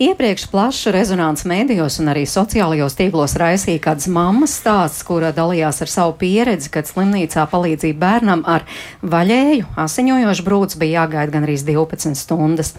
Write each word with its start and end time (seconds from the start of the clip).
Iepriekš 0.00 0.46
plašu 0.48 0.94
rezonansu 0.94 1.44
mēdījos 1.50 1.98
un 2.00 2.08
arī 2.08 2.22
sociālajos 2.24 2.94
tīklos 2.96 3.34
raisīja 3.36 3.82
kāds 3.84 4.06
mammas 4.08 4.54
stāsts, 4.56 5.02
kura 5.04 5.28
dalījās 5.36 5.82
ar 5.84 5.90
savu 5.92 6.14
pieredzi, 6.22 6.70
kad 6.72 6.86
slimnīcā 6.88 7.42
palīdzīja 7.52 7.98
bērnam 8.00 8.40
ar 8.48 8.64
vaļēju, 9.04 9.66
asiņojošu 9.76 10.46
brūci 10.46 10.80
bija 10.80 11.02
jāgaida 11.02 11.34
gan 11.34 11.44
arī 11.44 11.58
12 11.60 12.16
stundas. 12.16 12.72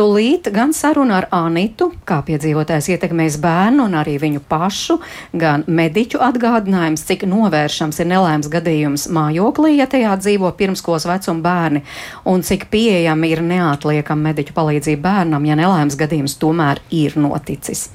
Tūlīt 0.00 0.48
gan 0.54 0.72
saruna 0.72 1.18
ar 1.18 1.26
Anitu, 1.42 1.90
kā 2.08 2.22
piedzīvotājs 2.24 2.88
ietekmēs 2.94 3.36
bērnu 3.44 3.84
un 3.90 3.98
arī 4.00 4.16
viņu 4.24 4.40
pašu, 4.48 4.96
gan 5.36 5.66
mediķu 5.68 6.24
atgādinājums, 6.24 7.04
cik 7.04 7.26
novēršams 7.28 8.00
ir 8.00 8.10
nelēms 8.14 8.48
gadījums 8.56 9.06
mājoklī, 9.12 9.74
ja 9.82 9.90
tajā 9.92 10.16
dzīvo 10.24 10.54
pirmskolas 10.56 11.04
vecuma 11.12 11.44
bērni, 11.50 11.84
un 12.24 12.40
cik 12.40 12.70
pieejama 12.72 13.28
ir 13.28 13.44
neatliekama 13.52 14.30
mediķu 14.30 14.56
palīdzība 14.56 15.04
bērnam, 15.10 15.52
ja 15.52 15.60
nelēms 15.60 16.00
gadījums 16.00 16.40
tomēr 16.40 16.61
ir 16.94 17.18
noticis. 17.20 17.88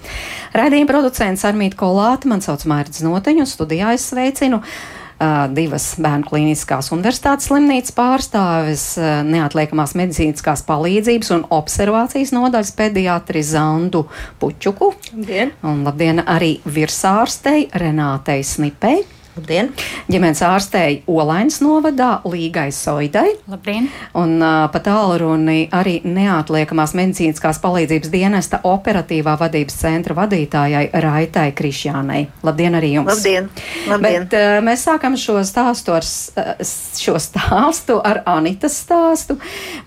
Raidījuma 0.57 0.91
producents 0.91 1.45
Armīti 1.47 1.79
Kolāte, 1.79 2.29
man 2.29 2.43
sauc 2.45 2.65
Mērķis 2.69 3.05
Noteņu, 3.07 3.45
un 3.45 3.49
studijā 3.49 3.95
es 3.97 4.07
sveicinu. 4.11 4.61
Uh, 5.17 5.47
divas 5.49 5.95
bērnu 5.97 6.27
klīniskās 6.29 6.91
universitātes 6.93 7.47
slimnīcas 7.49 7.95
pārstāves, 7.97 8.83
uh, 9.01 9.23
neatliekamās 9.25 9.95
medicīniskās 9.97 10.61
palīdzības 10.67 11.33
un 11.33 11.47
observācijas 11.57 12.35
nodaļas 12.37 12.75
pediatri 12.77 13.41
Zandu 13.41 14.03
Puķuku. 14.37 14.93
Labdien! 15.15 15.57
Un 15.65 15.81
labdien 15.89 16.21
arī 16.21 16.59
virsārstei 16.69 17.65
Renātei 17.81 18.45
Snipei. 18.45 19.16
Labdien! 19.37 19.67
Ģimenes 20.09 20.39
ārstēji 20.41 20.95
Olainas 21.13 21.59
novadā 21.61 22.23
Līgai 22.25 22.71
Soidai. 22.73 23.35
Labdien! 23.51 23.85
Un 24.17 24.39
uh, 24.41 24.65
pa 24.73 24.81
tālruni 24.81 25.67
arī 25.77 25.99
neatliekamās 26.01 26.95
medicīniskās 26.97 27.61
palīdzības 27.61 28.09
dienesta 28.09 28.63
operatīvā 28.65 29.37
vadības 29.37 29.77
centra 29.83 30.17
vadītājai 30.17 30.87
Raitai 31.05 31.51
Krišjānai. 31.57 32.23
Labdien 32.47 32.81
arī 32.81 32.95
jums! 32.95 33.13
Labdien! 33.13 33.51
Labdien. 33.91 34.25
Bet, 34.25 34.37
uh, 34.39 34.57
mēs 34.65 34.87
sākam 34.89 35.19
šo 35.21 35.37
stāstu, 35.45 35.93
ar, 35.99 36.07
šo 36.97 37.19
stāstu 37.21 38.01
ar 38.01 38.23
Anitas 38.25 38.81
stāstu 38.87 39.37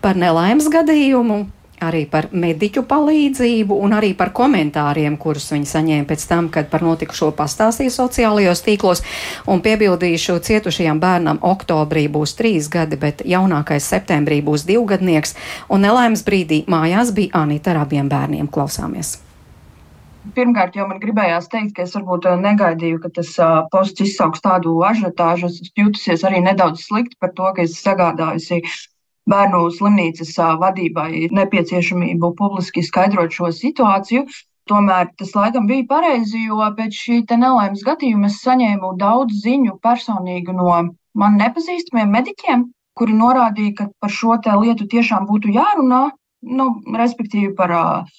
par 0.05 0.21
nelaimes 0.21 0.71
gadījumu 0.71 1.49
arī 1.85 2.05
par 2.11 2.29
mediķu 2.33 2.85
palīdzību 2.89 3.77
un 3.85 3.95
arī 3.97 4.13
par 4.19 4.33
komentāriem, 4.37 5.17
kurus 5.21 5.51
viņi 5.55 5.71
saņēma 5.71 6.09
pēc 6.11 6.27
tam, 6.31 6.51
kad 6.53 6.69
par 6.73 6.85
notikušo 6.87 7.31
pastāstīja 7.39 7.95
sociālajos 7.95 8.65
tīklos. 8.67 9.05
Un 9.51 9.63
piebildīšu, 9.65 10.39
cietušajam 10.47 11.01
bērnam 11.03 11.41
oktobrī 11.47 12.07
būs 12.13 12.37
trīs 12.39 12.69
gadi, 12.73 13.01
bet 13.01 13.25
jaunākais 13.25 13.89
septembrī 13.95 14.43
būs 14.45 14.67
divgadnieks, 14.69 15.37
un 15.69 15.87
nelaimes 15.87 16.25
brīdī 16.27 16.63
mājās 16.71 17.15
bija 17.17 17.45
Anita 17.45 17.75
ar 17.75 17.85
abiem 17.87 18.09
bērniem. 18.13 18.49
Klausāmies! 18.53 19.19
Pirmkārt, 20.37 20.75
jau 20.77 20.85
man 20.87 21.01
gribējās 21.01 21.49
teikt, 21.49 21.73
ka 21.77 21.85
es 21.87 21.95
varbūt 21.97 22.27
negaidīju, 22.43 22.99
ka 23.03 23.11
tas 23.17 23.31
uh, 23.41 23.63
posts 23.73 24.05
izsauks 24.05 24.43
tādu 24.45 24.75
ažiotāžu. 24.85 25.49
Es 25.49 25.73
jutusies 25.79 26.25
arī 26.29 26.43
nedaudz 26.45 26.85
slikti 26.85 27.17
par 27.21 27.33
to, 27.39 27.49
ka 27.57 27.65
es 27.65 27.79
sagādājusi 27.81 28.61
bērnu 29.29 29.67
slimnīcas 29.77 30.33
vadībai 30.61 31.29
nepieciešamību 31.35 32.33
publiski 32.39 32.85
skaidrot 32.87 33.35
šo 33.35 33.51
situāciju. 33.55 34.25
Tomēr 34.71 35.11
tas 35.19 35.33
laikam 35.35 35.67
bija 35.67 35.87
pareizi, 35.89 36.45
jo 36.47 36.61
pēc 36.77 36.95
šī 36.95 37.21
nelaimes 37.43 37.83
gadījuma 37.87 38.29
es 38.31 38.41
saņēmu 38.45 38.95
daudz 39.01 39.43
ziņu 39.45 39.79
personīgi 39.83 40.55
no 40.55 40.71
man 41.19 41.39
nepazīstamiem 41.41 42.13
mediķiem, 42.17 42.67
kuri 42.95 43.17
norādīja, 43.17 43.75
ka 43.79 43.89
par 44.01 44.11
šo 44.15 44.37
lietu 44.63 44.87
tiešām 44.87 45.27
būtu 45.27 45.51
jārunā, 45.57 46.11
nu, 46.43 46.67
respektīvi 46.95 47.55
par 47.57 47.75
uh, 47.75 48.13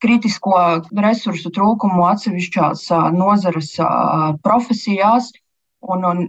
kritisko 0.00 0.54
resursu 0.96 1.50
trūkumu 1.50 2.06
atsevišķās 2.08 2.88
uh, 2.90 3.10
nozares 3.12 3.74
uh, 3.82 4.32
profesijās. 4.42 5.32
Un, 5.78 6.02
un, 6.02 6.24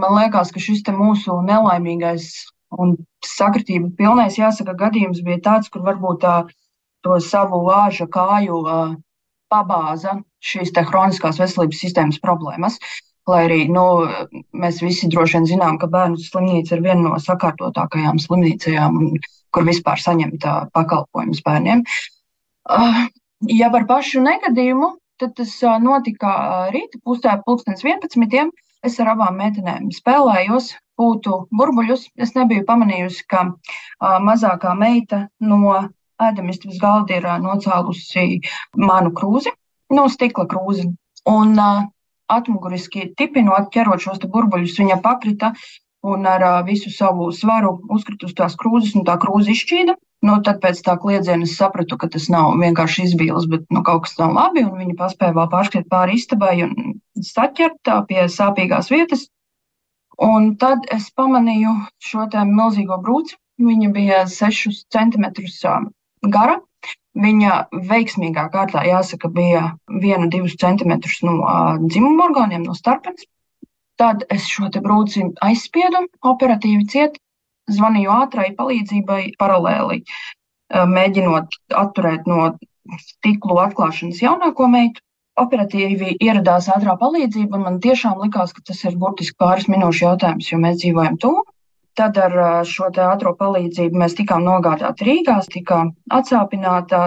man 0.00 0.14
liekas, 0.16 0.48
ka 0.54 0.60
šis 0.62 0.80
mūsu 0.96 1.42
nelaimīgais 1.44 2.30
Un 2.78 2.94
sakritība 3.28 3.90
pilnais, 3.98 4.38
jāsaka, 4.38 4.76
gadījums 4.78 5.22
bija 5.26 5.40
tāds, 5.48 5.70
kur 5.72 5.84
varbūt 5.86 6.22
tā, 6.24 6.36
to 7.04 7.18
savu 7.20 7.62
vāža 7.66 8.06
kāju 8.10 8.60
uh, 8.64 8.94
pabāza 9.52 10.18
šīs 10.44 10.72
hroniskās 10.90 11.40
veselības 11.40 11.82
sistēmas 11.84 12.20
problēmas. 12.22 12.78
Lai 13.28 13.44
arī 13.46 13.60
nu, 13.72 13.84
mēs 14.52 14.82
visi 14.84 15.08
droši 15.08 15.38
vien 15.38 15.46
zinām, 15.48 15.78
ka 15.80 15.88
bērnu 15.88 16.20
slimnīca 16.20 16.76
ir 16.76 16.82
viena 16.84 17.06
no 17.06 17.20
sakārtotākajām 17.22 18.20
slimnīcām, 18.20 18.98
kur 19.54 19.64
vispār 19.64 20.02
saņemt 20.02 20.44
pakalpojumus 20.76 21.40
bērniem. 21.46 21.84
Uh, 22.68 23.06
ja 23.48 23.70
par 23.72 23.86
pašu 23.88 24.20
negadījumu, 24.24 24.90
tad 25.20 25.32
tas 25.40 25.56
uh, 25.64 25.78
notika 25.80 26.34
rīta 26.74 27.00
pusē, 27.04 27.38
pulkstenis 27.46 27.84
11. 27.86 28.52
Es 28.84 29.00
ar 29.00 29.14
abām 29.14 29.40
meitenēm 29.40 29.88
spēlējos, 29.96 30.74
būtu 31.00 31.38
burbuļus. 31.54 32.08
Es 32.16 32.34
nebiju 32.38 32.64
pamanījusi, 32.68 33.26
ka 33.30 33.46
uh, 33.50 34.18
mazākā 34.24 34.74
meita 34.78 35.28
no 35.40 35.74
ēdamistabas 36.22 36.80
galda 36.82 37.18
ir 37.18 37.26
uh, 37.28 37.38
nocēlusi 37.42 38.40
manu 38.76 39.14
krūzi, 39.16 39.54
no 39.94 40.06
stikla 40.12 40.46
krūzi. 40.50 40.90
Un 41.30 41.56
uh, 41.58 41.84
atmuguriski 42.32 43.10
tipinot, 43.18 43.70
ķerot 43.74 44.04
šos 44.04 44.22
burbuļus, 44.24 44.78
viņa 44.80 45.00
pakrita 45.04 45.52
un 46.04 46.26
ar 46.28 46.42
uh, 46.44 46.56
visu 46.66 46.92
savu 46.92 47.30
svaru 47.32 47.78
uzkrita 47.92 48.28
uz 48.28 48.34
tās 48.36 48.56
krūzes, 48.60 48.94
un 48.98 49.06
tā 49.08 49.16
krūze 49.20 49.54
izšķīda. 49.54 49.96
Nu, 50.24 50.38
tad 50.40 50.62
pēc 50.62 50.78
tā 50.86 50.94
kliedziena 51.00 51.44
es 51.44 51.52
sapratu, 51.58 51.98
ka 52.00 52.08
tas 52.08 52.30
nav 52.32 52.54
vienkārši 52.56 53.02
izbīlis, 53.10 53.44
bet 53.50 53.66
nu, 53.74 53.82
kaut 53.84 54.06
kas 54.06 54.14
nav 54.16 54.32
labi. 54.32 54.62
Viņa 54.64 54.96
paspēja 54.96 55.36
vēl 55.36 55.50
pārskriet 55.52 55.90
pāri 55.90 56.16
istabai 56.16 56.54
un 56.64 56.94
saķert 57.20 57.92
pie 58.08 58.24
sāpīgās 58.32 58.88
vietas. 58.92 59.26
Un 60.22 60.54
tad 60.60 60.86
es 60.94 61.08
pamanīju 61.16 61.72
šo 62.02 62.28
milzīgo 62.50 63.00
brūci. 63.02 63.36
Viņa 63.64 63.90
bija 63.94 64.24
6 64.26 64.86
centimetrus 64.90 65.60
gara. 66.36 66.60
Viņa 67.14 67.58
veiksmīgā 67.90 68.48
kārtā, 68.50 68.82
jāsaka, 68.82 69.28
bija 69.30 69.76
1-2 69.88 70.56
centimetrus 70.58 71.20
no 71.22 71.36
dzimuma 71.86 72.26
orgāniem, 72.28 72.64
no 72.66 72.74
starpnes. 72.74 73.26
Tad 73.96 74.24
es 74.34 74.48
šo 74.50 74.66
brūci 74.82 75.22
aizspiedu, 75.46 76.08
operatīvi 76.26 76.88
ciet, 76.90 77.20
zvanīju 77.70 78.10
ātrai 78.10 78.48
palīdzībai 78.58 79.36
paralēli, 79.38 80.02
mēģinot 80.74 81.54
atturēt 81.84 82.26
no 82.26 82.56
stiklu 82.98 83.60
atklāšanas 83.62 84.18
jaunāko 84.24 84.66
meitu 84.68 85.00
operatīvi 85.40 86.16
ieradās 86.22 86.68
ātrā 86.72 86.94
palīdzība. 87.00 87.58
Man 87.60 87.80
tiešām 87.82 88.20
likās, 88.22 88.54
ka 88.54 88.62
tas 88.70 88.84
ir 88.86 88.96
burtiski 89.00 89.36
pāris 89.40 89.68
minūšu 89.70 90.06
jautājums, 90.08 90.52
jo 90.52 90.60
mēs 90.62 90.80
dzīvojam 90.82 91.18
tuvu. 91.22 91.42
Tad 91.94 92.16
ar 92.18 92.32
šo 92.66 92.88
ātrā 92.90 93.30
palīdzību 93.38 94.00
mēs 94.02 94.16
tikām 94.18 94.42
nogādāti 94.42 95.06
Rīgā, 95.06 95.36
tika 95.46 95.84
atsāpināta 96.10 97.04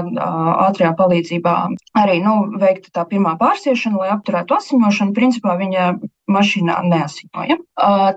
ātrajā 0.64 0.94
palīdzībā 0.96 1.56
arī 2.00 2.22
nu, 2.24 2.36
veikta 2.62 2.94
tā 2.96 3.04
pirmā 3.10 3.34
pārsiešana, 3.42 4.00
lai 4.00 4.14
apturētu 4.14 4.56
asiņošanu. 4.56 5.16
Principā 5.18 5.58
viņa 5.60 5.90
mašīnā 6.32 6.78
neasiņoja. 6.88 7.60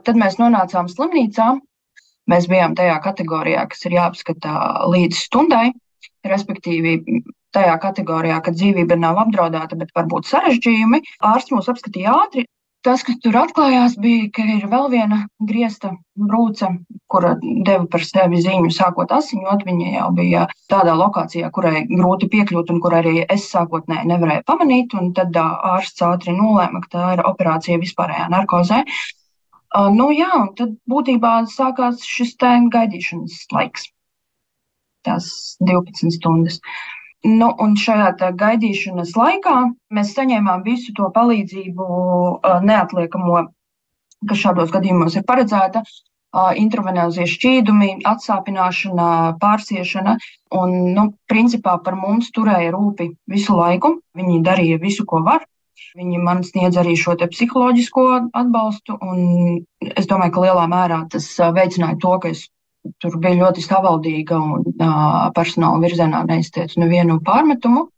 Tad 0.06 0.22
mēs 0.22 0.38
nonācām 0.38 0.87
slimnīcā. 0.92 1.48
Mēs 2.31 2.47
bijām 2.47 2.78
tajā 2.78 3.00
kategorijā, 3.03 3.66
kas 3.72 3.82
ir 3.88 3.97
jāapskata 3.97 4.54
līdz 4.92 5.19
stundai, 5.19 5.72
respektīvi 6.22 7.00
tajā 7.56 7.77
kategorijā, 7.83 8.38
ka 8.44 8.55
dzīvība 8.55 8.99
nav 9.00 9.21
apdraudēta, 9.27 9.78
bet 9.81 9.93
varbūt 9.97 10.31
sarežģījumi. 10.31 11.03
Ārsts 11.33 11.55
mūs 11.55 11.71
apskatīja 11.72 12.16
ātri. 12.22 12.47
Tas, 12.81 13.03
kas 13.05 13.19
tur 13.21 13.37
atklājās, 13.37 13.99
bija, 14.00 14.31
ka 14.33 14.44
ir 14.55 14.62
vēl 14.72 14.87
viena 14.88 15.19
griezta 15.44 15.91
brūce, 16.16 16.71
kura 17.12 17.34
deva 17.43 17.84
par 17.93 18.05
sevi 18.09 18.39
zīmju, 18.41 18.71
sākot 18.72 19.10
asiņot. 19.12 19.66
Viņa 19.66 19.91
jau 19.99 20.06
bija 20.16 20.47
tādā 20.72 20.94
lokācijā, 20.97 21.50
kurai 21.53 21.83
grūti 21.91 22.31
piekļūt, 22.33 22.72
un 22.72 22.81
kur 22.81 22.97
arī 22.97 23.27
es 23.27 23.50
sākotnēji 23.53 24.09
nevarēju 24.09 24.47
pamanīt. 24.48 24.97
Tad 25.19 25.36
ārsts 25.42 26.07
ātri 26.07 26.33
nolēma, 26.39 26.80
ka 26.86 26.92
tā 26.95 27.10
ir 27.19 27.25
operācija 27.28 27.83
vispārējā 27.83 28.30
narkozē. 28.33 28.80
Nu, 29.98 30.09
jā, 30.16 30.30
un 30.39 30.48
tad 30.57 30.72
būtībā 30.89 31.34
sākās 31.53 32.01
šis 32.09 32.33
gaidīšanas 32.41 33.45
laiks. 33.53 33.91
Tās 35.04 35.28
12 35.60 36.16
stundas. 36.16 36.59
Uh, 36.60 37.00
Nu, 37.28 37.51
un 37.61 37.75
šajā 37.77 38.33
gaidīšanas 38.41 39.11
laikā 39.13 39.57
mēs 39.93 40.13
saņēmām 40.17 40.63
visu 40.65 40.95
to 40.97 41.11
palīdzību, 41.13 41.89
neatliekamo, 42.65 43.43
kas 44.31 44.41
šādos 44.41 44.72
gadījumos 44.72 45.19
ir 45.21 45.27
paredzēta. 45.28 45.83
Intravenāzie 46.63 47.27
šķīdumi, 47.27 47.91
atsāpināšana, 48.07 49.37
pārsiešana. 49.43 50.17
Un, 50.57 50.75
nu, 50.97 51.07
principā 51.28 51.75
par 51.84 51.99
mums 51.99 52.31
turēja 52.33 52.71
rūpi 52.72 53.11
visu 53.28 53.57
laiku. 53.59 53.97
Viņi 54.16 54.41
darīja 54.47 54.78
visu, 54.81 55.05
ko 55.05 55.21
var. 55.27 55.45
Viņi 55.99 56.23
man 56.23 56.45
sniedz 56.47 56.78
arī 56.81 56.95
šo 56.97 57.16
psiholoģisko 57.21 58.07
atbalstu. 58.33 58.97
Es 59.83 60.07
domāju, 60.07 60.33
ka 60.37 60.47
lielā 60.47 60.66
mērā 60.71 61.03
tas 61.11 61.27
veicināja 61.37 61.99
to, 62.01 62.16
ka 62.23 62.33
es 62.33 62.47
tur 63.03 63.16
bija 63.21 63.38
ļoti 63.44 63.65
savaldīga 63.65 64.36
un 64.41 64.66
uh, 64.72 65.30
personāla 65.36 65.80
virzienā 65.82 66.22
neizteicu 66.28 66.80
nevienu 66.82 67.21
pārmetumu. 67.24 67.88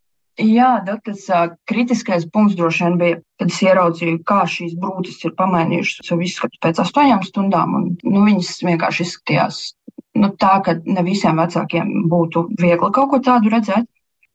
Jā, 0.41 0.79
nu, 0.87 0.97
tas 1.05 1.27
uh, 1.29 1.51
kritiskais 1.69 2.25
punkts 2.33 2.57
droši 2.57 2.87
vien 2.87 2.99
bija, 3.01 3.21
kad 3.41 3.53
es 3.53 3.61
ieraudzīju, 3.67 4.23
kā 4.29 4.41
šīs 4.49 4.79
brūces 4.81 5.21
ir 5.29 5.35
pamainījušas 5.39 6.09
savu 6.09 6.25
izskatu 6.25 6.61
pēc 6.65 6.81
astoņām 6.83 7.23
stundām. 7.27 7.77
Un, 7.79 7.89
nu, 8.07 8.25
viņas 8.27 8.55
vienkārši 8.65 9.07
izskatījās 9.07 9.61
nu, 10.19 10.33
tā, 10.41 10.57
ka 10.65 10.79
ne 10.85 11.05
visiem 11.07 11.41
vecākiem 11.41 12.09
būtu 12.13 12.47
viegli 12.61 12.91
kaut 12.97 13.11
ko 13.13 13.21
tādu 13.25 13.53
redzēt. 13.53 13.89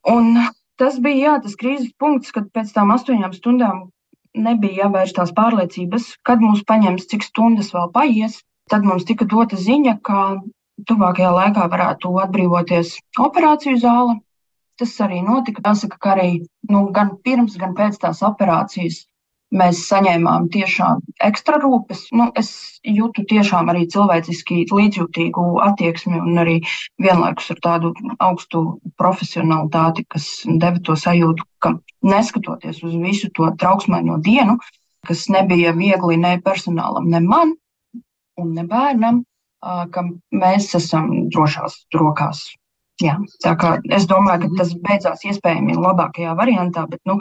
Un 0.07 0.37
tas 0.79 0.99
bija 1.03 1.31
jā, 1.31 1.35
tas 1.43 1.57
krīzes 1.59 1.93
punkts, 1.99 2.33
kad 2.35 2.51
pēc 2.53 2.71
tam 2.75 2.93
astoņām 2.95 3.33
stundām 3.35 3.87
nebija 4.37 4.83
jau 4.85 4.91
vairs 4.93 5.15
tās 5.17 5.33
pārliecības, 5.37 6.11
kad 6.27 6.43
mums 6.43 6.63
paņems, 6.67 7.07
cik 7.11 7.25
stundas 7.25 7.73
vēl 7.73 7.89
paies. 7.93 8.41
Tad 8.71 8.85
mums 8.87 9.05
tika 9.07 9.25
dota 9.25 9.57
ziņa, 9.59 9.97
ka 10.03 10.21
tuvākajā 10.87 11.33
laikā 11.33 11.67
varētu 11.71 12.13
atbrīvoties 12.23 12.97
operāciju 13.27 13.79
zāle 13.81 14.17
tas 14.77 14.93
arī 15.01 15.21
notika. 15.25 15.63
Jāsaka, 15.65 15.99
ka 15.99 16.15
arī 16.15 16.31
nu, 16.71 16.87
gan 16.93 17.15
pirms, 17.25 17.57
gan 17.61 17.75
pēc 17.77 17.97
tās 18.03 18.21
operācijas 18.25 19.05
mēs 19.57 19.79
saņēmām 19.87 20.49
tiešām 20.51 21.01
ekstra 21.23 21.59
rūpes. 21.63 22.07
Nu, 22.19 22.27
es 22.39 22.51
jūtu 22.83 23.23
tiešām 23.29 23.71
arī 23.71 23.85
cilvēciski 23.91 24.65
līdzjūtīgu 24.71 25.45
attieksmi 25.63 26.19
un 26.19 26.41
arī 26.43 26.57
vienlaikus 27.01 27.53
ar 27.55 27.61
tādu 27.63 27.93
augstu 28.23 28.65
profesionalitāti, 28.99 30.03
kas 30.11 30.27
deva 30.47 30.83
to 30.83 30.97
sajūtu, 30.99 31.47
ka 31.63 31.77
neskatoties 32.03 32.83
uz 32.83 32.97
visu 33.01 33.31
to 33.33 33.47
trauksmaino 33.61 34.19
dienu, 34.23 34.57
kas 35.07 35.29
nebija 35.31 35.71
viegli 35.77 36.19
ne 36.19 36.35
personālam, 36.43 37.07
ne 37.07 37.23
man 37.23 37.55
un 38.41 38.53
ne 38.57 38.63
bērnam, 38.67 39.23
ka 39.93 40.05
mēs 40.31 40.69
esam 40.77 41.09
drošās 41.33 41.81
rokās. 41.95 42.45
Jā, 43.01 43.17
tā 43.43 43.53
kā 43.61 43.75
es 43.93 44.07
domāju, 44.09 44.47
ka 44.47 44.63
tas 44.63 44.73
beidzās 44.81 45.25
iespējami 45.29 45.77
labākajā 45.77 46.33
variantā, 46.37 46.87
bet 46.89 47.01
nu, 47.05 47.19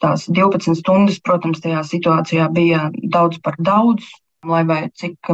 tās 0.00 0.24
12 0.28 0.78
stundas, 0.78 1.18
protams, 1.20 1.60
tajā 1.64 1.82
situācijā 1.84 2.48
bija 2.52 2.86
daudz 3.16 3.40
par 3.44 3.58
daudz. 3.60 4.08
Lai 4.42 4.64
vai 4.66 4.88
cik 4.98 5.28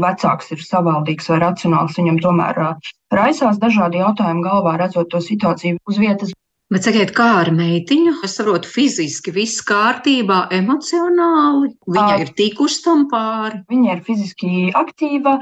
vecāks 0.00 0.46
ir 0.54 0.62
savaldīgs 0.64 1.26
vai 1.28 1.42
racionāls, 1.42 1.98
viņam 1.98 2.22
tomēr 2.24 2.60
raisās 3.12 3.58
dažādi 3.60 4.00
jautājumi 4.00 4.46
galvā, 4.46 4.78
redzot 4.80 5.10
to 5.12 5.20
situāciju 5.20 5.76
uz 5.84 5.98
vietas. 6.00 6.32
Bet 6.72 6.86
sakiet, 6.86 7.10
kā 7.16 7.26
ar 7.42 7.50
meitiņu? 7.52 8.14
Es 8.24 8.38
saprotu, 8.38 8.68
fiziski 8.72 9.34
viss 9.36 9.60
kārtībā, 9.68 10.46
emocionāli. 10.56 11.74
Viņa 11.96 12.14
ir 12.22 12.30
tikusi 12.38 12.80
tam 12.86 13.04
pāri. 13.10 13.60
Viņa 13.70 13.96
ir 13.96 14.00
fiziski 14.06 14.70
aktīva, 14.72 15.38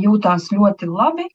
jūtās 0.00 0.52
ļoti 0.54 0.90
labi. 0.90 1.26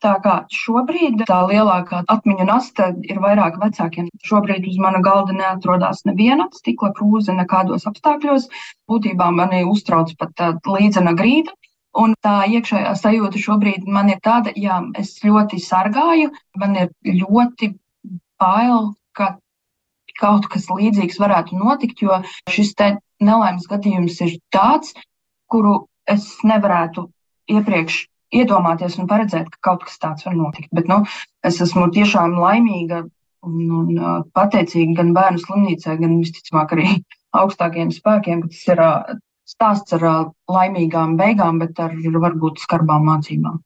Tā 0.00 0.12
kā 0.24 0.34
šobrīd 0.52 1.24
tā 1.28 1.38
lielākā 1.48 2.02
atmiņu 2.12 2.46
nasta 2.48 2.90
ir 3.04 3.20
vairāk 3.20 3.58
vecākiem. 3.60 4.08
Šobrīd 4.24 4.68
uz 4.68 4.76
mana 4.80 5.00
galda 5.04 5.36
neatrodas 5.36 6.04
neviena 6.08 6.48
stikla 6.56 6.92
krūze 6.96 7.34
nekādos 7.36 7.88
apstākļos. 7.88 8.48
Būtībā 8.88 9.30
mani 9.32 9.64
uztrauc 9.68 10.12
pat 10.20 10.44
līdzena 10.68 11.16
grīda. 11.16 11.52
Un 11.96 12.12
tā 12.20 12.42
iekšējā 12.52 12.92
sajūta 13.00 13.40
šobrīd 13.40 13.88
man 13.88 14.12
ir 14.12 14.20
tāda, 14.24 14.52
ka 14.52 14.80
es 15.00 15.16
ļoti 15.24 15.60
sargāju, 15.64 16.28
man 16.60 16.76
ir 16.76 16.90
ļoti 17.24 17.72
bail, 18.42 18.92
ka 19.16 19.36
kaut 20.20 20.48
kas 20.52 20.68
līdzīgs 20.72 21.18
varētu 21.20 21.58
notikt, 21.60 22.02
jo 22.02 22.20
šis 22.52 22.74
nelaimes 23.20 23.66
gadījums 23.68 24.20
ir 24.24 24.38
tāds, 24.54 24.94
kuru 25.50 25.86
es 26.08 26.28
nevarētu 26.44 27.08
iepriekš 27.52 28.06
iedomāties 28.36 28.96
un 29.00 29.08
paredzēt, 29.10 29.50
ka 29.52 29.62
kaut 29.70 29.84
kas 29.86 30.00
tāds 30.02 30.26
var 30.26 30.34
notikt. 30.36 30.70
Bet 30.74 30.88
nu, 30.90 31.02
es 31.46 31.60
esmu 31.62 31.88
tiešām 31.94 32.38
laimīga 32.40 33.04
un, 33.46 33.60
un 33.80 34.24
pateicīga 34.36 34.98
gan 35.02 35.12
bērnu 35.16 35.42
slimnīcai, 35.44 35.98
gan 36.02 36.18
visticamāk 36.22 36.74
arī 36.76 36.88
augstākajiem 37.40 37.92
spēkiem, 37.94 38.42
ka 38.42 38.52
tas 38.52 38.66
ir 38.72 38.82
stāsts 39.46 39.94
ar 39.94 40.06
laimīgām 40.50 41.14
beigām, 41.20 41.60
bet 41.62 41.78
ar 41.82 41.94
varbūt 41.94 42.64
skarbām 42.64 43.06
mācībām. 43.06 43.62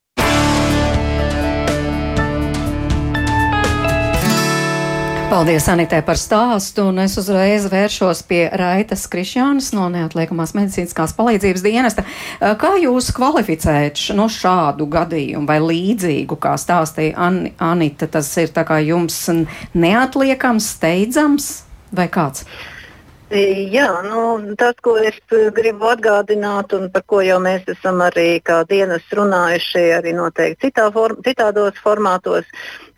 Paldies, 5.30 5.68
Anitē, 5.70 6.00
par 6.02 6.18
stāstu, 6.18 6.88
un 6.90 6.96
es 7.04 7.12
uzreiz 7.20 7.68
vēršos 7.70 8.24
pie 8.26 8.40
Raitas 8.50 9.04
Krišjānas 9.12 9.68
no 9.76 9.84
Neatliekamās 9.92 10.56
medicīniskās 10.56 11.14
palīdzības 11.14 11.62
dienesta. 11.62 12.02
Kā 12.58 12.72
jūs 12.82 13.12
kvalificējat 13.14 14.08
no 14.18 14.26
šādu 14.26 14.88
gadījumu 14.90 15.46
vai 15.46 15.60
līdzīgu, 15.62 16.34
kā 16.34 16.56
stāstīja 16.58 17.14
An 17.28 17.38
Anita, 17.62 18.10
tas 18.10 18.32
ir 18.42 18.50
tā 18.56 18.66
kā 18.66 18.80
jums 18.82 19.22
neatliekams, 19.78 20.72
steidzams 20.74 21.48
vai 21.94 22.10
kāds? 22.10 22.42
Jā, 23.30 23.86
nu, 24.02 24.26
tas, 24.58 24.74
ko 24.82 24.96
es 24.98 25.14
gribu 25.54 25.92
atgādināt, 25.92 26.74
un 26.74 26.90
par 26.90 27.06
ko 27.06 27.22
jau 27.22 27.38
mēs 27.38 27.70
esam 27.70 28.02
arī 28.02 28.40
kā 28.42 28.64
dienas 28.66 29.06
runājuši, 29.14 29.84
arī 29.94 30.18
noteikti 30.18 30.66
citā 30.66 30.90
form, 30.90 31.22
citādos 31.22 31.78
formātos, 31.78 32.50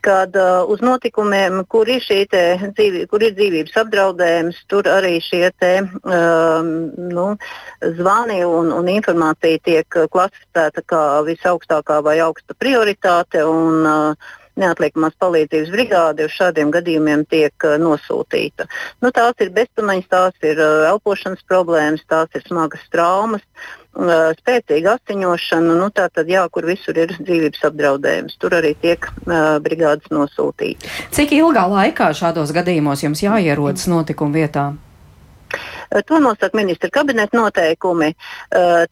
kad 0.02 0.37
uh, 0.37 0.64
uz 0.70 0.82
notikumiem, 0.82 1.62
kur 1.70 1.88
ir, 1.90 2.02
dzīvi, 2.02 3.06
kur 3.10 3.22
ir 3.22 3.34
dzīvības 3.38 3.78
apdraudējums, 3.84 4.58
tur 4.70 4.88
arī 4.90 5.16
šie 5.22 5.49
te, 5.62 5.72
um, 6.02 6.70
nu, 7.12 7.26
zvani 7.99 8.43
un, 8.46 8.72
un 8.75 8.90
informācija 8.90 9.62
tiek 9.62 9.99
klasificēta 10.12 10.84
kā 10.90 11.02
visaugstākā 11.28 12.02
vai 12.04 12.19
augsta 12.25 12.58
prioritāte. 12.58 13.46
Un, 13.49 13.82
uh, 13.87 14.31
Neatliekamās 14.52 15.14
palīdzības 15.16 15.70
brigāde 15.72 16.26
uz 16.28 16.34
šādiem 16.37 16.69
gadījumiem 16.75 17.22
tiek 17.25 17.64
uh, 17.64 17.78
nosūtīta. 17.81 18.66
Nu, 19.00 19.08
tās 19.08 19.38
ir 19.40 19.49
bezpamaņas, 19.56 20.10
tās 20.12 20.44
ir 20.44 20.60
uh, 20.60 20.82
elpošanas 20.90 21.40
problēmas, 21.49 22.04
tās 22.04 22.37
ir 22.37 22.44
smagas 22.44 22.84
traumas. 22.93 23.40
Uh, 23.40 23.81
spēcīga 23.92 24.96
asiņošana, 24.96 25.74
nu, 25.78 25.90
tā 25.94 26.08
tad, 26.08 26.28
jā, 26.30 26.44
kur 26.52 26.66
visur 26.66 26.96
ir 26.96 27.12
dzīvības 27.18 27.66
apdraudējums. 27.68 28.38
Tur 28.40 28.56
arī 28.56 28.74
tiek 28.80 29.04
uh, 29.04 29.58
brigādes 29.64 30.08
nosūtītas. 30.10 30.88
Cik 31.12 31.34
ilgā 31.36 31.66
laikā 31.68 32.12
šādos 32.16 32.54
gadījumos 32.56 33.04
jums 33.04 33.22
jāierodas 33.22 33.88
notikuma 33.92 34.42
vietā? 34.42 34.72
To 36.08 36.19
nosaka 36.20 36.56
ministra 36.56 36.88
kabineta 36.93 37.37
noteikumi. 37.37 38.12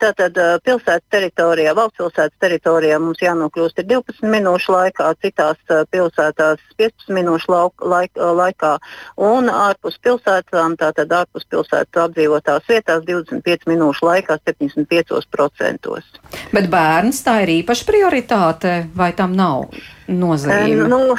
Tātad 0.00 0.36
pilsētas 0.64 1.06
teritorijā, 1.12 1.74
valsts 1.76 2.00
pilsētas 2.00 2.36
teritorijā 2.42 2.98
mums 3.00 3.22
jānokļūst 3.24 3.80
12 3.88 4.28
minūšu 4.34 4.74
laikā, 4.74 5.08
citās 5.24 5.60
pilsētās 5.92 6.60
15 6.80 7.14
minūšu 7.16 7.52
lauk, 7.52 7.84
laik, 7.84 8.12
laikā 8.16 8.74
un 9.30 9.48
ārpus 9.52 9.96
pilsētām, 10.04 10.76
tātad 10.80 11.12
ārpus 11.22 11.46
pilsētas 11.50 12.04
apdzīvotās 12.04 12.68
vietās 12.68 13.06
25 13.08 13.70
minūšu 13.70 14.10
laikā 14.10 14.36
75%. 14.48 15.96
Bet 16.52 16.68
bērns 16.72 17.24
tā 17.24 17.40
ir 17.46 17.56
īpaša 17.60 17.88
prioritāte 17.88 18.76
vai 18.96 19.12
tam 19.16 19.36
nav? 19.38 19.70
nozīme? 20.10 20.88
Nu, 20.90 21.14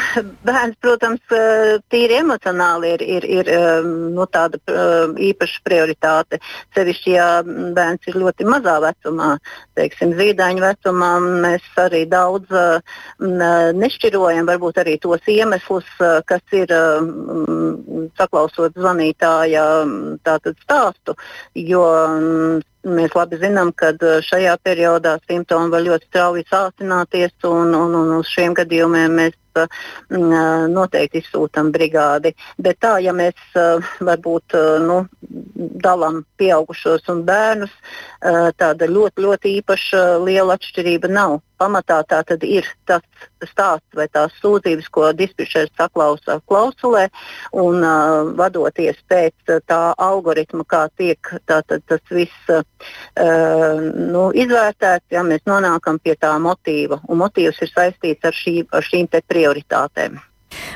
bērns, 0.45 0.77
protams, 0.83 1.21
tīri 1.91 2.17
emocionāli 2.19 2.95
ir, 2.95 3.03
ir, 3.17 3.27
ir 3.39 3.51
nu, 3.87 4.25
tāda 4.31 4.59
īpaša 5.31 5.61
prioritāte. 5.67 6.39
Sevišķi, 6.75 7.13
ja 7.15 7.27
bērns 7.45 8.09
ir 8.11 8.19
ļoti 8.21 8.47
mazā 8.47 8.77
vecumā, 8.83 9.31
teiksim, 9.79 10.15
zīdaiņa 10.19 10.65
vecumā, 10.65 11.11
mēs 11.45 11.67
arī 11.81 12.05
daudz 12.11 12.51
nešķirojam 13.81 14.49
varbūt 14.49 14.81
arī 14.83 14.97
tos 15.01 15.31
iemeslus, 15.31 15.87
kas 16.29 16.57
ir 16.57 16.73
saklausot 18.19 18.75
zvanītāja 18.77 19.69
tātad 20.25 20.59
stāstu, 20.65 21.17
jo 21.55 21.85
Mēs 22.81 23.13
labi 23.13 23.37
zinām, 23.37 23.69
ka 23.77 23.91
šajā 24.25 24.55
periodā 24.65 25.19
simptomi 25.29 25.69
var 25.69 25.83
ļoti 25.85 26.07
strauji 26.07 26.45
sāsināties, 26.49 27.35
un, 27.45 27.75
un, 27.77 27.93
un 27.93 28.13
uz 28.15 28.31
šiem 28.33 28.55
gadījumiem 28.57 29.19
mēs 29.19 29.35
noteikti 30.11 31.21
izsūtām 31.21 31.71
brigādi. 31.75 32.33
Bet 32.57 32.81
tā, 32.83 32.97
ja 33.03 33.13
mēs 33.13 33.35
varbūt 33.99 34.57
nu, 34.87 35.01
dalām 35.83 36.23
pieaugušos 36.41 37.07
un 37.13 37.23
bērnus, 37.27 37.73
tāda 38.57 38.89
ļoti, 38.89 39.25
ļoti 39.27 39.55
īpaša 39.61 40.03
liela 40.25 40.57
atšķirība 40.59 41.11
nav 41.11 41.39
pamatā 41.61 42.01
tā 42.09 42.21
tad 42.27 42.43
ir 42.47 42.67
tas 42.89 43.05
stāsts 43.45 43.97
vai 43.97 44.07
tās 44.11 44.33
sūdzības, 44.41 44.89
ko 44.93 45.11
dispečers 45.17 45.71
saklausa 45.77 46.39
klausulē, 46.49 47.07
un 47.63 47.85
uh, 47.85 48.31
vadoties 48.37 48.97
pēc 49.11 49.53
tā 49.69 49.81
algoritma, 50.01 50.65
kā 50.65 50.87
tiek 50.97 51.33
tātad, 51.49 51.85
tas 51.89 52.01
viss 52.09 52.51
uh, 52.53 52.65
nu, 54.15 54.29
izvērtēts, 54.33 55.11
ja 55.13 55.25
mēs 55.27 55.45
nonākam 55.49 56.01
pie 56.01 56.17
tā 56.19 56.33
motīva, 56.41 57.01
un 57.07 57.21
motīvs 57.21 57.61
ir 57.61 57.73
saistīts 57.75 58.27
ar, 58.27 58.37
šī, 58.43 58.57
ar 58.71 58.85
šīm 58.85 59.09
prioritātēm. 59.11 60.19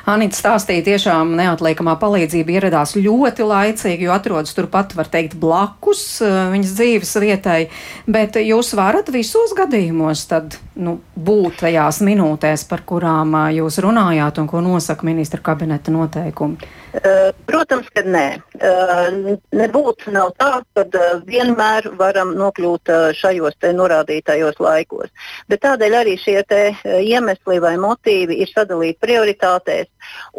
Anita 0.10 0.38
stāstīja, 0.38 0.86
tiešām 0.86 1.36
neatliekamā 1.40 1.96
palīdzība 2.02 2.58
ieradās 2.58 2.96
ļoti 3.00 3.48
laicīgi, 3.50 4.08
jo 4.08 4.14
atrodas 4.16 4.56
turpat, 4.58 4.96
var 4.98 5.10
teikt, 5.12 5.38
blakus 5.42 6.06
viņas 6.24 6.76
dzīves 6.78 7.16
vietai, 7.24 7.60
bet 8.06 8.40
jūs 8.42 8.74
varat 8.78 9.12
visos 9.14 9.56
gadījumos 9.58 10.26
tad, 10.32 10.60
nu, 10.76 11.00
būt 11.16 11.62
tajās 11.64 12.02
minūtēs, 12.06 12.68
par 12.70 12.86
kurām 12.88 13.38
jūs 13.56 13.82
runājāt 13.84 14.42
un 14.42 14.50
ko 14.52 14.64
nosaka 14.66 15.08
ministra 15.08 15.42
kabineta 15.44 15.94
noteikumi. 15.94 16.74
Eh, 16.96 17.32
protams, 17.46 17.88
ka 17.92 18.04
nē. 18.08 18.26
Eh, 18.56 19.16
nebūtu 19.60 20.14
nav 20.16 20.32
tā, 20.40 20.62
ka 20.78 20.84
eh, 20.86 21.18
vienmēr 21.28 21.90
varam 22.00 22.32
nokļūt 22.40 22.92
šajos 23.20 23.58
norādītajos 23.76 24.62
laikos. 24.64 25.12
Bet 25.52 25.64
tādēļ 25.66 25.98
arī 26.00 26.16
šie 26.22 26.40
iemesli 26.86 27.60
vai 27.60 27.76
motīvi 27.82 28.40
ir 28.44 28.52
sadalīti 28.54 29.02
prioritātēs. 29.04 29.90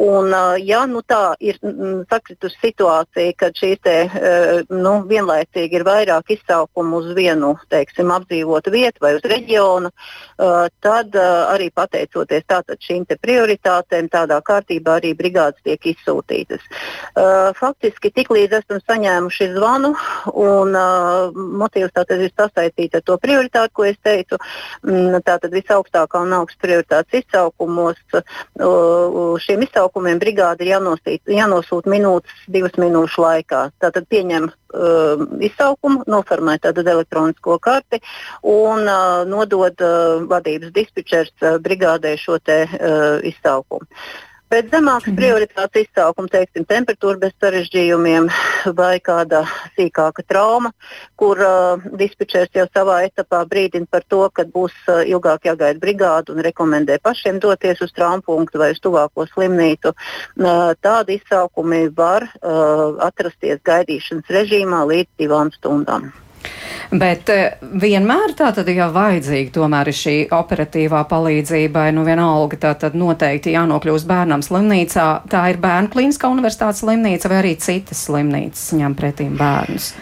Un, 0.07 0.33
ja 0.61 0.83
nu 0.91 1.03
tā 1.07 1.35
ir 1.41 1.59
sakritusi 2.11 2.59
situācija, 2.63 3.35
kad 3.41 3.57
šīs 3.57 3.83
te, 3.85 3.97
nu, 4.71 4.95
vienlaicīgi 5.09 5.81
ir 5.81 5.87
vairāk 5.87 6.35
izsaukumu 6.37 7.01
uz 7.01 7.13
vienu 7.17 7.55
teiksim, 7.73 8.13
apdzīvotu 8.13 8.75
vietu 8.75 9.05
vai 9.05 9.15
uz 9.17 9.25
reģionu, 9.25 9.93
tad 10.85 11.17
arī 11.17 11.71
pateicoties 11.75 12.45
šīm 12.87 13.07
prioritātēm, 13.21 14.11
tādā 14.13 14.41
kārtībā 14.45 14.99
arī 15.01 15.15
brigādes 15.17 15.63
tiek 15.65 15.93
izsūtītas 15.95 16.65
faktiski 17.57 18.11
tiklīdz 18.15 18.61
esam 18.61 18.81
saņēmuši 18.85 19.49
zvanu, 19.55 19.93
un 20.43 20.77
motīvs 21.61 21.95
tātad 21.97 22.23
ir 22.25 22.33
sasaistīts 22.35 22.99
ar 22.99 23.05
to 23.07 23.17
prioritāti, 23.23 23.75
ko 23.77 23.87
es 23.89 23.99
teicu, 24.05 24.39
tātad 25.27 25.55
visaugstākā 25.55 26.23
un 26.27 26.35
augsts 26.41 26.61
prioritātes 26.63 27.23
izsaukumos. 27.23 28.01
Uh, 28.17 29.37
šiem 29.57 29.65
izsaukumiem 29.65 30.19
brigāde 30.21 30.65
ir 30.65 30.75
jānosīt, 30.75 31.23
jānosūt 31.27 31.87
minūtes, 31.89 32.33
divas 32.49 32.77
minūšu 32.77 33.23
laikā. 33.23 33.71
Tātad 33.81 34.07
pieņem 34.09 34.51
uh, 34.51 35.25
izsaukumu, 35.41 36.05
noformē 36.07 36.59
tātad 36.61 36.87
elektronisko 36.87 37.59
karti 37.59 38.01
un 38.43 38.85
uh, 38.85 39.25
nodod 39.27 39.75
uh, 39.81 40.23
vadības 40.29 40.73
dispečers 40.73 41.33
uh, 41.43 41.59
brigādē 41.59 42.17
šo 42.19 42.39
te 42.39 42.67
uh, 42.67 43.21
izsaukumu. 43.25 43.87
Bet 44.47 44.69
zemāks 44.71 45.09
mhm. 45.09 45.17
prioritātes 45.19 45.89
izsaukums, 45.89 46.31
teiksim, 46.31 46.63
temperatūra 46.71 47.19
bez 47.25 47.33
sarežģījumiem 47.43 48.29
vai 48.79 49.01
kāda 49.03 49.41
sīkāka 49.75 50.23
trauma, 50.23 50.71
kur 51.19 51.41
uh, 51.43 51.87
dispečers 51.99 52.53
jau 52.55 52.69
savā 52.71 53.01
etapā 53.09 53.41
brīdina 53.51 53.91
par 53.91 54.07
to, 54.07 54.21
ka 54.31 54.45
būs 54.53 54.77
uh, 54.87 55.03
ilgāk 55.03 55.49
jāgaida 55.51 55.83
brigādu 55.83 56.37
un 56.37 56.45
rekomendē 56.47 57.01
pašiem 57.03 57.41
doties 57.43 57.83
uz 57.83 57.95
traumu 57.97 58.23
punktu 58.27 58.63
vai 58.63 58.71
uz 58.77 58.79
tuvāko 58.85 59.27
slimnīcu. 59.33 59.91
Uh, 60.39 60.77
tādi 60.79 61.19
izsaukumi 61.19 61.89
var 61.97 62.29
uh, 62.29 63.03
atrasties 63.09 63.59
gaidīšanas 63.67 64.31
režīmā 64.39 64.85
līdz 64.93 65.27
divām 65.27 65.51
stundām. 65.59 66.13
Bet 66.91 67.31
eh, 67.35 67.57
vienmēr 67.83 68.35
tā 68.39 68.53
tad 68.55 68.69
jau 68.71 68.89
vajadzīga 68.95 69.55
tomēr 69.55 69.91
ir 69.91 69.99
šī 69.99 70.17
operatīvā 70.35 71.03
palīdzība, 71.11 71.89
nu 71.97 72.07
vienalga 72.07 72.61
tā 72.63 72.75
tad 72.79 72.99
noteikti 72.99 73.57
jānokļūst 73.57 74.07
bērnam 74.07 74.45
slimnīcā. 74.47 75.07
Tā 75.33 75.47
ir 75.53 75.63
bērnu 75.63 75.91
klīniskā 75.95 76.31
universitātes 76.31 76.85
slimnīca 76.85 77.33
vai 77.33 77.41
arī 77.43 77.57
citas 77.63 78.07
slimnīcas 78.07 78.71
ņem 78.79 78.95
pretīm 78.99 79.35
bērnus. 79.41 79.93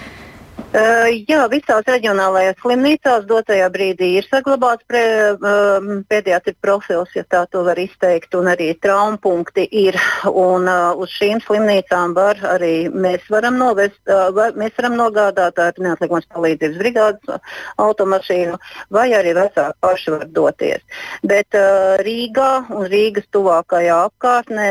Uh, 0.74 1.06
jā, 1.30 1.44
visās 1.52 1.86
reģionālajās 1.86 2.56
slimnīcās 2.58 3.28
dotajā 3.30 3.68
brīdī 3.70 4.08
ir 4.18 4.24
saglabāts 4.26 4.82
pre, 4.90 5.02
uh, 5.30 5.84
pediatri 6.10 6.56
profils, 6.58 7.12
ja 7.14 7.22
tā 7.30 7.44
to 7.46 7.60
var 7.62 7.78
izteikt, 7.78 8.34
un 8.34 8.50
arī 8.50 8.72
traumapunkti 8.82 9.68
ir. 9.70 9.94
Un, 10.26 10.66
uh, 10.66 10.98
uz 10.98 11.12
šīm 11.14 11.38
slimnīcām 11.44 12.16
var 12.16 12.40
arī 12.56 12.88
mēs 12.90 13.22
varam 13.30 13.54
novest, 13.60 14.00
var, 14.08 14.56
mēs 14.58 14.74
varam 14.80 14.96
nogādāt 14.98 15.60
ar 15.62 15.78
neatliekamās 15.78 16.26
palīdzības 16.34 16.80
brigādes 16.80 17.54
automašīnu, 17.78 18.58
vai 18.90 19.06
arī 19.14 19.36
vecāki 19.38 19.78
paši 19.84 20.14
var 20.16 20.26
doties. 20.34 20.82
Bet 21.22 21.54
Rīgā 22.02 22.50
un 22.74 22.88
Rīgas 22.90 23.30
tuvākajā 23.34 24.00
apkārtnē, 24.08 24.68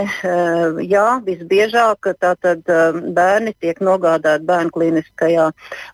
jā, 0.83 1.07
visbiežāk 1.23 2.11
tātad 2.19 2.67
bērni 3.15 3.55
tiek 3.63 3.79
nogādāti 3.79 4.49
bērnu 4.51 4.75
klīniskajā 4.75 5.49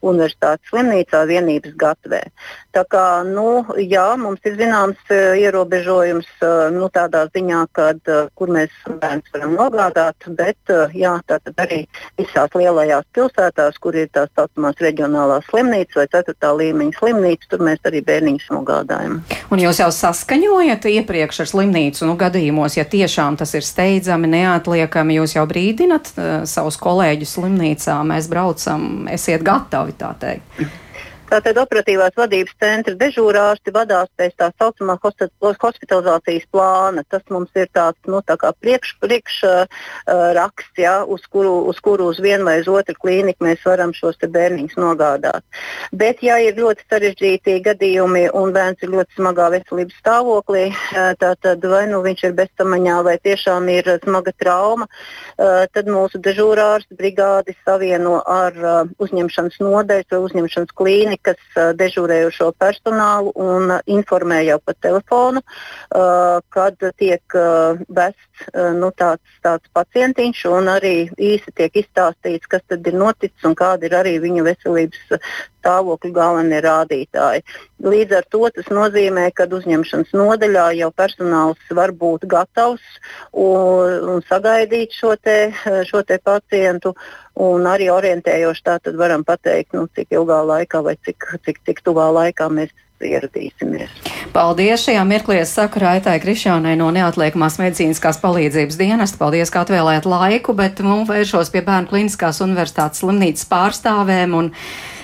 universitātes 0.06 0.70
slimnīcā 0.72 1.24
vienības 1.30 1.76
gatavē. 1.80 2.22
Tā 2.70 2.84
kā, 2.86 3.04
nu, 3.26 3.64
jā, 3.82 4.06
mums 4.22 4.44
ir 4.46 4.54
zināms 4.60 5.00
uh, 5.10 5.34
ierobežojums 5.42 6.28
uh, 6.46 6.68
nu, 6.70 6.86
tādā 6.94 7.24
ziņā, 7.34 7.64
kad, 7.74 7.98
uh, 8.06 8.28
kur 8.38 8.52
mēs 8.54 8.74
bērnus 8.86 9.32
varam 9.34 9.56
nogādāt, 9.58 10.28
bet 10.38 10.74
jā, 10.94 11.16
arī 11.58 11.80
visās 12.20 12.54
lielajās 12.54 13.08
pilsētās, 13.18 13.80
kur 13.82 13.98
ir 13.98 14.12
tās 14.14 14.30
saucamās 14.38 14.78
reģionālās 14.86 15.48
slimnīcas 15.50 15.98
vai 15.98 16.06
4. 16.14 16.52
līmeņa 16.60 16.98
slimnīcas, 17.00 17.50
tur 17.50 17.64
mēs 17.66 17.82
arī 17.90 18.04
bērniņus 18.06 18.46
nogādājam. 18.54 19.18
Un 19.50 19.64
jūs 19.64 19.82
jau 19.82 19.90
saskaņojat 19.96 20.86
iepriekš 20.92 21.42
ar 21.42 21.50
slimnīcu 21.54 22.06
nu, 22.06 22.18
gadījumos, 22.22 22.78
ja 22.78 22.86
tiešām 22.86 23.40
tas 23.42 23.56
ir 23.58 23.66
steidzami, 23.66 24.30
neatliekami, 24.36 25.18
jūs 25.18 25.34
jau 25.40 25.48
brīdinat 25.50 26.14
uh, 26.14 26.30
savus 26.50 26.78
kolēģus 26.78 27.34
slimnīcā, 27.40 27.98
mēs 28.14 28.30
braucam, 28.30 29.10
esiet 29.10 29.42
gatavi 29.48 29.98
tā 29.98 30.14
teikt. 30.22 30.86
Tātad 31.30 31.60
operatīvās 31.62 32.16
vadības 32.18 32.56
centra 32.58 32.96
dežūrārsti 32.98 33.70
vadās 33.74 34.10
pēc 34.18 34.34
tā 34.42 34.48
saucamā 34.58 34.96
hospitalizācijas 35.04 36.48
plāna. 36.50 37.04
Tas 37.06 37.22
mums 37.30 37.54
ir 37.54 37.68
tāds 37.76 38.00
nu, 38.10 38.24
tā 38.26 38.34
priekš, 38.58 38.96
priekš 39.04 39.36
uh, 39.46 40.40
ja, 40.82 40.96
uz, 41.06 41.28
kuru, 41.30 41.52
uz 41.70 41.78
kuru 41.86 42.08
uz 42.10 42.22
vienu 42.24 42.48
vai 42.48 42.56
uz 42.64 42.70
otru 42.74 42.96
klīniku 42.98 43.46
mēs 43.46 43.62
varam 43.66 43.94
šos 43.94 44.18
bērniņus 44.24 44.80
nogādāt. 44.82 45.46
Bet, 45.94 46.24
ja 46.26 46.40
ir 46.42 46.58
ļoti 46.58 46.88
sarežģīti 46.90 47.60
gadījumi 47.68 48.26
un 48.34 48.56
bērns 48.56 48.82
ir 48.82 48.94
ļoti 48.96 49.20
smagā 49.20 49.52
veselības 49.54 50.02
stāvoklī, 50.02 50.66
uh, 50.74 51.14
tad 51.20 51.70
vai 51.70 51.84
nu 51.94 52.02
viņš 52.06 52.26
ir 52.26 52.36
bezsamaņā 52.42 52.98
vai 53.06 53.18
tiešām 53.22 53.70
ir 53.76 53.92
smaga 54.02 54.34
trauma, 54.34 54.90
uh, 54.90 55.70
tad 55.70 55.94
mūsu 55.94 56.18
dežūrārsti 56.26 56.98
brigādi 56.98 57.54
savieno 57.62 58.18
ar 58.26 58.60
uh, 58.66 58.82
uzņemšanas 58.98 59.62
nodeļas 59.62 60.10
vai 60.10 60.24
uzņemšanas 60.26 60.78
klīniku 60.82 61.19
kas 61.26 61.40
uh, 61.56 61.72
dežūrējušo 61.80 62.52
personālu 62.60 63.34
un 63.36 63.74
informē 63.90 64.42
jau 64.48 64.60
pa 64.64 64.74
telefonu, 64.74 65.42
kad 66.54 66.84
tiek 67.02 67.36
vests 67.90 68.50
nu, 68.78 68.90
tāds, 68.98 69.38
tāds 69.44 69.72
pacientiņš 69.76 70.44
un 70.52 70.70
arī 70.72 70.94
īsi 71.18 71.54
tiek 71.58 71.76
izstāstīts, 71.82 72.50
kas 72.50 72.64
tad 72.68 72.88
ir 72.88 72.98
noticis 73.00 73.48
un 73.48 73.56
kāda 73.58 73.90
ir 73.90 73.98
arī 74.00 74.16
viņa 74.24 74.46
veselības 74.48 75.20
stāvokļa 75.60 76.12
galvenie 76.16 76.62
rādītāji. 76.66 77.46
Līdz 77.86 78.18
ar 78.20 78.28
to 78.34 78.50
tas 78.56 78.68
nozīmē, 78.74 79.30
ka 79.36 79.48
uzņemšanas 79.60 80.12
nodaļā 80.18 80.66
jau 80.80 80.92
personāls 80.96 81.72
var 81.76 81.94
būt 81.96 82.28
gatavs 82.32 82.84
un, 83.32 84.10
un 84.16 84.26
sagaidīt 84.28 84.96
šo, 84.96 85.16
te, 85.22 85.40
šo 85.90 86.04
te 86.04 86.20
pacientu. 86.24 86.96
Un 87.40 87.70
arī 87.72 87.88
orientējoši 87.94 88.64
tā 88.66 88.76
tad 88.84 88.98
varam 89.00 89.24
pateikt, 89.24 89.72
nu, 89.78 89.86
cik 89.96 90.12
ilgā 90.12 90.42
laikā 90.44 90.84
vai 90.84 90.98
cik, 91.08 91.24
cik, 91.46 91.62
cik 91.70 91.84
tuvā 91.86 92.10
laikā 92.12 92.50
mēs 92.52 92.74
ieradīsimies. 93.06 93.92
Paldies! 94.34 94.84
Šajā 94.84 95.04
mirklī 95.08 95.40
es 95.44 95.54
saku 95.56 95.82
Raitai 95.84 96.18
Krišānai 96.24 96.76
no 96.80 96.90
neatliekamās 96.94 97.60
medicīniskās 97.62 98.20
palīdzības 98.22 98.80
dienesta. 98.80 99.20
Paldies, 99.22 99.52
ka 99.54 99.64
atvēlējāt 99.66 100.08
laiku, 100.10 100.56
bet 100.58 100.82
mums 100.86 101.10
vēršos 101.10 101.52
pie 101.54 101.64
Bērnu 101.66 101.92
kliniskās 101.92 102.42
universitātes 102.46 103.04
slimnīcas 103.04 103.48
pārstāvēm 103.50 104.36
un 104.38 104.52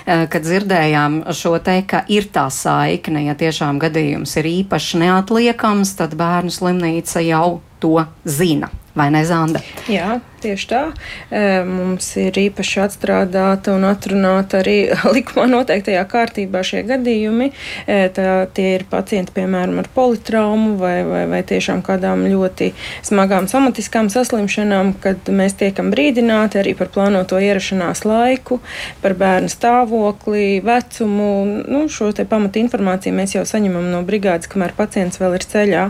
kad 0.06 0.44
dzirdējām 0.46 1.20
šo 1.34 1.56
te, 1.66 1.80
ka 1.88 2.04
ir 2.12 2.28
tā 2.34 2.46
saikne, 2.52 3.24
ja 3.26 3.34
tiešām 3.38 3.80
gadījums 3.82 4.36
ir 4.38 4.46
īpaši 4.52 5.02
neatliekams, 5.02 5.96
tad 5.98 6.14
bērnu 6.18 6.54
slimnīca 6.54 7.24
jau 7.26 7.58
to 7.80 8.06
zina. 8.24 8.72
Vai 8.96 9.10
ne, 9.12 9.20
Zanda? 9.28 9.60
Jā, 9.92 10.22
tieši 10.40 10.68
tā. 10.70 10.78
E, 11.28 11.40
mums 11.68 12.06
ir 12.16 12.36
īpaši 12.40 12.78
atstrādāta 12.80 13.74
un 13.76 13.84
atrunāta 13.84 14.62
arī 14.62 14.76
likumā 15.16 15.44
noteiktajā 15.50 16.00
kārtībā 16.08 16.62
šie 16.64 16.80
gadījumi. 16.88 17.50
E, 17.84 17.98
tā, 18.16 18.46
tie 18.56 18.70
ir 18.78 18.86
pacienti, 18.88 19.34
piemēram, 19.36 19.82
ar 19.82 19.90
politraumu 19.92 20.78
vai, 20.80 20.94
vai, 21.04 21.26
vai 21.28 21.42
tiešām 21.44 21.82
kādām 21.84 22.24
ļoti 22.32 22.70
smagām 23.04 23.50
somatiskām 23.52 24.08
saslimšanām, 24.12 24.94
kad 25.04 25.28
mēs 25.28 25.58
tiekam 25.60 25.92
brīdināti 25.92 26.62
arī 26.62 26.72
par 26.78 26.88
plānoto 26.94 27.36
ierašanās 27.36 28.06
laiku, 28.08 28.62
par 29.04 29.16
bērnu 29.20 29.52
stāvokli, 29.52 30.62
vecumu. 30.64 31.28
Nu, 31.68 31.82
šo 31.92 32.14
te 32.16 32.24
pamatu 32.24 32.64
informāciju 32.64 33.12
mēs 33.20 33.36
jau 33.36 33.44
saņemam 33.44 33.92
no 33.92 34.00
brigādes, 34.08 34.48
kamēr 34.48 34.72
pacients 34.80 35.20
vēl 35.20 35.36
ir 35.36 35.48
ceļā. 35.52 35.86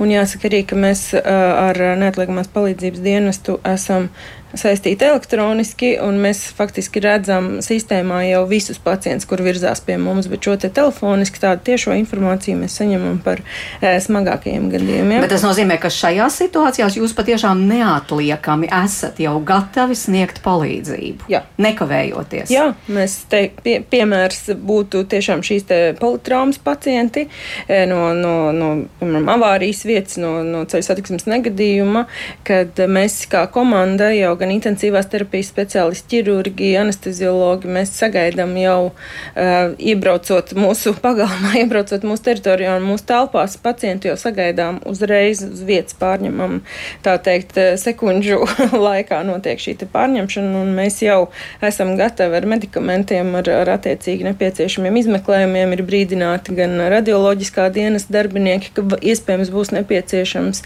Un 0.00 0.16
jāsaka 0.16 0.48
arī, 0.48 0.64
ka 0.72 0.80
mēs 0.80 1.10
ar 1.26 1.80
neatliekamās 1.98 1.98
neatliekamās 2.00 2.50
palīdzības 2.54 3.02
dienestu 3.04 3.58
esam 3.66 4.10
saistīti 4.60 5.06
elektroniski, 5.06 5.92
un 6.02 6.18
mēs 6.22 6.42
faktiski 6.56 7.00
redzam 7.04 7.58
sistēmā 7.64 8.22
jau 8.28 8.42
visus 8.50 8.78
pacientus, 8.82 9.26
kur 9.28 9.42
virzās 9.44 9.82
pie 9.84 9.98
mums, 10.00 10.28
bet 10.30 10.46
šo 10.46 10.56
te 10.60 10.70
telefoniski 10.72 11.42
tādu 11.42 11.64
tiešo 11.70 11.94
informāciju 11.96 12.58
mēs 12.60 12.78
saņemam 12.80 13.18
par 13.24 13.42
e, 13.80 13.96
smagākajiem 14.02 14.68
gadījumiem. 14.72 15.24
Bet 15.24 15.34
tas 15.34 15.46
nozīmē, 15.46 15.78
ka 15.82 15.90
šajās 15.92 16.40
situācijās 16.42 16.98
jūs 16.98 17.14
patiešām 17.16 17.64
neatliekami 17.70 18.70
esat 18.82 19.20
jau 19.22 19.36
gatavi 19.46 19.96
sniegt 19.98 20.42
palīdzību. 20.44 21.30
Jā. 21.32 21.42
Nekavējoties. 21.62 22.52
Jā, 22.52 22.68
mēs 22.92 23.18
te 23.30 23.46
pie, 23.62 23.78
piemērs 23.90 24.50
būtu 24.66 25.04
tiešām 25.10 25.44
šīs 25.46 25.68
te 25.68 25.80
politraumas 26.00 26.60
pacienti 26.62 27.26
e, 27.26 27.84
no, 27.90 28.10
no, 28.16 28.34
no 28.56 28.72
piemēram, 29.00 29.28
avārijas 29.36 29.84
vietas, 29.88 30.18
no, 30.22 30.40
no 30.46 30.64
ceļu 30.68 30.86
satiksmes 30.86 31.26
negadījuma, 31.30 32.06
kad 32.46 32.78
mēs 32.90 33.22
kā 33.30 33.46
komanda 33.52 34.10
jau 34.14 34.34
gan 34.40 34.45
intensīvās 34.54 35.08
terapijas 35.12 35.50
speciālisti, 35.52 36.08
ķirurgi, 36.16 36.72
anesteziologi. 36.80 37.70
Mēs 37.76 37.94
sagaidām 37.98 38.54
jau 38.60 38.78
uh, 38.90 39.74
iebraucot 39.78 40.54
mūsu 40.58 40.94
pagalmā, 41.04 41.54
iebraucot 41.62 42.06
mūsu 42.06 42.28
teritorijā 42.30 42.76
un 42.80 42.88
mūsu 42.88 43.06
telpās, 43.08 43.58
pacientu 43.62 44.10
jau 44.10 44.16
sagaidām 44.20 44.80
uzreiz 44.88 45.42
uz 45.46 45.62
vietas 45.66 45.96
pārņemam. 46.00 46.60
Tā 47.04 47.16
teikt, 47.22 47.56
eh, 47.60 47.74
sekundžu 47.80 48.42
laikā 48.88 49.22
notiek 49.26 49.60
šī 49.62 49.76
pārņemšana, 49.92 50.62
un 50.62 50.72
mēs 50.76 51.00
jau 51.04 51.28
esam 51.64 51.94
gatavi 51.98 52.38
ar 52.38 52.48
medikamentiem, 52.48 53.34
ar, 53.38 53.50
ar 53.62 53.72
attiecīgi 53.76 54.26
nepieciešamiem 54.30 55.00
izmeklējumiem. 55.02 55.74
Ir 55.76 55.84
brīdināti 55.86 56.56
gan 56.56 56.78
radioloģiskā 56.92 57.68
dienas 57.74 58.08
darbinieki, 58.12 58.72
ka 58.76 58.86
iespējams 59.00 59.52
būs 59.54 59.72
nepieciešams, 59.76 60.62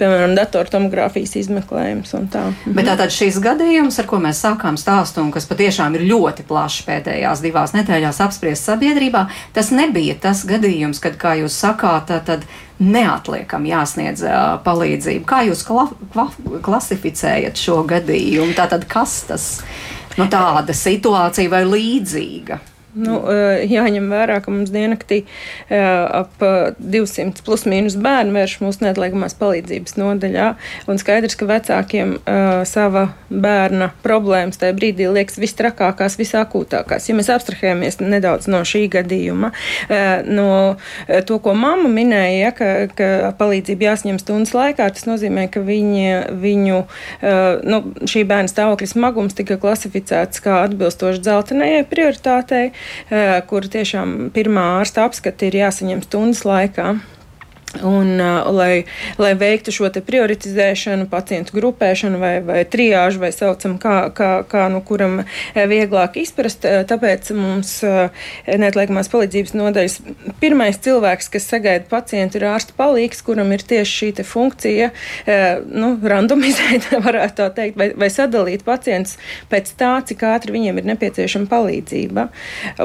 piemēram, 0.00 0.34
datortomogrāfijas 0.38 1.36
izmeklējums 1.42 2.14
un 2.18 2.28
tā. 2.32 2.44
Bet 2.66 2.88
tā 2.88 2.96
Tātad 3.04 3.18
šis 3.20 3.36
gadījums, 3.44 3.98
ar 4.00 4.06
ko 4.08 4.16
mēs 4.16 4.38
sākām 4.40 4.78
stāstu 4.80 5.20
un 5.20 5.28
kas 5.28 5.44
patiešām 5.44 5.92
ir 5.98 6.06
ļoti 6.08 6.46
plašs 6.48 6.86
pēdējās 6.86 7.42
divās 7.44 7.74
nedēļās 7.76 8.20
apspriests 8.24 8.64
sabiedrībā, 8.70 9.26
tas 9.52 9.68
nebija 9.76 10.14
tas 10.22 10.40
gadījums, 10.48 11.02
kad, 11.04 11.18
kā 11.20 11.34
jūs 11.42 11.52
sakāt, 11.52 12.08
tad 12.24 12.46
neatliekam 12.80 13.68
jāsniedz 13.68 14.24
uh, 14.24 14.56
palīdzību. 14.64 15.26
Kā 15.28 15.42
jūs 15.50 15.66
kla 15.68 15.84
kla 16.14 16.30
klasificējat 16.64 17.60
šo 17.60 17.82
gadījumu? 17.92 18.56
Tātad 18.56 18.88
kas 18.88 19.20
tas? 19.28 19.48
Nu, 20.16 20.24
tāda 20.32 20.72
situācija 20.72 21.52
vai 21.52 21.66
līdzīga? 21.68 22.62
Nu, 22.94 23.16
eh, 23.26 23.64
jāņem 23.66 24.06
vērā, 24.12 24.38
ka 24.44 24.52
mums 24.54 24.70
diennaktī 24.70 25.24
eh, 25.24 25.82
ap 25.82 26.38
200 26.38 27.24
eh, 27.24 27.42
plus 27.44 27.66
mīnus 27.66 27.96
bērnu 27.98 28.36
vērš 28.36 28.60
mūsu 28.62 28.84
neatliekamās 28.84 29.34
palīdzības 29.40 29.96
nodaļā. 29.98 30.52
Un 30.90 31.00
skaidrs, 31.02 31.34
ka 31.38 31.48
vecākiem 31.48 32.16
sava 32.68 33.06
bērna 33.30 33.88
problēmas 34.04 34.60
tajā 34.60 34.74
brīdī 34.76 35.08
liekas 35.10 35.38
vistrakākās, 35.40 36.16
visakūtākās. 36.20 37.08
Ja 37.08 37.16
mēs 37.18 37.30
abstrahējamies 37.32 37.98
nedaudz 38.02 38.46
no 38.52 38.60
šī 38.66 38.84
gadījuma, 38.92 39.50
no 40.28 40.48
to, 41.26 41.38
ko 41.42 41.54
mamma 41.58 41.90
minēja, 41.90 42.36
ja, 42.38 42.52
ka, 42.56 42.70
ka 42.96 43.32
palīdzība 43.40 43.88
jāsņem 43.88 44.20
stundas 44.22 44.54
laikā, 44.56 44.88
tas 44.94 45.08
nozīmē, 45.08 45.46
ka 45.52 45.62
viņi, 45.64 46.06
viņu, 46.44 46.80
nu, 47.70 47.80
šī 48.10 48.24
bērna 48.30 48.52
stāvokļa 48.52 48.90
smagums 48.92 49.38
tika 49.38 49.58
klasificēts 49.62 50.44
kā 50.44 50.60
atbilstoši 50.68 51.24
dzeltenajai 51.24 51.84
prioritātei. 51.90 52.66
Eh, 53.10 53.40
kur 53.48 53.66
tiešām 53.70 54.30
pirmā 54.34 54.64
ārsta 54.80 55.04
apskata 55.08 55.48
ir 55.48 55.60
jāsaņem 55.62 56.02
stundas 56.06 56.44
laikā. 56.48 56.94
Un, 57.82 58.20
uh, 58.20 58.52
lai, 58.54 58.84
lai 59.18 59.32
veiktu 59.34 59.72
šo 59.74 59.88
prioritizēšanu, 60.06 61.08
pacientu 61.10 61.56
grupēšanu 61.56 62.20
vai, 62.22 62.34
vai 62.44 62.60
triāžu, 62.70 63.18
vai 63.22 63.32
saucam, 63.34 63.76
kā, 63.82 63.96
kā, 64.14 64.30
kā 64.46 64.68
nu, 64.70 64.80
kuram 64.86 65.24
vieglāk 65.54 66.18
izprast, 66.22 66.62
tāpēc 66.62 67.32
mums 67.34 67.76
uh, 67.86 68.14
neatliekamās 68.46 69.10
palīdzības 69.10 69.56
nodaļas 69.58 69.98
pirmais 70.42 70.78
cilvēks, 70.86 71.30
kas 71.34 71.48
sagaida 71.50 71.88
pacientu, 71.90 72.38
ir 72.38 72.46
ārsta 72.52 72.76
palīgs, 72.78 73.24
kuram 73.26 73.50
ir 73.54 73.66
tieši 73.66 73.98
šī 73.98 74.26
funkcija, 74.28 74.90
uh, 74.92 75.66
nu, 75.66 75.94
randomizēt, 75.98 76.92
varētu 77.08 77.40
tā 77.42 77.50
teikt, 77.58 77.80
vai, 77.80 77.90
vai 77.98 78.10
sadalīt 78.12 78.62
pacientus 78.66 79.18
pēc 79.50 79.74
tā, 79.80 79.96
cik 80.06 80.22
ātri 80.30 80.54
viņiem 80.54 80.78
ir 80.78 80.88
nepieciešama 80.92 81.50
palīdzība. 81.50 82.28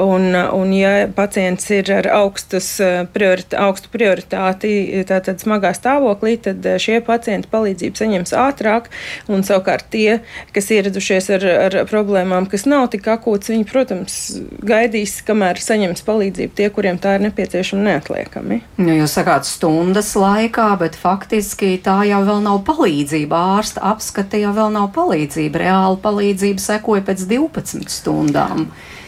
Un, 0.02 0.34
un 0.34 0.74
ja 0.74 1.06
pacients 1.14 1.70
ir 1.74 1.94
ar 1.94 2.10
augstus, 2.18 2.74
prioritā, 3.14 3.62
augstu 3.68 3.90
prioritāti, 3.92 4.79
tātad 5.08 5.40
smagā 5.42 5.72
stāvoklī, 5.76 6.36
tad 6.42 6.64
eh, 6.66 6.78
šie 6.82 7.00
pacienti 7.04 7.50
palīdzību 7.52 8.00
saņems 8.00 8.34
ātrāk, 8.36 8.90
un 9.30 9.44
savukārt 9.46 9.88
tie, 9.92 10.20
kas 10.54 10.70
ieradušies 10.74 11.30
ar, 11.36 11.46
ar 11.66 11.78
problēmām, 11.90 12.48
kas 12.50 12.66
nav 12.70 12.88
tik 12.94 13.08
akūtas, 13.10 13.52
viņi, 13.52 13.66
protams, 13.70 14.18
gaidīs, 14.66 15.18
kamēr 15.26 15.60
saņems 15.62 16.04
palīdzību 16.06 16.56
tie, 16.58 16.70
kuriem 16.74 17.00
tā 17.02 17.16
ir 17.18 17.26
nepieciešama 17.28 17.86
neatliekami. 17.88 18.60
Nu, 18.82 18.94
jūs 19.00 19.16
sakāt 19.18 19.48
stundas 19.48 20.12
laikā, 20.18 20.70
bet 20.80 20.98
faktiski 20.98 21.76
tā 21.84 22.00
jau 22.10 22.22
vēl 22.28 22.44
nav 22.46 22.62
palīdzība. 22.68 23.44
Ārsta 23.58 23.84
apskate 23.92 24.42
jau 24.42 24.54
vēl 24.56 24.72
nav 24.76 24.90
palīdzība. 24.96 25.64
Reāla 25.64 26.00
palīdzība 26.00 26.62
sekoja 26.62 27.04
pēc 27.06 27.26
12 27.30 27.92
stundām. 27.92 28.70
Jā, 28.70 28.98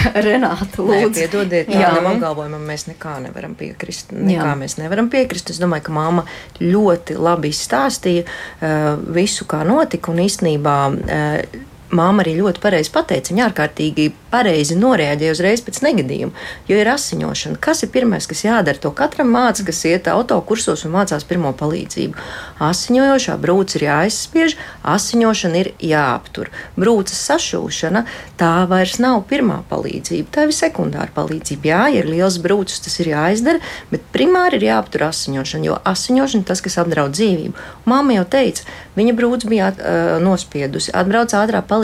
Renāta, 0.26 0.80
lūdzu. 0.80 1.10
Nē, 1.10 1.10
piedodiet, 1.14 1.68
tādam 1.70 2.08
apgalvojumam 2.14 2.64
mēs 2.68 2.86
nekā 2.88 3.18
nevaram 3.26 3.54
piekrist. 3.58 4.14
Nekā 4.14 4.48
Jā. 4.52 4.56
mēs 4.58 4.78
nevaram 4.80 5.10
piekrist. 5.12 5.52
Es 5.52 5.60
domāju, 5.62 5.88
ka 5.88 5.94
māma 5.96 6.24
ļoti 6.62 7.18
labi 7.20 7.52
izstāstīja 7.54 8.24
uh, 8.24 8.88
visu, 9.14 9.46
kā 9.50 9.62
notika, 9.68 10.12
un 10.14 10.24
īstenībā 10.24 10.78
uh, 10.90 11.70
māma 11.94 12.24
arī 12.24 12.36
ļoti 12.40 12.62
pareizi 12.62 12.92
pateica. 12.94 13.32
Viņa 13.32 13.48
ārkārtīgi 13.48 14.10
pareizi 14.34 14.76
noreaģēja 14.78 15.34
uzreiz 15.34 15.62
pēc 15.64 15.80
negadījuma, 15.84 16.34
jo 16.68 16.78
ir 16.80 16.90
asiņošana. 16.90 17.60
Kas 17.62 17.84
ir 17.86 17.92
pirmais, 17.94 18.26
kas 18.30 18.44
jādara? 18.46 18.80
To 18.82 18.90
katram 18.96 19.30
mācās, 19.34 19.62
kas 19.66 19.84
iet 19.88 20.08
autokursos 20.10 20.84
un 20.86 20.94
mācās 20.96 21.26
pirmo 21.28 21.52
palīdzību. 21.58 22.18
Asiņojošā 22.64 23.36
brūce 23.42 23.78
ir 23.78 23.86
jāizspiež, 23.88 24.56
asiņošana 24.94 25.60
ir 25.62 25.70
jāaptur. 25.92 26.50
Brūces 26.78 27.20
sašūšana 27.28 28.04
tā 28.40 28.52
vairs 28.70 28.98
nav 29.02 29.22
pirmā 29.30 29.60
palīdzība, 29.70 30.30
tā 30.34 30.48
ir 30.48 30.54
sekundāra 30.56 31.12
palīdzība. 31.14 31.70
Jā, 31.70 31.82
ir 32.00 32.10
liels 32.10 32.40
brūcis, 32.42 32.82
tas 32.84 32.98
ir 33.02 33.12
jāizdara, 33.14 33.62
bet 33.92 34.06
primāri 34.14 34.58
ir 34.58 34.68
jāaptur 34.70 35.06
asiņošana, 35.10 35.68
jo 35.70 35.78
asiņošana 35.94 36.42
ir 36.42 36.48
tas, 36.50 36.62
kas 36.64 36.78
apdraud 36.82 37.14
dzīvību. 37.14 37.54
Māma 37.90 38.18
jau 38.18 38.26
teica, 38.34 38.66
viņa 38.98 39.16
brūce 39.18 39.50
bija 39.50 39.70
uh, 39.74 40.16
nospiedusi, 40.24 40.92
atbrauc 40.96 41.34
ātrā 41.38 41.62
palīdzība, 41.62 41.83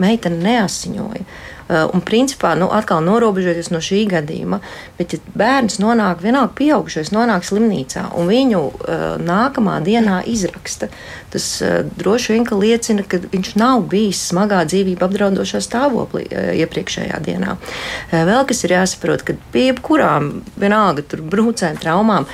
meitene 0.00 0.42
neasiņoja. 0.44 1.24
Uh, 1.68 1.84
un, 1.92 2.00
principā, 2.00 2.54
nu, 2.56 2.70
atkal 2.72 3.02
norobežoties 3.04 3.66
no 3.68 3.76
šī 3.84 4.06
gadījuma, 4.08 4.62
bet, 4.96 5.12
ja 5.12 5.34
bērns 5.36 5.76
nonāk, 5.82 6.22
vienalga 6.24 6.54
pieaugušais, 6.56 7.10
nonāk 7.12 7.44
slimnīcā 7.44 8.06
un 8.16 8.30
viņu 8.32 8.62
uh, 8.64 9.02
nākamā 9.20 9.74
dienā 9.84 10.22
izraksta, 10.32 10.88
tas 11.28 11.50
uh, 11.60 11.82
droši 12.00 12.38
vien 12.38 12.48
liecina, 12.62 13.04
ka 13.04 13.20
viņš 13.20 13.52
nav 13.60 13.84
bijis 13.92 14.22
smagā 14.30 14.62
dzīvību 14.70 15.04
apdraudošā 15.04 15.60
stāvoklī 15.60 16.24
uh, 16.30 16.54
iepriekšējā 16.56 17.20
dienā. 17.28 17.58
Uh, 17.58 18.22
vēl 18.30 18.48
kas 18.48 18.64
ir 18.64 18.78
jāsaprot, 18.78 19.28
ka 19.28 19.36
pie 19.52 19.68
jebkurām, 19.68 20.38
vienalga, 20.56 21.04
brūcēm, 21.20 21.76
traumām, 21.84 22.24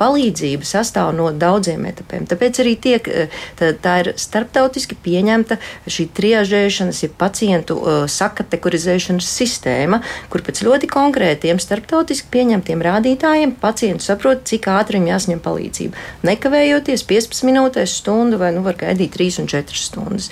palīdzība 0.00 0.66
sastāv 0.66 1.12
no 1.16 1.30
daudziem 1.32 1.86
etapiem. 1.88 2.26
Tāpēc 2.28 2.60
arī 2.64 2.74
tiek, 2.80 3.08
eh, 3.08 3.32
tā, 3.58 3.72
tā 3.82 3.94
ir 4.02 4.12
starptautiski 4.20 4.98
pieņemta 5.04 5.58
šī 5.86 6.08
triažēšanas, 6.16 7.02
ja 7.04 7.10
pacientu 7.18 7.76
uh, 7.78 8.04
sakategorizēšanas 8.10 9.26
sistēma, 9.38 10.00
kur 10.32 10.42
pēc 10.46 10.62
ļoti 10.66 10.88
konkrētiem 10.90 11.60
starptautiski 11.62 12.30
pieņemtiem 12.34 12.82
rādītājiem 12.84 13.54
pacients 13.60 14.08
saprot, 14.10 14.44
cik 14.48 14.68
ātri 14.72 15.00
viņam 15.00 15.12
jāsņem 15.12 15.42
palīdzību. 15.44 16.04
Nekavējoties 16.26 17.06
15 17.08 17.46
minūtēs, 17.48 17.98
stundu 18.00 18.40
vai 18.42 18.52
nu 18.56 18.64
var 18.66 18.78
gaidīt 18.80 19.16
3 19.16 19.42
un 19.42 19.50
4 19.52 19.80
stundas 19.86 20.30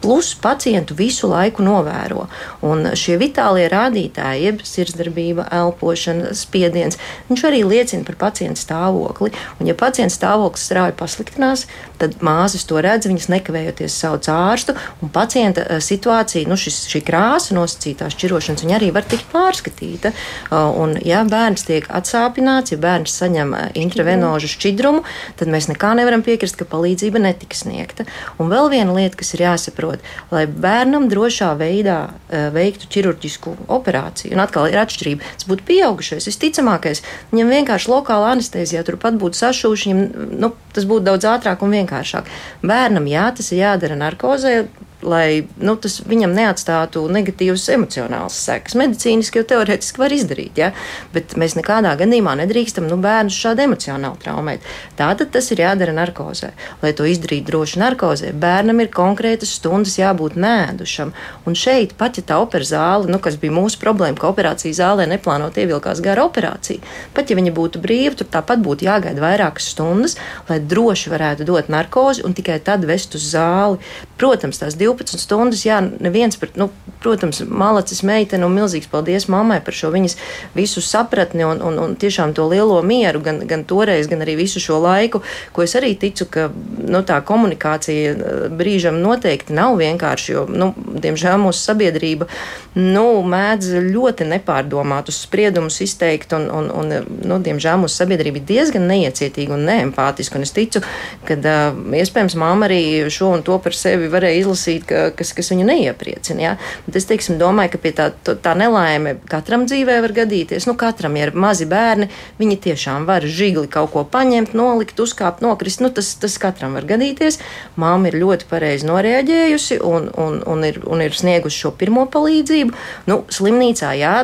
plus 0.00 0.32
pacientu 0.34 0.96
visu 0.98 1.28
laiku 1.30 1.64
novēro. 1.64 2.26
Un 2.66 2.92
šie 2.98 3.18
vitālie 3.20 3.68
rādītāji, 3.70 4.46
jeb 4.48 4.64
sirdsdarbība, 4.66 5.46
elpošana, 5.60 6.32
spiediens, 6.36 6.98
viņš 7.28 7.44
arī 7.48 7.62
liecina 7.66 8.06
par 8.06 8.16
pacienta 8.20 8.60
stāvokli. 8.60 9.32
Un, 9.58 9.68
ja 9.68 9.76
pacienta 9.78 10.14
stāvoklis 10.14 10.66
strauji 10.70 10.96
pasliktinās, 10.98 11.66
tad 12.00 12.16
māsas 12.24 12.64
to 12.68 12.80
redz, 12.80 13.08
viņas 13.10 13.28
nekavējoties 13.34 13.98
sauc 14.02 14.28
ārstu, 14.32 14.76
un 15.04 15.12
pacienta 15.12 15.66
eh, 15.66 15.82
situācija, 15.84 16.48
nu, 16.48 16.56
šis, 16.60 16.82
šī 16.90 17.02
krāsa 17.06 17.56
nosacītās 17.56 18.16
šķirošanas, 18.16 18.64
viņa 18.64 18.78
arī 18.78 18.90
var 18.94 19.06
tikt 19.08 19.28
pārskatīta. 19.32 20.14
Uh, 20.50 20.70
un, 20.80 20.96
ja 21.04 21.22
bērns 21.28 21.66
tiek 21.68 21.86
atsāpināts, 21.92 22.72
ja 22.74 22.80
bērns 22.80 23.14
saņem 23.20 23.54
eh, 23.58 23.68
intravenožu 23.82 24.50
šķidrumu, 24.54 25.04
tad 25.40 25.52
mēs 25.52 25.68
nekā 25.70 25.92
nevaram 25.98 26.24
piekrist, 26.26 26.58
ka 26.60 26.68
palīdzība 26.68 27.22
netiks 27.22 27.64
sniegta. 27.64 28.06
Un 28.40 28.50
vēl 28.52 28.70
viena 28.72 28.94
lieta, 28.96 29.18
kas 29.20 29.34
ir 29.36 29.44
jāsaprot, 29.44 29.89
saprot, 29.90 30.04
lai 30.30 30.46
bērnam 30.46 31.08
drošā 31.10 31.54
veidā 31.58 32.10
uh, 32.10 32.50
veiktu 32.54 32.88
ķirurģisku 32.90 33.56
operāciju. 33.68 34.34
Un 34.34 34.40
atkal 34.44 34.68
ir 34.70 34.78
atšķirība. 34.80 35.22
Tas 35.36 35.48
būtu 35.48 35.66
pieaugušais, 35.66 36.28
visticamākais. 36.28 37.02
Viņam 37.32 37.50
vienkārši 37.50 37.90
lokāla 37.90 38.34
anestezija 38.34 38.84
turpat 38.86 39.18
būtu 39.20 39.40
sašūši, 39.40 39.90
viņam 39.90 40.36
nu, 40.40 40.52
tas 40.74 40.86
būtu 40.86 41.06
daudz 41.10 41.26
ātrāk 41.26 41.62
un 41.62 41.74
vienkāršāk. 41.74 42.30
Bērnam 42.62 43.08
jā, 43.10 43.30
tas 43.36 43.52
ir 43.52 43.64
jādara 43.64 43.98
narkozē 43.98 44.68
lai 45.02 45.46
nu, 45.60 45.74
tas 45.80 46.00
viņam 46.06 46.34
neatstātu 46.36 47.06
negatīvas 47.12 47.66
emocionālas 47.74 48.36
sekas. 48.44 48.76
Medicīniski 48.78 49.40
jau 49.40 49.46
teorētiski 49.54 50.00
var 50.02 50.14
izdarīt, 50.14 50.60
ja? 50.60 50.70
bet 51.14 51.34
mēs 51.40 51.56
nekādā 51.58 51.94
gadījumā 52.00 52.36
nedrīkstam 52.42 52.88
nu, 52.90 52.98
bērnu 53.00 53.32
šādi 53.34 53.64
emocionāli 53.66 54.20
traumēt. 54.22 54.66
Tātad 54.98 55.32
tas 55.34 55.50
ir 55.54 55.62
jādara 55.64 55.94
narkozē. 55.96 56.52
Lai 56.82 56.92
to 56.96 57.06
izdarītu 57.08 57.48
droši 57.48 57.80
narkozē, 57.82 58.32
bērnam 58.36 58.82
ir 58.84 58.92
konkrētas 58.94 59.54
stundas 59.58 59.96
jābūt 60.00 60.36
nēdušam. 60.40 61.14
Un 61.48 61.56
šeit, 61.58 61.96
pat 62.00 62.20
ja 62.20 62.26
tā 62.26 62.40
opera 62.42 62.66
zāle, 62.66 63.08
nu, 63.10 63.20
kas 63.22 63.38
bija 63.40 63.54
mūsu 63.56 63.80
problēma, 63.80 64.18
ka 64.20 64.30
operācijas 64.30 64.80
zālē 64.82 65.08
neplānot 65.10 65.56
ievilkās 65.60 66.02
gara 66.04 66.26
operācija, 66.28 66.84
pat 67.16 67.30
ja 67.30 67.38
viņa 67.38 67.54
būtu 67.56 67.82
brīva, 67.82 68.14
tur 68.18 68.28
tāpat 68.30 68.62
būtu 68.64 68.86
jāgaida 68.88 69.22
vairākas 69.22 69.72
stundas, 69.72 70.16
lai 70.48 70.60
droši 70.60 71.12
varētu 71.12 71.48
dot 71.48 71.72
narkozi 71.72 72.24
un 72.26 72.36
tikai 72.36 72.60
tad 72.64 72.84
vest 72.88 73.16
uz 73.18 73.30
zāli. 73.32 73.80
Protams, 74.20 74.60
tās 74.60 74.76
12 74.90 75.22
stundas, 75.22 75.64
jā, 75.66 75.80
neviens, 76.02 76.36
par, 76.40 76.52
nu, 76.58 76.68
protams, 77.00 77.40
malacis 77.48 78.02
meitene 78.06 78.44
un 78.46 78.54
milzīgs 78.54 78.90
paldies 78.90 79.26
mammai 79.32 79.60
par 79.64 79.76
šo 79.76 79.90
viņas 79.94 80.16
visu 80.54 80.82
sapratni 80.84 81.46
un, 81.46 81.62
un, 81.64 81.78
un 81.80 81.96
tiešām 82.00 82.34
to 82.36 82.46
lielo 82.50 82.80
mieru, 82.84 83.22
gan, 83.24 83.40
gan 83.48 83.64
toreiz, 83.68 84.08
gan 84.10 84.24
arī 84.24 84.36
visu 84.40 84.60
šo 84.62 84.80
laiku, 84.82 85.22
ko 85.54 85.64
es 85.64 85.74
arī 85.78 85.94
ticu, 86.00 86.26
ka 86.30 86.48
nu, 86.50 87.02
tā 87.06 87.20
komunikācija 87.26 88.12
eh, 88.12 88.42
brīžam 88.52 89.00
noteikti 89.00 89.56
nav 89.56 89.78
vienkārši, 89.80 90.32
jo, 90.34 90.44
nu, 90.50 90.72
diemžēl 90.76 91.40
mūsu 91.40 91.64
sabiedrība, 91.70 92.28
nu, 92.76 93.06
mēdz 93.26 93.72
ļoti 93.90 94.28
nepārdomātus 94.30 95.22
spriedumus 95.24 95.80
izteikt 95.84 96.34
un, 96.36 96.48
un, 96.52 96.70
un 96.74 96.92
nu, 97.24 97.40
diemžēl 97.42 97.80
mūsu 97.82 98.02
sabiedrība 98.02 98.42
ir 98.42 98.48
diezgan 98.50 98.86
neiecietīga 98.90 99.56
un 99.56 99.64
neempātiska, 99.68 100.38
un 100.38 100.46
es 100.46 100.54
ticu, 100.56 100.82
ka 101.28 101.36
uh, 101.38 101.80
iespējams 101.96 102.36
mamma 102.40 102.68
arī 102.68 102.82
šo 103.12 103.32
un 103.36 103.44
to 103.46 103.56
par 103.62 103.76
sevi 103.76 104.10
varēja 104.12 104.44
izlasīt, 104.44 104.79
ka, 104.86 105.02
kas, 105.16 105.32
kas 105.36 105.50
viņu 105.52 105.66
neiepriecina. 105.68 106.42
Ja? 106.42 106.52
Bet 106.86 106.98
es 107.00 107.06
teiksim, 107.08 107.38
domāju, 107.40 107.74
ka 107.74 107.92
tā, 107.96 108.34
tā 108.42 108.54
nelaime 108.58 109.16
katram 109.30 109.66
dzīvē 109.68 109.98
var 110.04 110.14
gadīties. 110.16 110.66
Nu, 110.68 110.76
katram 110.80 111.18
ir 111.20 111.34
mazi 111.34 111.66
bērni, 111.70 112.10
viņi 112.40 112.58
tiešām 112.66 113.06
var 113.08 113.26
žigli 113.26 113.68
kaut 113.70 113.92
ko 113.94 114.04
paņemt, 114.08 114.54
nolikt, 114.56 115.00
uzkāpt, 115.02 115.42
nokrist. 115.44 115.82
Nu, 115.84 115.90
tas, 115.94 116.12
tas 116.20 116.38
katram 116.40 116.76
var 116.78 116.86
gadīties. 116.88 117.40
Māma 117.80 118.10
ir 118.10 118.18
ļoti 118.22 118.48
pareizi 118.50 118.88
noreaģējusi 118.88 119.80
un, 119.86 120.08
un, 120.20 120.40
un, 120.46 120.64
ir, 120.66 120.80
un 120.88 121.04
ir 121.04 121.16
sniegusi 121.16 121.64
šo 121.64 121.74
pirmo 121.76 122.06
palīdzību. 122.10 122.76
Nu, 123.10 123.20
slimnīcā, 123.32 123.92
jā, 124.00 124.14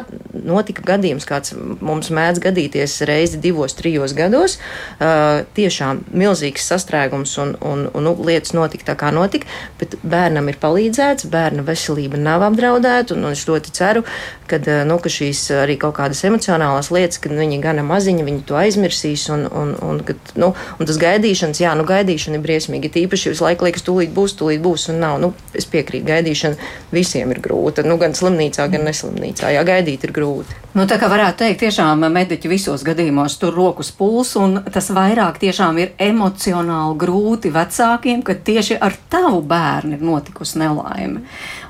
notika 0.46 0.84
gadījums, 0.94 1.28
kāds 1.28 1.54
mums 1.56 2.10
mēdz 2.14 2.42
gadīties 2.46 2.98
reizi 3.08 3.40
divos, 3.42 3.76
trijos 3.76 4.16
gados. 4.16 4.58
Uh, 4.96 5.44
tiešām 5.56 6.04
milzīgs 6.16 6.66
sastrēgums 6.70 7.36
un, 7.42 7.54
un, 7.60 7.86
un 7.92 8.06
nu, 8.06 8.14
lietas 8.26 8.54
notika 8.56 8.92
tā, 8.92 8.96
kā 9.00 9.10
notika 9.14 9.48
bet 9.80 9.96
bērnam 10.06 10.45
ir 10.52 10.58
palīdzēts, 10.62 11.28
bērna 11.32 11.64
veselība 11.66 12.20
nav 12.20 12.44
apdraudēta, 12.46 13.16
un, 13.16 13.26
un 13.28 13.36
es 13.36 13.46
ļoti 13.48 13.74
ceru, 13.76 14.04
kad, 14.50 14.68
eh, 14.68 14.84
nu, 14.88 14.98
ka 15.02 15.10
šīs 15.12 15.42
arī 15.62 15.76
kaut 15.80 15.96
kādas 15.98 16.22
emocionālās 16.28 16.90
lietas, 16.94 17.20
kad 17.22 17.34
viņi 17.36 17.60
gana 17.62 17.84
maziņi, 17.86 18.26
viņi 18.26 18.44
to 18.48 18.58
aizmirsīs, 18.60 19.28
un, 19.34 19.46
un, 19.50 19.74
un, 19.82 20.02
kad, 20.06 20.32
nu, 20.40 20.52
un 20.78 20.90
tas 20.90 21.00
gaidīšanas, 21.02 21.62
jā, 21.62 21.74
nu, 21.78 21.86
gaidīšana 21.88 22.38
ir 22.38 22.44
briesmīgi, 22.44 22.92
tīpaši 22.96 23.34
visu 23.34 23.46
laiku 23.46 23.68
liekas, 23.68 23.86
tūlīt 23.86 24.14
būs, 24.16 24.36
tūlīt 24.38 24.62
būs, 24.64 24.88
un 24.92 25.02
nav, 25.04 25.18
nu, 25.22 25.32
es 25.56 25.68
piekrītu, 25.70 26.06
gaidīšana 26.08 26.70
visiem 26.94 27.34
ir 27.34 27.42
grūta, 27.44 27.84
nu, 27.86 27.98
gan 28.00 28.16
slimnīcā, 28.16 28.68
gan 28.72 28.86
neslimnīcā, 28.88 29.52
jā, 29.56 29.66
gaidīt 29.66 30.06
ir 30.08 30.14
grūti. 30.16 30.62
Nu, 30.76 30.84
tā 30.84 30.98
kā 31.00 31.08
varētu 31.08 31.40
teikt, 31.40 31.62
tiešām 31.64 32.02
mediķi 32.12 32.50
visos 32.52 32.82
gadījumos 32.84 33.38
tur 33.40 33.54
rokas 33.56 33.88
pulsu, 33.96 34.42
un 34.44 34.58
tas 34.72 34.90
vairāk 34.92 35.38
tiešām 35.40 35.78
ir 35.80 35.94
emocionāli 36.04 36.98
grūti 37.00 37.52
vecākiem, 37.54 38.20
ka 38.26 38.36
tieši 38.44 38.76
ar 38.84 38.92
tavu 39.08 39.40
bērnu 39.48 39.96
ir 39.96 40.04
notikusi 40.04 40.60
nelaime. 40.60 41.22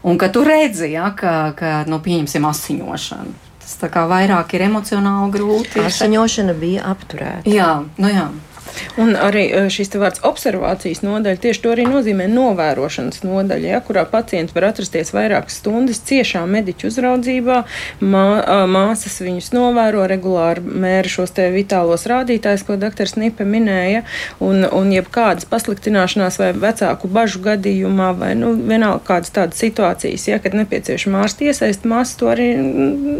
Un 0.06 0.18
ka 0.18 0.28
tu 0.34 0.42
redzi, 0.46 0.90
ja, 0.96 1.12
ka, 1.14 1.52
ka 1.54 1.70
nu, 1.86 2.00
pieņemsim 2.02 2.44
asiņošanu. 2.66 3.34
Tas 3.62 3.78
tā 3.80 3.88
kā 3.90 4.06
vairāk 4.06 4.54
ir 4.54 4.66
emocionāli 4.68 5.32
grūti. 5.34 5.82
Asiņošana 5.86 6.54
bija 6.58 6.84
apturēta. 6.92 7.50
Jā, 7.50 7.82
nu 7.98 8.10
jā. 8.10 8.28
Un 9.00 9.14
arī 9.18 9.46
e, 9.50 9.62
šis 9.72 9.92
vārds 9.96 10.22
observācijas 10.26 11.02
nodaļa 11.04 11.40
tieši 11.42 11.62
to 11.64 11.72
arī 11.74 11.86
nozīmē 11.88 12.26
novērošanas 12.32 13.22
nodaļa, 13.24 13.70
ja, 13.74 13.80
kurā 13.84 14.06
pacienti 14.10 14.56
var 14.56 14.70
atrasties 14.70 15.12
vairākas 15.16 15.58
stundas 15.60 16.00
ciešā 16.08 16.42
mediķu 16.50 16.90
uzraudzībā. 16.90 17.58
Mā, 18.00 18.26
māsas 18.70 19.18
viņus 19.24 19.52
novēro, 19.54 20.04
regulāri 20.10 20.64
mēra 20.64 21.10
šos 21.10 21.34
te 21.36 21.48
vitālos 21.54 22.06
rādītājus, 22.10 22.66
ko 22.66 22.78
dr. 22.80 23.08
Snipe 23.10 23.46
minēja, 23.48 24.04
un, 24.44 24.64
un 24.66 24.92
jebkādas 24.94 25.48
pasliktināšanās 25.50 26.40
vai 26.42 26.52
vecāku 26.56 27.10
bažu 27.12 27.42
gadījumā, 27.46 28.12
vai 28.18 28.32
nu, 28.38 28.54
vienalga 28.56 29.04
kādas 29.12 29.34
tādas 29.34 29.60
situācijas, 29.62 30.28
ja, 30.30 30.40
kad 30.42 30.56
nepieciešama 30.58 31.24
ārsta 31.24 31.48
iesaist, 31.48 31.86
māsas 31.88 32.18
to 32.20 32.30
arī 32.32 32.50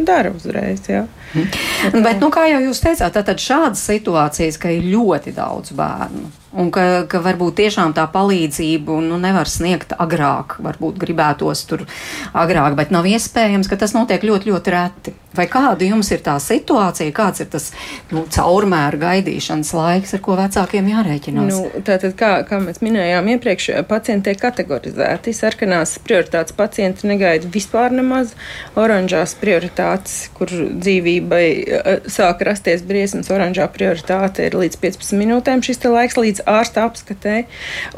dara 0.06 0.34
uzreiz. 0.36 0.84
Ja. 0.90 1.06
Mm. 1.34 2.02
Bet, 2.04 2.20
nu, 2.22 2.30
kā 2.32 2.46
jau 2.50 2.60
jūs 2.64 2.80
teicāt, 2.84 3.16
tad 3.16 3.42
šādas 3.42 3.82
situācijas, 3.88 4.58
ka 4.62 4.72
ir 4.72 4.86
ļoti 4.92 5.34
daudz 5.36 5.74
bērnu. 5.76 6.30
Un 6.56 6.70
ka, 6.72 7.04
ka 7.10 7.20
varbūt 7.20 7.58
tiešām 7.60 7.92
tā 7.96 8.06
palīdzību 8.12 9.00
nu, 9.04 9.18
nevar 9.20 9.50
sniegt 9.50 9.92
agrāk, 10.00 10.56
varbūt 10.64 10.96
gribētos 11.02 11.66
tur 11.68 11.84
agrāk, 12.32 12.78
bet 12.78 12.94
nav 12.94 13.08
iespējams, 13.10 13.68
ka 13.68 13.76
tas 13.80 13.92
notiek 13.96 14.24
ļoti, 14.24 14.52
ļoti 14.52 14.72
reti. 14.72 15.16
Vai 15.36 15.46
kāda 15.50 15.86
jums 15.86 16.10
ir 16.14 16.22
tā 16.24 16.36
situācija, 16.42 17.14
kāds 17.16 17.44
ir 17.44 17.50
tas 17.52 17.70
nu, 18.12 18.24
caurmēra 18.32 19.00
gaidīšanas 19.00 19.72
laiks, 19.76 20.14
ar 20.16 20.22
ko 20.24 20.36
vecākiem 20.38 20.90
jārēķinās? 20.92 21.50
Nu, 21.52 21.82
tātad, 21.86 22.14
kā, 22.18 22.32
kā 22.48 22.60
mēs 22.62 22.82
minējām 22.84 23.28
iepriekš, 23.36 23.70
pacienti 23.90 24.30
tiek 24.30 24.40
kategorizēti. 24.42 25.34
Sarkanās 25.36 25.96
prioritātes 26.04 26.56
pacienti 26.56 27.08
negaida 27.10 27.48
vispār 27.52 27.94
nemaz, 27.94 28.34
oranžās 28.78 29.36
prioritātes, 29.40 30.16
kur 30.36 30.50
dzīvībai 30.50 31.44
eh, 31.46 31.90
sāk 32.10 32.44
rasties 32.46 32.84
briesmas, 32.86 33.30
oranžā 33.32 33.68
prioritāte 33.72 34.46
ir 34.48 34.56
līdz 34.58 34.80
15 34.82 35.18
minūtēm 35.20 35.64
šis 35.66 35.82
laiks 35.86 36.18
līdz 36.18 36.44
ārsta 36.50 36.86
apskatē. 36.86 37.36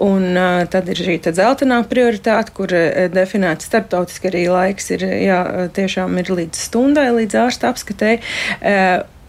Un 0.02 0.34
uh, 0.34 0.64
tad 0.70 0.88
ir 0.90 0.98
šī 0.98 1.18
zeltainā 1.34 1.80
prioritāte, 1.88 2.52
kur 2.56 2.72
uh, 2.74 3.06
definēta 3.12 3.64
starptautiski 3.64 4.30
arī 4.30 4.44
laiks 4.52 4.90
ir 4.94 5.04
jā, 5.04 5.40
tiešām 5.74 6.18
ir 6.22 6.32
līdz 6.34 6.62
stundai, 6.68 7.08
līdz 7.14 7.27
ārsta 7.36 7.68
apskatē. 7.72 8.18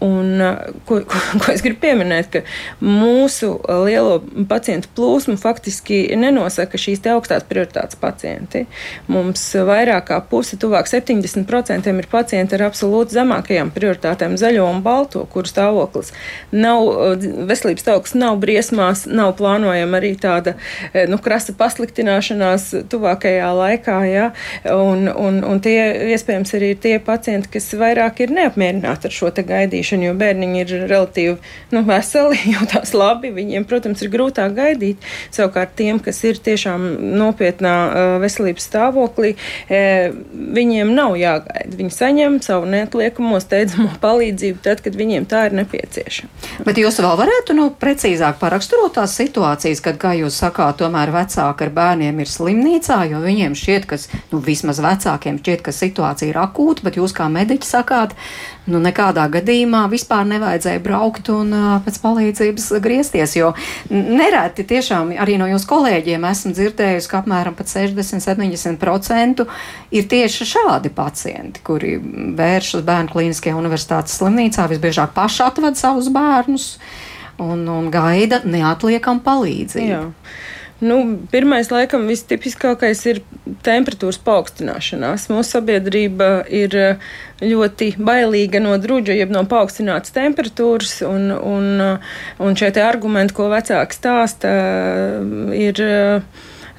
Un, 0.00 0.40
ko, 0.86 1.02
ko, 1.04 1.18
ko 1.42 1.52
es 1.52 1.60
gribu 1.60 1.82
pieminēt, 1.82 2.30
ka 2.32 2.40
mūsu 2.80 3.50
lielo 3.84 4.22
pacientu 4.48 4.88
plūsmu 4.96 5.36
faktiski 5.40 5.98
nenosaka 6.16 6.78
šīs 6.80 7.02
augstās 7.12 7.44
prioritātes 7.48 7.98
pacienti. 8.00 8.62
Mums 9.12 9.42
vairāk 9.68 10.06
kā 10.08 10.20
puse, 10.24 10.56
tuvāk 10.60 10.88
70% 10.88 11.92
ir 11.92 12.08
pacienti 12.08 12.56
ar 12.56 12.64
absolūti 12.70 13.18
zemākajām 13.18 13.72
prioritātēm, 13.76 14.38
zaļo 14.40 14.70
un 14.70 14.80
balto, 14.86 15.26
kuru 15.28 15.50
stāvoklis 15.52 16.14
nav, 16.56 16.88
veselības 17.50 17.84
stāvoklis 17.84 18.16
nav 18.16 18.40
briesmās, 18.40 19.04
nav 19.04 19.34
plānojama 19.36 20.00
arī 20.00 20.14
tāda 20.16 20.56
nu, 21.12 21.20
krasa 21.20 21.52
pasliktināšanās 21.60 22.70
tuvākajā 22.88 23.52
laikā. 23.60 23.98
Ja? 24.08 24.30
Un, 24.64 25.12
un, 25.12 25.42
un 25.44 25.60
tie 25.60 25.76
iespējams 26.16 26.56
arī 26.56 26.72
ir 26.72 26.82
tie 26.88 26.96
pacienti, 27.04 27.52
kas 27.58 27.68
vairāk 27.76 28.24
ir 28.24 28.36
neapmierināti 28.40 29.12
ar 29.12 29.18
šo 29.20 29.34
gaidīšanu 29.36 29.89
gaidīšanu, 29.90 30.06
jo 30.06 30.14
bērniņi 30.18 30.60
ir 30.60 30.72
relatīvi 30.88 31.36
nu, 31.72 31.82
veseli, 31.86 32.38
jūtas 32.54 32.94
labi. 32.94 33.30
Viņiem, 33.34 33.64
protams, 33.64 34.02
ir 34.02 34.10
grūtāk 34.10 34.54
gaidīt. 34.54 34.98
Savukārt 35.30 35.74
tiem, 35.76 36.00
kas 36.00 36.22
ir 36.24 36.38
tiešām 36.38 37.16
nopietnā 37.18 38.18
veselības 38.20 38.66
stāvoklī, 38.68 39.34
viņiem 39.68 40.94
nav 40.94 41.16
jāgaida. 41.18 41.76
Viņi 41.76 41.94
saņem 41.94 42.40
savu 42.42 42.68
neatliekamo 42.70 43.40
steidzamo 43.40 43.96
palīdzību 44.04 44.62
tad, 44.62 44.82
kad 44.84 44.96
viņiem 44.96 45.26
tā 45.30 45.48
ir 45.48 45.56
nepieciešama. 45.60 46.64
Bet 46.66 46.78
jūs 46.78 47.00
vēl 47.00 47.16
varētu 47.18 47.56
nu, 47.56 47.70
precīzāk 47.80 48.40
paraksturot 48.40 48.96
tās 48.98 49.16
situācijas, 49.18 49.82
kad, 49.84 49.98
kā 50.00 50.14
jūs 50.18 50.38
sakāt, 50.40 50.80
tomēr 50.80 51.12
vecāki 51.14 51.66
ar 51.66 51.74
bērniem 51.74 52.20
ir 52.22 52.30
slimnīcā, 52.30 53.02
jo 53.10 53.22
viņiem 53.22 53.56
šķiet, 53.58 53.88
ka 53.90 53.98
nu, 54.32 54.40
vismaz 54.44 54.80
vecākiem 54.82 55.40
šķiet, 55.40 55.64
ka 55.66 55.74
situācija 55.74 56.30
ir 56.32 56.40
akūta, 56.40 56.84
bet 56.86 56.98
jūs 57.00 57.14
kā 57.16 57.28
mediķi 57.32 57.68
sakāt, 57.68 58.14
nu, 58.70 58.80
nekādā 58.82 59.26
gadījumā 59.32 59.82
vispār 59.92 60.24
nevajadzēja 60.30 60.80
braukt 60.84 61.28
un 61.34 61.52
uh, 61.56 61.76
pēc 61.84 61.98
palīdzības 62.02 62.66
griezties, 62.84 63.36
jo 63.38 63.52
nereti 63.90 64.64
tiešām 64.70 65.12
arī 65.20 65.38
no 65.40 65.46
jūsu 65.50 65.66
kolēģiem 65.70 66.26
esmu 66.30 66.52
dzirdējusi, 66.56 67.10
ka 67.10 67.20
apmēram 67.22 67.54
pat 67.58 67.66
60-70% 67.72 69.46
ir 69.96 70.10
tieši 70.14 70.48
šādi 70.54 70.90
pacienti, 70.94 71.62
kuri 71.66 71.96
vēršas 72.38 72.86
bērnu 72.86 73.10
klīniskajā 73.14 73.54
universitātes 73.58 74.16
slimnīcā, 74.20 74.68
visbiežāk 74.70 75.10
paši 75.16 75.42
atved 75.48 75.74
savus 75.80 76.08
bērnus 76.14 76.66
un, 77.40 77.66
un 77.68 77.90
gaida 77.92 78.42
neatliekam 78.44 79.20
palīdzību. 79.24 79.90
Jā. 79.90 80.04
Nu, 80.80 80.96
pirmais, 81.28 81.68
laikam, 81.68 82.06
vistipiskākais 82.08 83.02
ir 83.10 83.18
temperatūras 83.66 84.16
paaugstināšanās. 84.24 85.26
Mūsu 85.28 85.58
sabiedrība 85.58 86.30
ir 86.48 86.76
ļoti 87.44 87.90
bailīga 88.00 88.62
no 88.64 88.78
drudža, 88.80 89.16
jeb 89.18 89.34
no 89.34 89.42
paaugstinātas 89.48 90.14
temperatūras, 90.16 90.94
un, 91.04 91.28
un, 91.36 91.68
un 92.40 92.56
šie 92.56 92.72
argumenti, 92.80 93.36
ko 93.36 93.50
vecāki 93.52 93.98
stāsta, 93.98 94.54
ir 95.56 95.84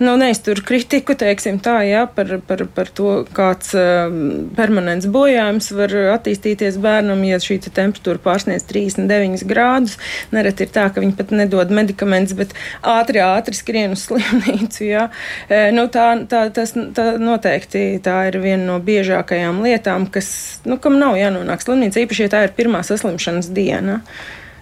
nu, 0.01 0.15
neiztur 0.19 0.59
kritiku, 0.65 1.15
teiksim 1.17 1.59
tā, 1.63 1.77
jā, 1.87 2.03
par, 2.09 2.33
par, 2.47 2.63
par 2.75 2.89
to, 2.97 3.13
kāds 3.37 3.71
uh, 3.77 4.09
permanents 4.57 5.07
bojājums 5.11 5.71
var 5.77 5.93
attīstīties 6.15 6.79
bērnam, 6.81 7.21
ja 7.27 7.39
šī 7.41 7.59
te 7.63 7.73
temperatūra 7.75 8.21
pārsniedz 8.23 8.65
39 8.69 9.45
grādus. 9.49 9.97
Nereti 10.33 10.65
ir 10.65 10.73
tā, 10.73 10.87
ka 10.91 11.03
viņi 11.03 11.15
pat 11.19 11.33
nedod 11.35 11.73
medikamentus, 11.73 12.35
bet 12.37 12.55
ātri, 12.81 13.21
ātri 13.23 13.57
skrien 13.57 13.95
uz 13.95 14.05
slimnīcu, 14.09 14.83
jā. 14.89 15.07
E, 15.47 15.63
nu, 15.75 15.87
tā, 15.93 16.09
tā, 16.31 16.47
tas, 16.55 16.75
tā 16.97 17.07
noteikti 17.21 18.01
tā 18.03 18.17
ir 18.31 18.41
viena 18.43 18.65
no 18.73 18.81
biežākajām 18.83 19.63
lietām, 19.65 20.09
kas, 20.11 20.33
nu, 20.65 20.81
kam 20.81 20.99
nav 21.01 21.19
jānonāk 21.19 21.63
slimnīcā, 21.63 22.05
īpaši, 22.05 22.27
ja 22.27 22.35
tā 22.35 22.45
ir 22.47 22.55
pirmā 22.57 22.83
saslimšanas 22.87 23.51
diena. 23.55 24.01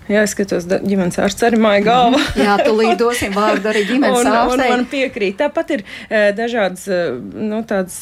Jā, 0.09 0.23
es 0.25 0.31
skatos, 0.33 0.65
ģimenes 0.65 1.19
ārsts 1.21 1.43
arī 1.45 1.59
māja 1.61 1.83
galva. 1.85 2.17
Mhm. 2.17 2.41
Jā, 2.41 2.55
tu 2.65 2.71
līdosim 2.73 3.33
vārdu 3.35 3.69
arī 3.69 3.83
ģimenes 3.85 4.25
ārstei. 4.25 4.69
Man 4.71 4.85
piekrīt. 4.89 5.35
Tāpat 5.37 5.73
ir 5.75 5.83
e, 5.85 6.21
dažādas 6.33 6.87
e, 6.89 7.01
nu, 7.37 7.59
tādas 7.69 7.99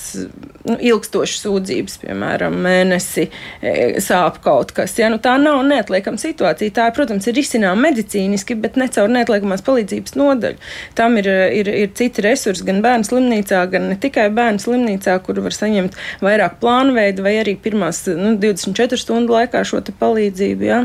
nu, 0.63 0.77
ilgstošas 0.77 1.43
sūdzības, 1.43 1.97
piemēram, 2.05 2.55
mēnesi 2.63 3.25
e, 3.27 3.73
sāp 4.03 4.39
kaut 4.45 4.71
kas. 4.77 4.95
Jā, 4.95 5.09
nu, 5.11 5.19
tā 5.19 5.33
nav 5.41 5.59
neatliekama 5.67 6.21
situācija. 6.21 6.75
Tā, 6.77 6.85
protams, 6.95 7.27
ir 7.27 7.35
risināma 7.35 7.89
medicīniski, 7.89 8.55
bet 8.63 8.79
ne 8.79 8.87
caur 8.93 9.11
neatliekamās 9.11 9.65
palīdzības 9.67 10.15
nodaļu. 10.15 10.63
Tam 10.95 11.19
ir, 11.19 11.27
ir, 11.59 11.71
ir 11.83 11.91
citi 11.97 12.23
resursi 12.23 12.63
gan 12.69 12.79
bērnu 12.85 13.09
slimnīcā, 13.09 13.65
gan 13.73 13.89
ne 13.91 13.97
tikai 13.99 14.29
bērnu 14.37 14.63
slimnīcā, 14.63 15.17
kur 15.27 15.43
var 15.43 15.55
saņemt 15.55 15.99
vairāk 16.23 16.55
plānveidu 16.63 17.27
vai 17.27 17.35
arī 17.41 17.57
pirmās 17.59 18.05
nu, 18.15 18.37
24 18.39 19.03
stundu 19.03 19.35
laikā 19.35 19.65
šo 19.67 19.83
palīdzību. 19.99 20.71
Jā. 20.71 20.81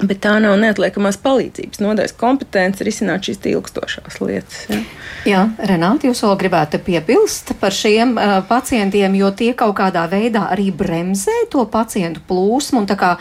Bet 0.00 0.22
tā 0.24 0.36
nav 0.40 0.56
neatliekamās 0.62 1.18
palīdzības 1.20 1.82
nodaļas 1.82 2.16
kompetence 2.20 2.84
risināt 2.86 3.26
šīs 3.28 3.42
ilgstošās 3.52 4.20
lietas. 4.22 4.62
Ja? 4.70 4.80
Jā, 5.28 5.42
Renāti, 5.68 6.08
jūs 6.08 6.22
vēl 6.24 6.36
gribētu 6.40 6.80
piebilst 6.86 7.52
par 7.60 7.76
šiem 7.76 8.16
uh, 8.16 8.38
pacientiem, 8.48 9.18
jo 9.20 9.28
tie 9.36 9.52
kaut 9.58 9.76
kādā 9.82 10.06
veidā 10.10 10.46
arī 10.54 10.70
bremzē 10.72 11.44
to 11.52 11.66
pacientu 11.68 12.24
plūsmu 12.28 12.84
un 12.84 12.88
tā 12.88 12.96
kā 13.00 13.14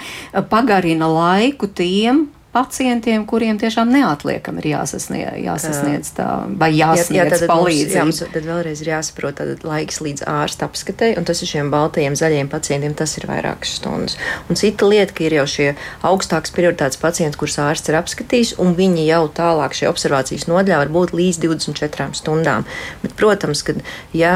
pagarina 0.51 1.09
laiku 1.11 1.67
tiem 1.67 2.27
pacientiem, 2.59 3.23
kuriem 3.29 3.59
tiešām 3.59 3.91
neatliekami 3.93 4.59
ir 4.63 4.67
jāsasniedz, 4.73 5.37
jāsasniedz 5.45 6.11
tā, 6.17 6.27
vai 6.59 6.71
jāsniedz 6.75 7.15
jā, 7.15 7.23
jā, 7.23 7.31
tad 7.31 7.45
palīdzība. 7.51 8.05
Mums, 8.09 8.19
jā, 8.23 8.27
tad 8.33 8.47
vēlreiz 8.49 8.83
ir 8.83 8.91
jāsaprot, 8.91 9.37
tad 9.39 9.63
laiks 9.67 10.01
līdz 10.03 10.25
ārsta 10.27 10.67
apskatei, 10.67 11.13
un 11.19 11.27
tas 11.27 11.39
ir 11.43 11.51
šiem 11.53 11.71
baltajiem, 11.71 12.17
zaļiem 12.19 12.51
pacientiem, 12.51 12.95
tas 12.99 13.15
ir 13.19 13.27
vairākas 13.29 13.77
stundas. 13.79 14.17
Un 14.49 14.59
cita 14.59 14.89
lieta, 14.89 15.15
ka 15.15 15.25
ir 15.27 15.37
jau 15.39 15.45
šie 15.53 15.69
augstāks 16.09 16.53
prioritātes 16.55 16.99
pacienti, 16.99 17.39
kurus 17.39 17.59
ārsts 17.63 17.91
ir 17.91 17.99
apskatījis, 18.01 18.55
un 18.59 18.75
viņi 18.77 19.07
jau 19.07 19.21
tālāk 19.39 19.77
šajā 19.77 19.93
observācijas 19.93 20.49
nodaļā 20.51 20.81
var 20.83 20.93
būt 20.97 21.15
līdz 21.15 21.41
24 21.45 22.09
stundām. 22.19 22.67
Bet, 23.03 23.15
protams, 23.19 23.63
ka, 23.63 23.77
ja, 24.17 24.35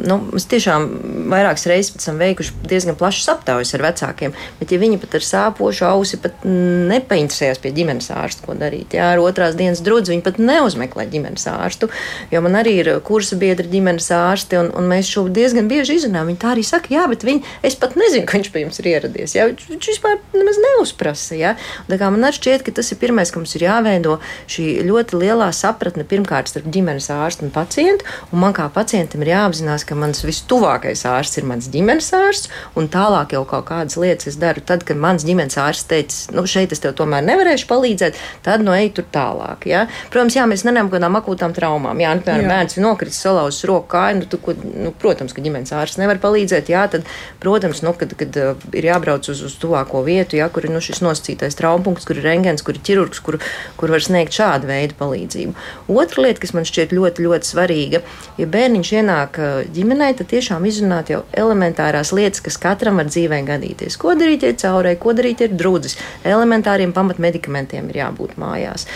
nu, 0.00 0.18
mēs 0.32 0.48
tiešām 0.50 0.88
vairākas 1.30 1.68
reizes 1.70 1.94
esam 2.00 2.18
veikuši 2.20 2.66
diezgan 2.70 2.98
plašas 2.98 3.30
aptaujas 3.36 3.74
ar 3.76 3.86
vecākiem, 3.86 4.34
bet 4.58 4.74
ja 4.74 4.80
viņi 4.82 5.00
pat 5.02 5.18
ar 5.20 5.26
sāpošu 5.26 5.86
ausi 5.90 6.18
pat 6.22 6.44
nepainteresē 6.44 7.52
vērsties 7.60 7.62
pie 7.62 7.72
ģimenes 7.76 8.10
ārsta, 8.10 8.44
ko 8.44 8.54
darīt. 8.54 8.94
Jā, 8.94 9.12
ar 9.14 9.20
otrās 9.20 9.56
dienas 9.56 9.80
drudzi 9.80 10.14
viņi 10.14 10.24
pat 10.24 10.38
neuzmeklē 10.38 11.06
ģimenes 11.10 11.46
ārstu, 11.46 11.88
jo 12.30 12.40
man 12.40 12.56
arī 12.56 12.80
ir 12.80 13.00
kursa 13.04 13.36
biedri 13.36 13.68
ģimenes 13.68 14.10
ārsti, 14.10 14.58
un, 14.58 14.70
un 14.74 14.88
mēs 14.88 15.08
šo 15.08 15.28
diezgan 15.28 15.68
bieži 15.68 15.98
izrunājam. 15.98 16.30
Viņi 16.30 16.40
tā 16.40 16.52
arī 16.54 16.64
saka, 16.64 16.92
jā, 16.92 17.06
bet 17.08 17.24
viņi, 17.24 17.44
es 17.62 17.76
pat 17.76 17.96
nezinu, 17.96 18.26
ka 18.28 18.38
viņš 18.38 18.50
pie 18.52 18.64
jums 18.64 18.80
ir 18.80 18.90
ieradies. 18.90 19.34
Jā, 19.36 19.48
viņš 19.50 19.90
vispār 19.92 20.18
nemaz 20.34 20.60
neuzprasa. 20.64 21.36
Jā. 21.38 21.54
Tā 21.88 22.00
kā 22.00 22.10
man 22.12 22.28
šķiet, 22.30 22.64
ka 22.64 22.74
tas 22.74 22.90
ir 22.92 23.00
pirmais, 23.00 23.30
ka 23.30 23.40
mums 23.40 23.54
ir 23.56 23.66
jāveido 23.66 24.18
šī 24.50 24.84
ļoti 24.86 25.20
lielā 25.20 25.50
sapratne 25.56 26.06
pirmkārt 26.08 26.50
starp 26.50 26.68
ģimenes 26.72 27.10
ārstu 27.12 27.46
un 27.46 27.54
pacientu, 27.54 28.06
un 28.30 28.42
man 28.44 28.54
kā 28.56 28.68
pacientam 28.72 29.24
ir 29.24 29.32
jāapzinās, 29.34 29.84
ka 29.88 29.98
mans 29.98 30.22
vistuvākais 30.24 31.04
ārsts 31.08 31.40
ir 31.40 31.48
mans 31.48 31.68
ģimenes 31.72 32.12
ārsts, 32.16 32.50
un 32.78 32.88
tālāk 32.92 33.34
jau 33.34 33.42
kaut 33.48 33.66
kādas 33.70 33.98
lietas 34.00 34.30
es 34.30 34.38
daru 34.40 34.62
tad, 34.64 34.84
kad 34.86 35.00
mans 35.00 35.26
ģimenes 35.26 35.58
ārsts 35.60 35.88
teica, 35.90 36.20
nu 36.36 36.44
šeit 36.50 36.74
es 36.74 36.82
tev 36.82 36.94
tomēr 36.98 37.24
nevaru 37.24 37.39
nevarēšu 37.40 37.68
palīdzēt, 37.70 38.18
tad 38.44 38.64
no 38.64 38.74
ej 38.76 38.92
tur 38.96 39.06
tālāk. 39.12 39.66
Ja? 39.70 39.86
Protams, 40.12 40.36
jā, 40.36 40.46
mēs 40.48 40.64
nenām 40.66 40.90
kādām 40.92 41.16
akūtām 41.18 41.54
traumām. 41.56 42.00
Jā, 42.00 42.12
nu, 42.16 42.24
piemēram, 42.26 42.50
bērns 42.50 42.76
ir 42.76 42.84
nokritis, 42.84 43.20
salauzis 43.24 43.66
roku 43.68 43.88
kāju, 43.94 44.20
nu, 44.20 44.28
tu, 44.30 44.40
ko, 44.42 44.54
nu, 44.60 44.92
protams, 45.00 45.34
ka 45.36 45.44
ģimenes 45.44 45.72
ārsts 45.76 46.00
nevar 46.00 46.20
palīdzēt. 46.22 46.70
Jā, 46.72 46.86
tad, 46.92 47.08
protams, 47.42 47.82
nu, 47.86 47.94
kad, 47.98 48.12
kad 48.18 48.38
uh, 48.40 48.68
ir 48.76 48.90
jābrauc 48.90 49.28
uz, 49.32 49.42
uz 49.46 49.56
tuvāko 49.60 50.04
vietu, 50.06 50.38
jā, 50.40 50.48
kur 50.52 50.66
ir 50.66 50.74
nu, 50.74 50.82
šis 50.84 51.02
nosacītais 51.04 51.58
traumas, 51.58 52.06
kur 52.08 52.20
ir 52.20 52.28
rengens, 52.28 52.64
kur 52.66 52.76
ir 52.76 52.84
ķirurgs, 52.86 53.22
kur, 53.24 53.40
kur 53.80 53.94
var 53.94 54.04
sniegt 54.04 54.36
šādu 54.36 54.68
veidu 54.70 54.98
palīdzību. 55.00 55.56
Otra 55.94 56.26
lieta, 56.26 56.42
kas 56.44 56.54
man 56.56 56.68
šķiet 56.68 56.94
ļoti, 56.96 57.26
ļoti 57.26 57.50
svarīga, 57.50 58.02
ja 58.40 58.48
bērniņš 58.50 58.92
ienāk 59.00 59.40
uh, 59.40 59.60
ģimenē, 59.74 60.12
tad 60.18 60.30
tiešām 60.34 60.66
izrunāt 60.68 61.12
jau 61.14 61.22
elementārās 61.36 62.12
lietas, 62.16 62.42
kas 62.44 62.60
katram 62.60 63.00
var 63.00 63.10
dzīvē 63.10 63.40
gadīties. 63.48 63.98
Ko 64.00 64.14
darīt 64.18 64.44
ar 64.46 64.56
caurē, 64.60 64.94
ko 65.00 65.14
darīt 65.16 65.44
ar 65.46 65.54
drūdzes, 65.56 65.96
elementāriem 66.28 66.92
pamatmedicinām 66.96 67.29
medikamentiem 67.30 67.88
ir 67.90 68.00
jābūt 68.02 68.36
mājās. 68.40 68.86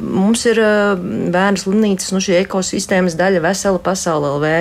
Mums 0.00 0.44
ir 0.50 0.60
bērnu 1.32 1.62
slimnīcas, 1.62 2.12
nu, 2.14 2.20
šī 2.22 2.40
ekosistēmas 2.42 3.16
daļa, 3.18 3.42
vesela 3.44 3.80
pasaule 3.82 4.34
LV, 4.36 4.52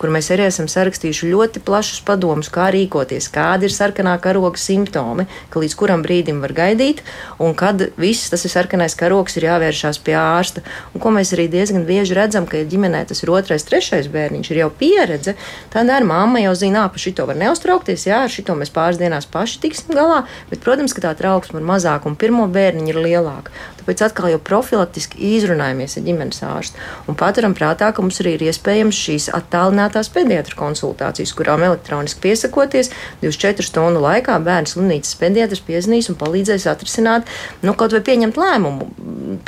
kur 0.00 0.12
mēs 0.12 0.30
arī 0.34 0.48
esam 0.48 0.68
sarakstījuši 0.70 1.30
ļoti 1.30 1.62
plašus 1.66 2.02
padomus, 2.06 2.50
kā 2.52 2.70
rīkoties, 2.74 3.30
kādi 3.32 3.68
ir 3.68 3.74
sarkanā 3.74 4.16
karoga 4.22 4.60
simptomi, 4.60 5.26
ka 5.52 5.62
līdz 5.62 5.76
kuram 5.78 6.04
brīdim 6.06 6.40
var 6.44 6.54
gaidīt, 6.56 7.02
un 7.42 7.54
kad 7.58 7.90
viss 8.00 8.30
tas 8.32 8.44
ir 8.46 8.52
sarkanais 8.52 8.96
karogs, 8.98 9.36
ir 9.38 9.48
jāvēršās 9.48 10.00
pie 10.04 10.16
ārsta. 10.18 10.64
Un 10.94 11.02
ko 11.02 11.12
mēs 11.14 11.34
arī 11.36 11.48
diezgan 11.52 11.86
bieži 11.88 12.16
redzam, 12.18 12.46
ka 12.48 12.60
ja 12.60 12.68
ģimenē 12.68 13.04
tas 13.10 13.22
ir 13.24 13.32
otrais, 13.34 13.66
trešais 13.66 14.08
bērniņš, 14.12 14.52
ir 14.52 14.62
jau 14.64 14.70
pieredze, 14.80 15.36
tad 15.72 15.90
ar 15.92 16.06
mammu 16.06 16.42
jau 16.44 16.54
zina, 16.58 16.86
pa 16.92 17.00
šito 17.00 17.26
var 17.28 17.38
neuztraukties, 17.40 18.06
jā, 18.08 18.22
ar 18.26 18.32
šito 18.32 18.56
mēs 18.58 18.72
pāris 18.74 19.00
dienās 19.00 19.28
paši 19.30 19.60
tiksim 19.64 19.94
galā, 19.96 20.22
bet, 20.50 20.62
protams, 20.64 20.94
ka 20.96 21.04
tā 21.04 21.14
trauksme 21.18 21.60
ir 21.60 21.66
mazāka 21.66 22.08
un 22.10 22.16
pirmo 22.20 22.46
bērnu 22.50 22.69
bērniņi 22.70 22.92
ir 22.94 22.98
lielāki. 23.04 23.54
Tāpēc 23.90 24.04
atkal 24.06 24.28
jau 24.30 24.38
profilaktiski 24.38 25.18
izrunājamies 25.34 25.96
ar 25.98 26.04
ģimenes 26.06 26.44
ārstu 26.46 26.78
un 27.10 27.16
paturam 27.18 27.56
prātā, 27.58 27.88
ka 27.90 28.04
mums 28.04 28.20
arī 28.22 28.36
ir 28.36 28.44
iespējams 28.46 28.94
šīs 28.94 29.24
attālinātās 29.34 30.12
pediatra 30.14 30.54
konsultācijas, 30.54 31.32
kurām 31.34 31.64
elektroniski 31.66 32.22
piesakoties 32.22 32.92
24 33.24 33.66
stundu 33.66 33.98
laikā 34.04 34.36
bērnu 34.46 34.70
slimnīcas 34.70 35.16
pediatrs 35.18 35.64
piezīmēs 35.66 36.06
un 36.12 36.18
palīdzēs 36.20 36.68
atrisināt, 36.70 37.26
nu, 37.66 37.74
kaut 37.74 37.96
vai 37.96 38.02
pieņemt 38.06 38.38
lēmumu. 38.38 38.86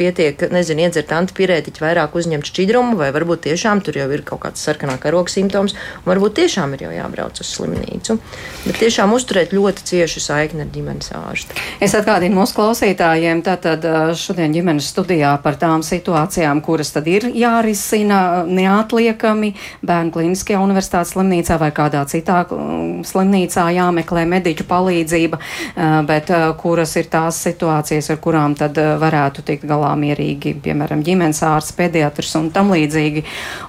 Pietiek, 0.00 0.42
nezinu, 0.50 0.88
iedzert 0.88 1.14
antipirētiķu, 1.14 1.84
vairāk 1.84 2.18
uzņemt 2.18 2.50
šķidrumu, 2.50 2.98
vai 2.98 3.12
varbūt 3.14 3.44
tiešām 3.46 3.84
tur 3.86 4.00
jau 4.00 4.08
ir 4.10 4.26
kaut 4.26 4.42
kāds 4.48 4.66
sarkanā 4.66 4.98
karoga 5.02 5.30
simptoms, 5.30 5.76
un 6.02 6.10
varbūt 6.10 6.40
tiešām 6.40 6.74
ir 6.74 6.86
jau 6.88 6.92
jābrauc 6.96 7.38
uz 7.38 7.54
slimnīcu. 7.54 8.18
Bet 8.66 8.82
tiešām 8.82 9.14
uzturēt 9.14 9.54
ļoti 9.54 9.86
ciešu 9.92 10.22
saikni 10.26 10.66
ar 10.66 10.74
ģimenes 10.74 11.14
ārstu. 11.18 11.58
Es 11.82 11.94
atgādinu 11.98 12.40
mūsu 12.40 12.56
klausītājiem, 12.58 13.42
tātad 13.46 13.86
šodien 14.32 14.54
ģimenes 14.54 14.86
studijā 14.88 15.34
par 15.44 15.58
tām 15.60 15.82
situācijām, 15.84 16.62
kuras 16.64 16.92
tad 16.94 17.08
ir 17.10 17.26
jārisina 17.36 18.46
neatliekami 18.48 19.50
bērnu 19.84 20.12
klīniskajā 20.14 20.60
universitātes 20.62 21.12
slimnīcā 21.12 21.58
vai 21.60 21.68
kādā 21.76 22.00
citā 22.08 22.38
mm, 22.46 23.02
slimnīcā 23.04 23.66
jāmeklē 23.76 24.24
mediķu 24.30 24.64
palīdzība, 24.70 25.40
eh, 25.40 25.96
bet 26.08 26.32
eh, 26.32 26.46
kuras 26.62 26.94
ir 26.96 27.10
tās 27.12 27.42
situācijas, 27.44 28.08
ar 28.14 28.20
kurām 28.24 28.56
tad 28.56 28.80
eh, 28.80 28.94
varētu 29.02 29.44
tikt 29.50 29.66
galā 29.68 29.90
mierīgi, 30.00 30.54
piemēram, 30.64 31.04
ģimenes 31.04 31.42
ārsts, 31.50 31.76
pediatrs 31.76 32.32
un 32.40 32.48
tam 32.54 32.72
līdzīgi, 32.72 33.26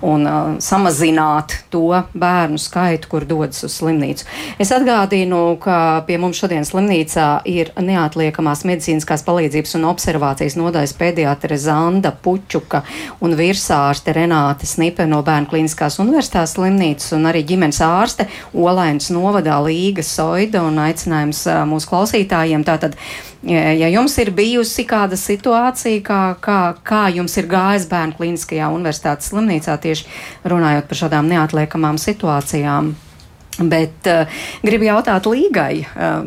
un 0.08 0.30
samazināt 0.64 1.58
to 1.74 1.90
bērnu 2.16 2.62
skaitu, 2.62 3.12
kur 3.12 3.28
dodas 3.28 3.66
uz 3.68 3.76
slimnīcu. 3.82 4.30
Es 4.64 4.72
atgādinu, 4.72 5.44
ka 5.64 6.06
pie 6.08 6.22
mums 6.22 6.40
šodien 6.40 6.64
slimnīcā 6.68 7.28
ir 7.52 7.74
neatliekamās 7.76 8.64
medicīniskās 8.70 9.28
palīdzības 9.28 9.80
un 9.82 9.92
observācijas 9.92 10.43
pediatrijas 10.44 10.58
nodaļas 10.60 10.94
pediatre 10.98 11.58
Zanda 11.58 12.12
Pučuka 12.12 12.84
un 13.24 13.36
virsārste 13.36 14.14
Renāte 14.14 14.68
Snipe 14.68 15.06
no 15.08 15.22
Bērnu 15.24 15.48
klīniskās 15.48 16.00
universitātes 16.04 16.56
slimnīcas 16.58 17.14
un 17.16 17.28
arī 17.30 17.44
ģimenes 17.48 17.80
ārste 17.82 18.28
Olainas 18.54 19.10
novadā 19.10 19.62
Līga 19.64 20.04
Soida 20.04 20.64
un 20.64 20.80
aicinājums 20.80 21.46
mūsu 21.70 21.90
klausītājiem. 21.90 22.64
Tātad, 22.68 22.98
ja 23.44 23.88
jums 23.88 24.18
ir 24.20 24.34
bijusi 24.36 24.86
kāda 24.86 25.16
situācija, 25.16 26.04
kā, 26.04 26.36
kā, 26.42 26.76
kā 26.84 27.08
jums 27.14 27.38
ir 27.38 27.48
gājis 27.48 27.88
Bērnu 27.88 28.20
klīniskajā 28.20 28.68
universitātes 28.74 29.32
slimnīcā 29.32 29.78
tieši 29.80 30.08
runājot 30.44 30.92
par 30.92 31.04
šādām 31.06 31.32
neatliekamām 31.32 32.02
situācijām, 32.02 32.96
Bet 33.62 34.08
uh, 34.10 34.26
gribu 34.66 34.88
jautāt 34.88 35.28
Līgai, 35.30 35.84
uh, 35.86 36.24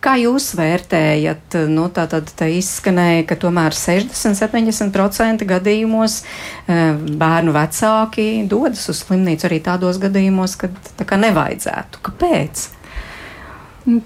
kā 0.00 0.14
jūs 0.16 0.46
vērtējat, 0.56 1.58
nu, 1.68 1.90
tā 1.92 2.06
tad 2.08 2.30
te 2.38 2.48
izskanēja, 2.56 3.26
ka 3.28 3.36
tomēr 3.42 3.76
60-70% 3.76 5.44
gadījumos 5.50 6.22
uh, 6.22 6.96
bērnu 6.96 7.52
vecāki 7.52 8.28
dodas 8.48 8.86
uz 8.92 9.02
slimnīcu 9.04 9.50
arī 9.50 9.60
tādos 9.66 10.00
gadījumos, 10.00 10.56
kad 10.62 10.80
tā 10.96 11.08
kā 11.08 11.20
nevajadzētu. 11.20 12.00
Kāpēc? 12.08 12.64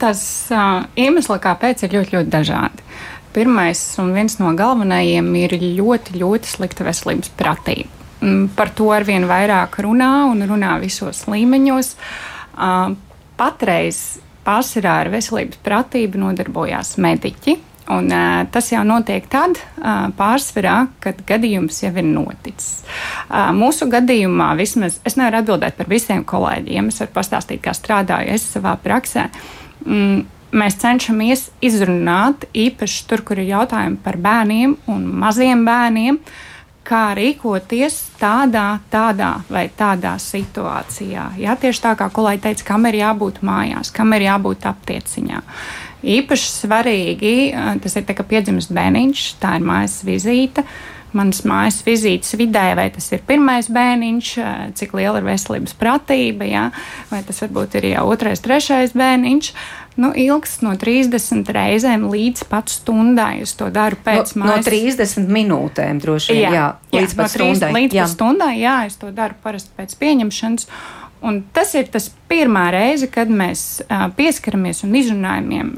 Tas 0.03 0.27
uh, 0.51 0.83
iemesli, 0.99 1.39
kāpēc, 1.47 1.87
ir 1.87 1.99
ļoti, 2.01 2.17
ļoti 2.19 2.35
dažādi. 2.35 2.91
Pirmais 3.35 3.87
un 4.03 4.13
viens 4.15 4.39
no 4.43 4.51
galvenajiem 4.59 5.31
ir 5.39 5.59
ļoti, 5.63 6.19
ļoti 6.19 6.57
slikta 6.59 6.87
veselības 6.87 7.31
pratība. 7.39 8.03
Mm, 8.25 8.47
par 8.59 8.71
to 8.75 8.91
arvien 8.95 9.27
vairāk 9.31 9.79
runā 9.85 10.13
un 10.31 10.43
runā 10.49 10.79
visos 10.83 11.27
līmeņos. 11.31 11.95
Uh, 11.95 12.31
Patreiz 13.35 14.01
pārsvarā 14.45 14.99
ar 15.05 15.13
veselības 15.13 15.61
pratību 15.65 16.21
nodarbojās 16.21 16.97
mediķi. 17.03 17.57
Un, 17.93 18.07
uh, 18.09 18.47
tas 18.49 18.71
jau 18.73 18.81
notiek 18.87 19.27
tad, 19.29 19.59
uh, 19.61 20.07
pārsvarā, 20.17 20.87
kad 21.05 21.19
gadījums 21.29 21.83
jau 21.83 21.91
ir 22.01 22.07
noticis. 22.09 22.79
Uh, 23.29 23.51
mūsu 23.53 23.91
gadījumā, 23.93 24.55
vismaz 24.57 25.03
es 25.05 25.19
nevaru 25.21 25.43
atbildēt 25.43 25.77
par 25.77 25.91
visiem 25.93 26.23
kolēģiem, 26.25 26.89
es 26.89 27.03
varu 27.03 27.13
pastāstīt, 27.19 27.61
kā 27.65 27.75
strādāju 27.77 28.33
es 28.39 28.47
savā 28.55 28.73
praksē. 28.81 29.27
Mm, 29.85 30.25
mēs 30.57 30.81
cenšamies 30.81 31.51
izrunāt 31.69 32.49
īpaši 32.57 33.05
tur, 33.11 33.21
kur 33.29 33.43
ir 33.43 33.53
jautājumi 33.53 34.01
par 34.01 34.17
bērniem 34.17 34.79
un 34.89 35.05
maziem 35.21 35.69
bērniem. 35.69 36.23
Uh, 36.25 36.54
kā 36.85 37.05
rīkoties 37.17 37.97
tādā, 38.21 38.79
tādā 38.93 39.33
vai 39.51 39.67
tādā 39.77 40.15
situācijā. 40.21 41.31
Jā, 41.41 41.57
tieši 41.61 41.85
tā 41.87 41.95
kā 41.99 42.11
kolēģi 42.13 42.45
teica, 42.47 42.69
kam 42.73 42.89
ir 42.91 43.01
jābūt 43.01 43.43
mājās, 43.47 43.93
kam 43.95 44.13
ir 44.17 44.29
jābūt 44.29 44.67
aptieciņā. 44.71 45.45
Īpaši 46.15 46.51
svarīgi 46.53 47.37
tas 47.81 47.97
ir, 47.97 48.05
tā, 48.05 48.17
ka 48.17 48.27
piedzimst 48.29 48.75
bērniņš, 48.77 49.31
tā 49.41 49.57
ir 49.59 49.65
mājas 49.65 50.03
vizīte. 50.05 50.67
Manas 51.15 51.45
mājas 51.47 51.77
vizītes 51.87 52.35
vidē, 52.35 52.73
vai 52.75 52.89
tas 52.91 53.07
ir 53.15 53.21
pirmais 53.23 53.69
bērniņš, 53.71 54.31
cik 54.75 54.97
liela 54.99 55.21
ir 55.21 55.29
veselības 55.29 55.77
pratība, 55.79 56.49
jā, 56.51 56.65
vai 57.07 57.21
tas 57.23 57.39
varbūt 57.45 57.77
ir 57.79 57.87
jau 57.93 58.09
otrais, 58.11 58.43
trešais 58.43 58.97
bērniņš. 58.99 59.53
Uh, 59.55 59.84
Nu, 59.95 60.11
ilgs 60.19 60.57
no 60.67 60.73
30 60.79 61.47
reizēm 61.55 62.09
līdz 62.11 62.49
pat 62.51 62.73
stundai. 62.73 63.45
Es 63.45 63.55
to 63.55 63.69
daru 63.75 63.99
pēc 64.03 64.35
no, 64.35 64.43
mājas. 64.43 64.67
No 64.67 64.73
30 64.73 65.31
minūtēm 65.37 66.01
droši 66.03 66.35
vien. 66.35 66.43
Jā, 66.49 66.51
jā, 66.57 66.67
līdz 66.99 67.15
jā, 67.15 67.19
pat 67.21 67.25
no 67.25 67.31
3, 67.31 67.37
stundai. 67.37 67.71
Līdz 67.79 67.95
jā. 67.95 68.03
pat 68.03 68.15
stundai, 68.17 68.53
jā, 68.59 68.75
es 68.89 68.99
to 68.99 69.13
daru 69.15 69.39
parasti 69.45 69.71
pēc 69.79 69.95
pieņemšanas. 70.03 70.69
Un 71.25 71.41
tas 71.57 71.73
ir 71.73 71.89
tas 71.89 72.11
pirmā 72.29 72.67
reize, 72.75 73.07
kad 73.13 73.31
mēs 73.33 73.83
uh, 73.85 74.07
pieskaramies 74.17 74.83
un 74.87 74.95
izrunājam 74.99 75.71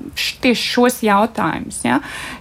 tieši 0.43 0.69
šos 0.73 0.99
jautājumus. 1.05 1.81
Ja? 1.85 1.99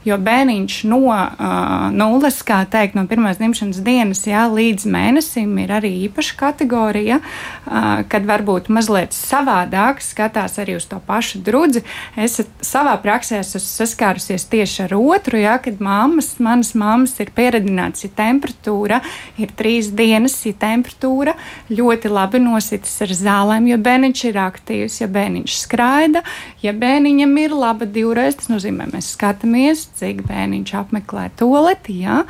Jo 0.07 0.17
bērniņš 0.21 0.77
no 0.89 1.01
uh, 1.09 1.87
nulles, 1.93 2.39
kā 2.45 2.61
teikt, 2.71 2.95
no 2.97 3.05
pirmās 3.09 3.39
dzimšanas 3.41 3.81
dienas 3.85 4.23
ja, 4.29 4.45
līdz 4.51 4.87
mēnesim 4.91 5.53
ir 5.61 5.73
arī 5.77 5.91
īpaša 6.07 6.37
kategorija, 6.39 7.19
uh, 7.21 8.05
kad 8.09 8.27
varbūt 8.29 8.71
mazliet 8.73 9.15
savādāk 9.15 10.03
skatās 10.05 10.57
arī 10.61 10.77
uz 10.79 10.87
to 10.89 11.01
pašu 11.05 11.41
drudzi. 11.45 11.83
Es 12.17 12.39
savā 12.65 12.95
praksē 13.03 13.41
esmu 13.41 13.61
saskārusies 13.63 14.47
tieši 14.49 14.85
ar 14.87 14.97
otru, 14.97 15.41
ja, 15.41 15.57
kad 15.61 15.81
mammas, 15.83 16.35
manas 16.39 16.73
mammas 16.77 17.17
ir 17.21 17.33
pieredzināts, 17.35 18.05
ja 18.07 18.13
temperatūra 18.17 19.01
ir 19.41 19.53
trīs 19.57 19.91
dienas, 19.93 20.37
ja 20.45 20.55
temperatūra 20.65 21.35
ļoti 21.73 22.13
labi 22.13 22.41
nositas 22.41 22.94
ar 23.03 23.12
zālēm, 23.17 23.67
jo 23.71 23.77
bērniņš 23.81 24.21
ir 24.29 24.38
aktīvs, 24.39 24.99
ja 25.01 25.08
bērniņš 25.12 25.55
skraida, 25.60 26.21
ja 26.63 26.73
bērniņam 26.75 27.34
ir 27.41 27.55
laba 27.55 27.88
divreiz, 27.89 28.38
tas 28.39 28.49
nozīmē, 28.51 28.88
mēs 28.93 29.12
skatāmies, 29.15 29.86
cik 29.99 30.23
bērniņš 30.27 30.73
apmeklē 30.79 31.27
toleti, 31.39 31.97
ja, 32.03 32.21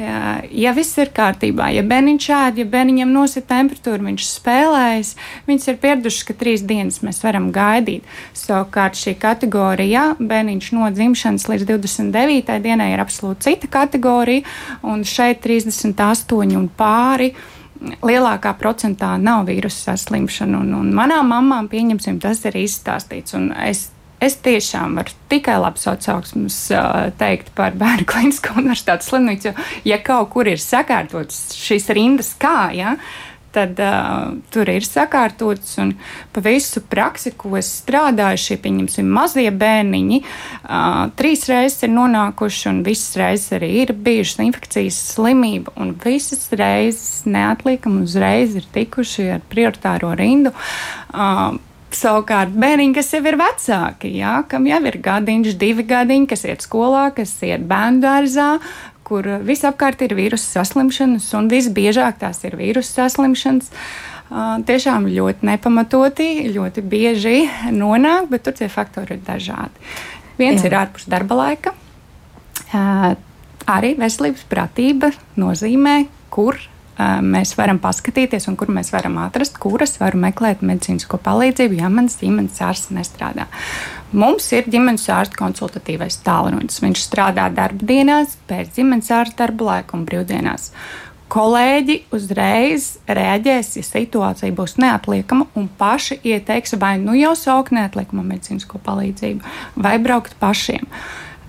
ja, 0.00 0.38
ja 0.50 0.74
viss 0.76 0.98
ir 1.00 1.12
kārtībā, 1.16 1.70
ja 1.76 1.84
bērniņš 1.86 2.28
ēd, 2.38 2.62
ja 2.62 2.68
bērniņam 2.72 3.12
nosit 3.14 3.48
temperatūra, 3.50 4.02
viņš 4.08 4.28
spēlējas, 4.30 5.12
viņas 5.50 5.68
ir 5.72 5.80
pieradušas, 5.84 6.26
ka 6.28 6.38
trīs 6.38 6.64
dienas 6.66 7.02
mēs 7.06 7.22
varam 7.24 7.50
gaidīt. 7.54 8.06
Savukārt 8.36 8.98
šī 8.98 9.16
kategorija, 9.20 10.10
bērniņš 10.18 10.72
no 10.76 10.88
dzimšanas 10.94 11.48
līdz 11.52 11.68
29. 11.70 12.58
dienai 12.64 12.92
ir 12.94 13.04
absolūti 13.04 13.50
cita 13.50 13.70
kategorija, 13.78 14.46
un 14.86 15.04
šeit 15.08 15.42
38 15.44 16.58
un 16.58 16.68
pāri 16.78 17.32
lielākā 17.80 18.54
procentā 18.58 19.14
nav 19.20 19.46
vīrusu 19.48 19.88
saslimšana. 19.88 20.62
Un, 20.62 20.74
un 20.80 20.90
manām 20.96 21.30
mamām, 21.32 21.70
pieņemsim, 21.70 22.18
tas 22.22 22.42
ir 22.48 22.58
izstāstīts. 22.58 23.36
Es, 23.64 23.84
es 24.24 24.38
tiešām 24.44 24.98
varu 24.98 25.14
tikai 25.30 25.58
labs 25.62 25.86
atsauksmes 25.90 26.58
uh, 26.74 27.08
teikt 27.20 27.52
par 27.58 27.76
Bērnu 27.78 28.08
Klinisko 28.10 28.58
universitātes 28.58 29.10
slimnīcu. 29.12 29.54
Ja 29.88 30.00
kaut 30.04 30.32
kur 30.34 30.50
ir 30.50 30.62
sakārtots 30.62 31.56
šīs 31.58 31.90
rindas 31.94 32.34
kā, 32.40 32.70
ja, 32.76 32.96
tad 33.54 33.78
uh, 33.80 34.34
tur 34.52 34.68
ir 34.70 34.84
sakārtots 34.86 35.78
un 35.82 35.94
pa 36.34 36.42
visu 36.44 36.82
praksi, 36.84 37.32
ko 37.38 37.56
es 37.58 37.70
strādāju, 37.80 38.40
šie, 38.44 38.58
pieņemsim, 38.64 39.08
mazie 39.18 39.48
bērniņi, 39.50 40.20
uh, 40.22 41.06
trīs 41.18 41.46
reizes 41.50 41.86
ir 41.86 41.94
nonākuši 41.94 42.68
un 42.72 42.82
visas 42.86 43.16
reizes 43.20 43.54
arī 43.58 43.70
ir 43.84 43.94
bijušas 43.94 44.42
infekcijas 44.44 44.98
slimība 45.14 45.74
un 45.80 45.94
visas 46.04 46.48
reizes 46.52 47.24
neatliekam 47.28 48.02
uzreiz 48.04 48.58
ir 48.58 48.68
tikuši 48.74 49.30
ar 49.38 49.48
prioritāro 49.48 50.12
rindu. 50.18 50.54
Uh, 51.14 51.56
Savukārt, 51.88 52.52
bērniņi, 52.52 52.92
kas 52.98 53.14
jau 53.14 53.22
ir 53.24 53.38
vecāki, 53.40 54.10
jā, 54.20 54.34
kam 54.50 54.66
jau 54.68 54.80
ir 54.90 54.98
gadiņš, 55.00 55.54
divi 55.56 55.86
gadiņi, 55.88 56.26
kas 56.28 56.44
iet 56.44 56.60
skolā, 56.60 57.06
kas 57.16 57.32
iet 57.48 57.64
bērnu 57.70 58.02
dārzā, 58.02 58.48
kur 59.08 59.26
visapkārt 59.44 60.02
ir 60.04 60.14
vīrusu 60.18 60.44
saslimšanas, 60.58 61.26
un 61.38 61.48
visbiežāk 61.50 62.20
tās 62.20 62.42
ir 62.44 62.58
vīrusu 62.60 63.00
saslimšanas. 63.00 63.72
Tiešām 64.68 65.08
ļoti 65.08 65.48
nepamatoti, 65.48 66.28
ļoti 66.52 66.84
bieži 66.84 67.38
nonāk, 67.72 68.28
bet 68.28 68.44
tur 68.44 68.56
tie 68.58 68.68
faktori 68.68 69.16
ir 69.16 69.22
dažādi. 69.24 69.88
Viens 70.38 70.60
Jā. 70.60 70.68
ir 70.68 70.76
ārpus 70.82 71.08
darba 71.08 71.38
laika. 71.40 71.72
Arī 73.68 73.94
veselības 73.96 74.44
pratība 74.48 75.10
nozīmē, 75.40 76.02
kur 76.32 76.60
mēs 76.98 77.54
varam 77.58 77.78
paskatīties 77.82 78.48
un 78.50 78.56
kur 78.58 78.70
mēs 78.74 78.90
varam 78.94 79.18
atrast, 79.22 79.58
kuras 79.62 79.98
varu 80.00 80.18
meklēt 80.22 80.64
medicīnisko 80.66 81.20
palīdzību, 81.22 81.78
ja 81.78 81.90
mans 81.92 82.18
ģimenes 82.18 82.58
ārsts 82.64 82.92
nestrādā. 82.94 83.46
Mums 84.12 84.46
ir 84.56 84.66
ģimenes 84.70 85.04
ārsta 85.12 85.38
konsultatīvais 85.38 86.18
tālrunis. 86.24 86.80
Viņš 86.82 87.04
strādā 87.04 87.46
darba 87.54 87.86
dienās, 87.86 88.38
pēc 88.48 88.72
ģimenes 88.78 89.12
ārsta 89.14 89.44
darba 89.44 89.72
laika 89.72 89.98
un 89.98 90.06
brīvdienās. 90.08 90.72
Kolēģi 91.28 91.98
uzreiz 92.16 92.94
reaģēs, 93.04 93.74
ja 93.76 93.84
situācija 93.84 94.54
būs 94.56 94.78
neatliekama, 94.80 95.50
un 95.60 95.68
paši 95.78 96.16
ieteiks, 96.24 96.72
vai 96.80 96.94
nu 97.02 97.12
jau 97.18 97.34
saukt 97.36 97.74
neatliekamo 97.76 98.24
medicīnisko 98.24 98.80
palīdzību, 98.86 99.56
vai 99.76 99.98
braukt 100.00 100.38
pašiem. 100.40 100.88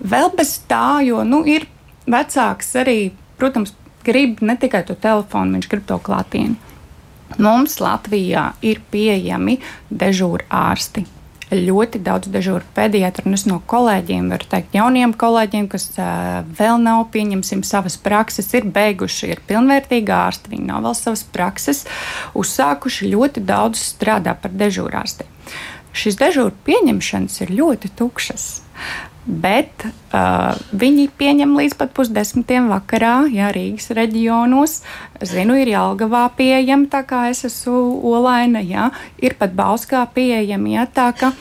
Vēl 0.03 0.33
bez 0.35 0.57
tā, 0.67 0.99
jo 1.07 1.23
nu, 1.23 1.45
ir 1.47 1.69
vecāks 2.11 2.75
arī, 2.83 3.13
protams, 3.39 3.71
grib 4.05 4.41
ne 4.45 4.55
tikai 4.59 4.83
to 4.87 4.95
telefonu, 4.95 5.57
viņš 5.57 5.69
grib 5.71 5.85
to 5.89 5.99
klātieni. 6.03 6.57
Mums 7.37 7.77
Latvijā 7.77 8.51
ir 8.65 8.81
pieejami 8.91 9.59
dežūra 9.93 10.47
ārsti. 10.49 11.05
Ļoti 11.49 12.01
daudz 12.05 12.29
dežūru 12.29 12.61
pediatru, 12.75 13.25
un 13.25 13.37
es 13.37 13.47
no 13.49 13.57
kolēģiem 13.71 14.27
varu 14.29 14.45
teikt, 14.51 14.75
jauniem 14.77 15.15
kolēģiem, 15.17 15.65
kas 15.71 15.87
uh, 15.95 16.43
vēl 16.59 16.77
nav, 16.83 17.07
pieņemsim, 17.13 17.63
savas 17.65 17.97
prakses, 18.01 18.51
ir 18.53 18.67
beiguši, 18.69 19.31
ir 19.33 19.41
pilnvērtīgi 19.49 20.13
ārsti, 20.13 20.51
viņi 20.53 20.67
nav 20.69 20.85
vēl 20.85 20.97
savas 20.97 21.25
prakses, 21.25 21.87
uzsākuši 22.37 23.09
ļoti 23.15 23.45
daudz 23.49 23.81
strādā 23.81 24.35
par 24.37 24.53
dežūrārstiem. 24.61 25.29
Šīs 25.89 26.19
dežūru 26.21 26.53
pieņemšanas 26.67 27.41
ir 27.41 27.55
ļoti 27.57 27.95
tukšas 27.97 28.45
bet 29.25 29.85
uh, 29.85 30.55
viņi 30.71 31.09
pieņem 31.19 31.53
līdz 31.59 31.75
pat 31.79 31.93
pusdesmitiem 31.97 32.69
vakarā, 32.71 33.27
ja 33.33 33.51
Rīgas 33.55 33.91
reģionos. 33.97 34.79
Zinu, 35.21 35.57
ir 35.59 35.73
Jālgavā 35.73 36.25
pieejama, 36.37 36.89
tā 36.91 37.03
kā 37.07 37.27
es 37.33 37.43
esmu 37.47 37.99
olaina, 38.13 38.63
ja 38.63 38.89
ir 39.21 39.37
pat 39.39 39.53
Bauskā 39.57 40.05
pieejama, 40.15 40.75
ja 40.79 40.89
tā 40.89 41.11
ka. 41.17 41.33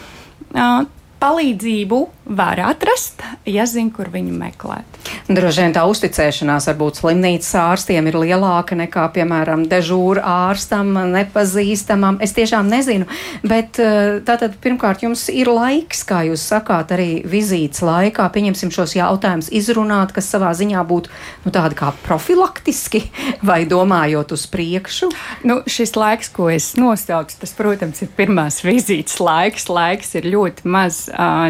Uh, 0.49 0.87
palīdzību 1.19 1.99
var 2.29 2.61
atrast, 2.61 3.23
ja 3.49 3.65
zina, 3.67 3.91
kur 3.95 4.11
viņu 4.13 4.35
meklēt. 4.37 4.99
Droši 5.29 5.65
vien 5.65 5.75
tā 5.77 5.85
uzticēšanās 5.89 6.69
varbūt 6.69 7.01
slimnīcas 7.01 7.55
ārstiem 7.57 8.11
ir 8.11 8.19
lielāka 8.21 8.77
nekā, 8.77 9.07
piemēram, 9.17 9.65
dežūra 9.71 10.25
ārstam, 10.49 10.93
nepazīstamam. 11.15 12.19
Es 12.25 12.35
tiešām 12.37 12.69
nezinu, 12.69 13.09
bet 13.49 13.81
eh, 13.81 14.19
tātad 14.29 14.59
pirmkārt 14.61 15.07
jums 15.07 15.27
ir 15.33 15.49
laiks, 15.53 16.05
kā 16.09 16.23
jūs 16.29 16.45
sakāt, 16.53 16.93
arī 16.97 17.23
vizītes 17.29 17.81
laikā, 17.85 18.29
pieņemsim 18.35 18.73
šos 18.77 18.97
jautājumus 18.99 19.49
izrunāt, 19.55 20.13
kas 20.17 20.29
savā 20.29 20.53
ziņā 20.59 20.85
būtu 20.89 21.13
nu, 21.47 21.55
tādi 21.55 21.79
kā 21.81 21.95
profilaktiski 22.05 23.07
vai 23.49 23.63
domājot 23.69 24.37
uz 24.37 24.45
priekšu. 24.53 25.11
Nu, 25.49 25.63
šis 25.69 25.97
laiks, 25.97 26.33
ko 26.35 26.51
es 26.53 26.75
nosaucu, 26.77 27.41
tas, 27.41 27.57
protams, 27.57 28.05
ir 28.05 28.13
pirmās 28.19 28.61
vizītes 28.67 29.17
laiks. 29.23 29.69
Laiks 29.73 30.15
ir 30.19 30.29
ļoti 30.29 30.69
maz 30.69 31.05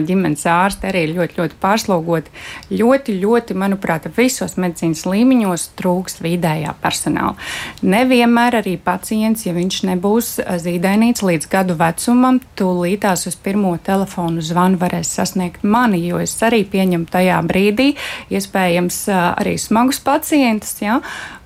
ģimenes 0.06 0.46
ārsti, 0.68 0.88
arī 0.90 1.04
ļoti, 1.16 1.38
ļoti 1.40 1.58
pārslogoti. 1.62 2.32
Ļoti, 2.78 3.16
ļoti, 3.22 3.56
manuprāt, 3.58 4.08
visos 4.16 4.58
medicīnas 4.60 5.04
līmeņos 5.08 5.68
trūkst 5.78 6.22
vidējā 6.24 6.74
personāla. 6.82 7.34
Nevienmēr 7.82 8.60
arī 8.60 8.76
pacients, 8.82 9.46
ja 9.48 9.54
viņš 9.56 9.80
nebūs 9.88 10.34
zīdainīts 10.64 11.24
līdz 11.24 11.48
gadu 11.50 11.78
vecumam, 11.78 12.40
tūlītās 12.58 13.26
uz 13.30 13.38
pirmo 13.40 13.74
telefonu 13.84 14.44
zvanu 14.44 14.80
varēs 14.80 15.14
sasniegt 15.18 15.64
mani, 15.64 16.02
jo 16.06 16.20
es 16.22 16.36
arī 16.44 16.64
pieņemu 16.68 17.08
tajā 17.10 17.40
brīdī 17.48 17.90
iespējams 18.34 19.04
arī 19.10 19.56
smagus 19.60 20.02
pacientus. 20.04 20.76
Ja? 20.84 21.00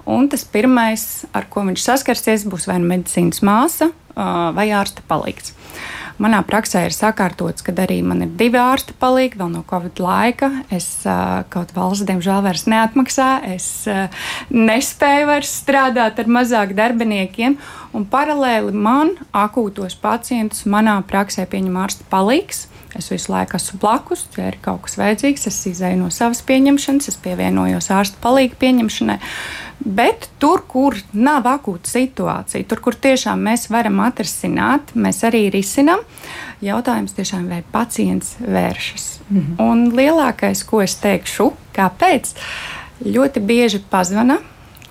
Un 0.09 0.27
tas 0.29 0.43
pirmais, 0.49 1.25
ar 1.31 1.47
ko 1.51 1.63
viņš 1.69 1.83
saskarsies, 1.87 2.47
būs 2.51 2.67
vai 2.71 2.81
nu 2.83 2.91
medicīnas 2.91 3.43
māsa 3.47 3.93
vai 4.17 4.69
ārsta 4.75 5.05
palīgs. 5.09 5.55
Manā 6.21 6.43
praksē 6.45 6.85
ir 6.87 6.95
sakārtots, 6.95 7.65
ka 7.65 7.73
arī 7.85 8.01
man 8.05 8.25
ir 8.27 8.33
divi 8.39 8.59
ārsti 8.61 8.95
palīgi 9.01 9.39
vēl 9.41 9.53
no 9.55 9.63
Covid 9.69 10.03
laika. 10.03 10.51
Es 10.73 10.89
kaut 11.53 11.73
valsts, 11.77 12.05
diemžēl, 12.09 12.43
vairs 12.45 12.67
neatmaksā. 12.71 13.31
Es 13.55 13.69
nespēju 14.53 15.31
vairs 15.31 15.55
strādāt 15.63 16.21
ar 16.21 16.29
mazāk 16.29 16.77
darbiniekiem. 16.79 17.57
Un 17.97 18.05
paralēli 18.13 18.75
man 18.77 19.17
akūtos 19.33 19.97
pacientus 20.01 20.67
manā 20.69 20.99
praksē 21.09 21.49
pieņem 21.49 21.81
ārsta 21.87 22.07
palīgs. 22.13 22.67
Es 22.99 23.09
visu 23.09 23.33
laiku 23.33 23.57
esmu 23.57 23.79
blakus, 23.81 24.27
ja 24.37 24.51
ir 24.51 24.59
kaut 24.61 24.83
kas 24.85 24.99
vajadzīgs, 25.01 25.47
es 25.49 25.61
izēju 25.71 26.03
no 26.03 26.11
savas 26.13 26.43
pieņemšanas, 26.45 27.09
es 27.09 27.17
pievienojos 27.25 27.89
ārsta 27.89 28.21
palīga 28.21 28.59
pieņemšanai. 28.61 29.17
Bet 29.85 30.29
tur, 30.39 30.63
kur 30.69 30.95
nav 31.13 31.47
akūta 31.51 31.91
situācija, 31.91 32.67
tur, 32.71 32.79
kur 32.85 32.95
tiešām 32.95 33.41
mēs 33.49 33.67
varam 33.73 33.99
atrisināt, 34.05 34.93
mēs 34.95 35.23
arī 35.27 35.49
risinām. 35.51 36.05
Jautājums 36.63 37.17
tiešām, 37.17 37.49
vai 37.51 37.63
pacients 37.73 38.37
vēršas. 38.39 39.09
Mm 39.29 39.41
-hmm. 39.41 39.63
Un 39.71 39.93
lielākais, 39.97 40.63
ko 40.67 40.83
es 40.83 40.95
teikšu, 40.95 41.53
kāpēc, 41.75 42.35
ļoti 43.05 43.41
bieži 43.41 43.83
pazvana. 43.91 44.39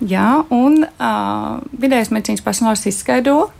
Jā, 0.00 0.44
un 0.50 0.84
uh, 0.84 1.60
vidējais 1.80 2.10
medicīnas 2.10 2.42
personāls 2.42 2.86
izskaidro, 2.86 3.50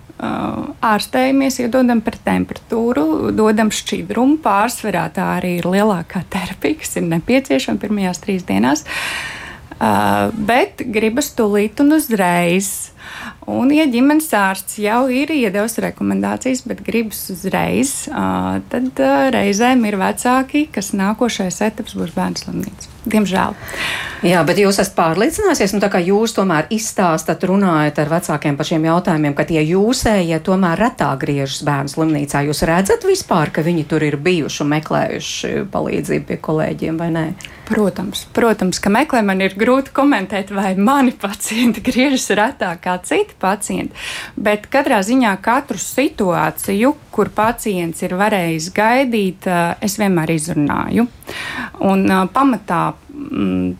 ārstējamies, 0.82 1.60
iedodam 1.60 2.00
par 2.00 2.14
temperatūru, 2.24 3.32
dodam 3.34 3.70
šķidrumu. 3.70 4.38
Pārsvarā 4.42 5.10
tā 5.14 5.38
arī 5.38 5.56
ir 5.58 5.64
lielākā 5.64 6.22
terapija, 6.30 6.74
kas 6.74 6.96
ir 6.96 7.02
nepieciešama 7.02 7.78
pirmajās 7.78 8.18
trīs 8.18 8.44
dienās. 8.46 8.84
Uh, 8.84 9.41
bet 9.78 10.82
gribas 10.92 11.32
tūlīt 11.36 11.80
un 11.84 11.96
uzreiz. 11.98 12.92
Un, 13.50 13.72
ja 13.74 13.84
ģimenes 13.90 14.28
ārsts 14.38 14.76
jau 14.78 15.08
ir 15.10 15.32
iedevis 15.34 15.74
rekomendācijas, 15.82 16.62
bet 16.70 16.84
gribas 16.86 17.24
uzreiz, 17.32 18.06
uh, 18.06 18.60
tad 18.70 19.02
uh, 19.02 19.26
reizēm 19.34 19.82
ir 19.88 19.98
vecāki, 19.98 20.68
kas 20.72 20.92
nākošais 20.94 21.58
etaps 21.66 21.96
būs 21.98 22.14
bērnu 22.14 22.38
slimnīca. 22.38 22.90
Diemžēl. 23.02 23.56
Jā, 24.22 24.44
bet 24.46 24.60
jūs 24.62 24.78
esat 24.78 24.94
pārliecinājusies, 24.94 25.74
nu, 25.74 25.80
tā 25.82 25.88
kā 25.90 25.98
jūs 26.06 26.36
tomēr 26.36 26.68
izstāstat, 26.70 27.42
runājat 27.50 27.98
ar 27.98 28.12
vecākiem 28.12 28.58
par 28.58 28.68
šiem 28.68 28.86
jautājumiem, 28.86 29.34
ka 29.34 29.48
tie 29.48 29.64
jūsējie 29.66 30.38
tomēr 30.46 30.78
retāk 30.78 31.24
griežas 31.24 31.64
bērnu 31.66 31.90
slimnīcā. 31.90 32.44
Jūs 32.46 32.62
redzat 32.70 33.08
vispār, 33.08 33.50
ka 33.50 33.66
viņi 33.66 33.88
tur 33.90 34.06
ir 34.06 34.20
bijuši 34.22 34.62
un 34.62 34.70
meklējuši 34.76 35.52
palīdzību 35.74 36.30
pie 36.30 36.38
kolēģiem 36.46 37.02
vai 37.02 37.10
nē? 37.16 37.26
Protams, 37.68 38.24
protams, 38.34 38.80
ka 38.82 38.90
meklē 38.90 39.20
man 39.22 39.40
ir 39.44 39.54
grūti 39.58 39.92
komentēt, 39.94 40.50
vai 40.54 40.72
mani 40.74 41.14
pacienti 41.14 41.82
griežas 41.88 42.26
retāk 42.36 42.82
kā 42.86 42.96
citi 43.06 43.36
pacienti. 43.40 43.94
Bet 44.36 44.66
katrā 44.72 44.98
ziņā 45.06 45.36
katru 45.44 45.78
situāciju, 45.78 46.94
kur 47.14 47.30
pacients 47.34 48.02
ir 48.02 48.16
varējis 48.18 48.72
gaidīt, 48.74 49.46
es 49.80 49.96
vienmēr 50.00 50.34
izrunāju. 50.34 51.06
Un 51.86 52.04
pamatā 52.34 52.82
mm, 53.12 53.72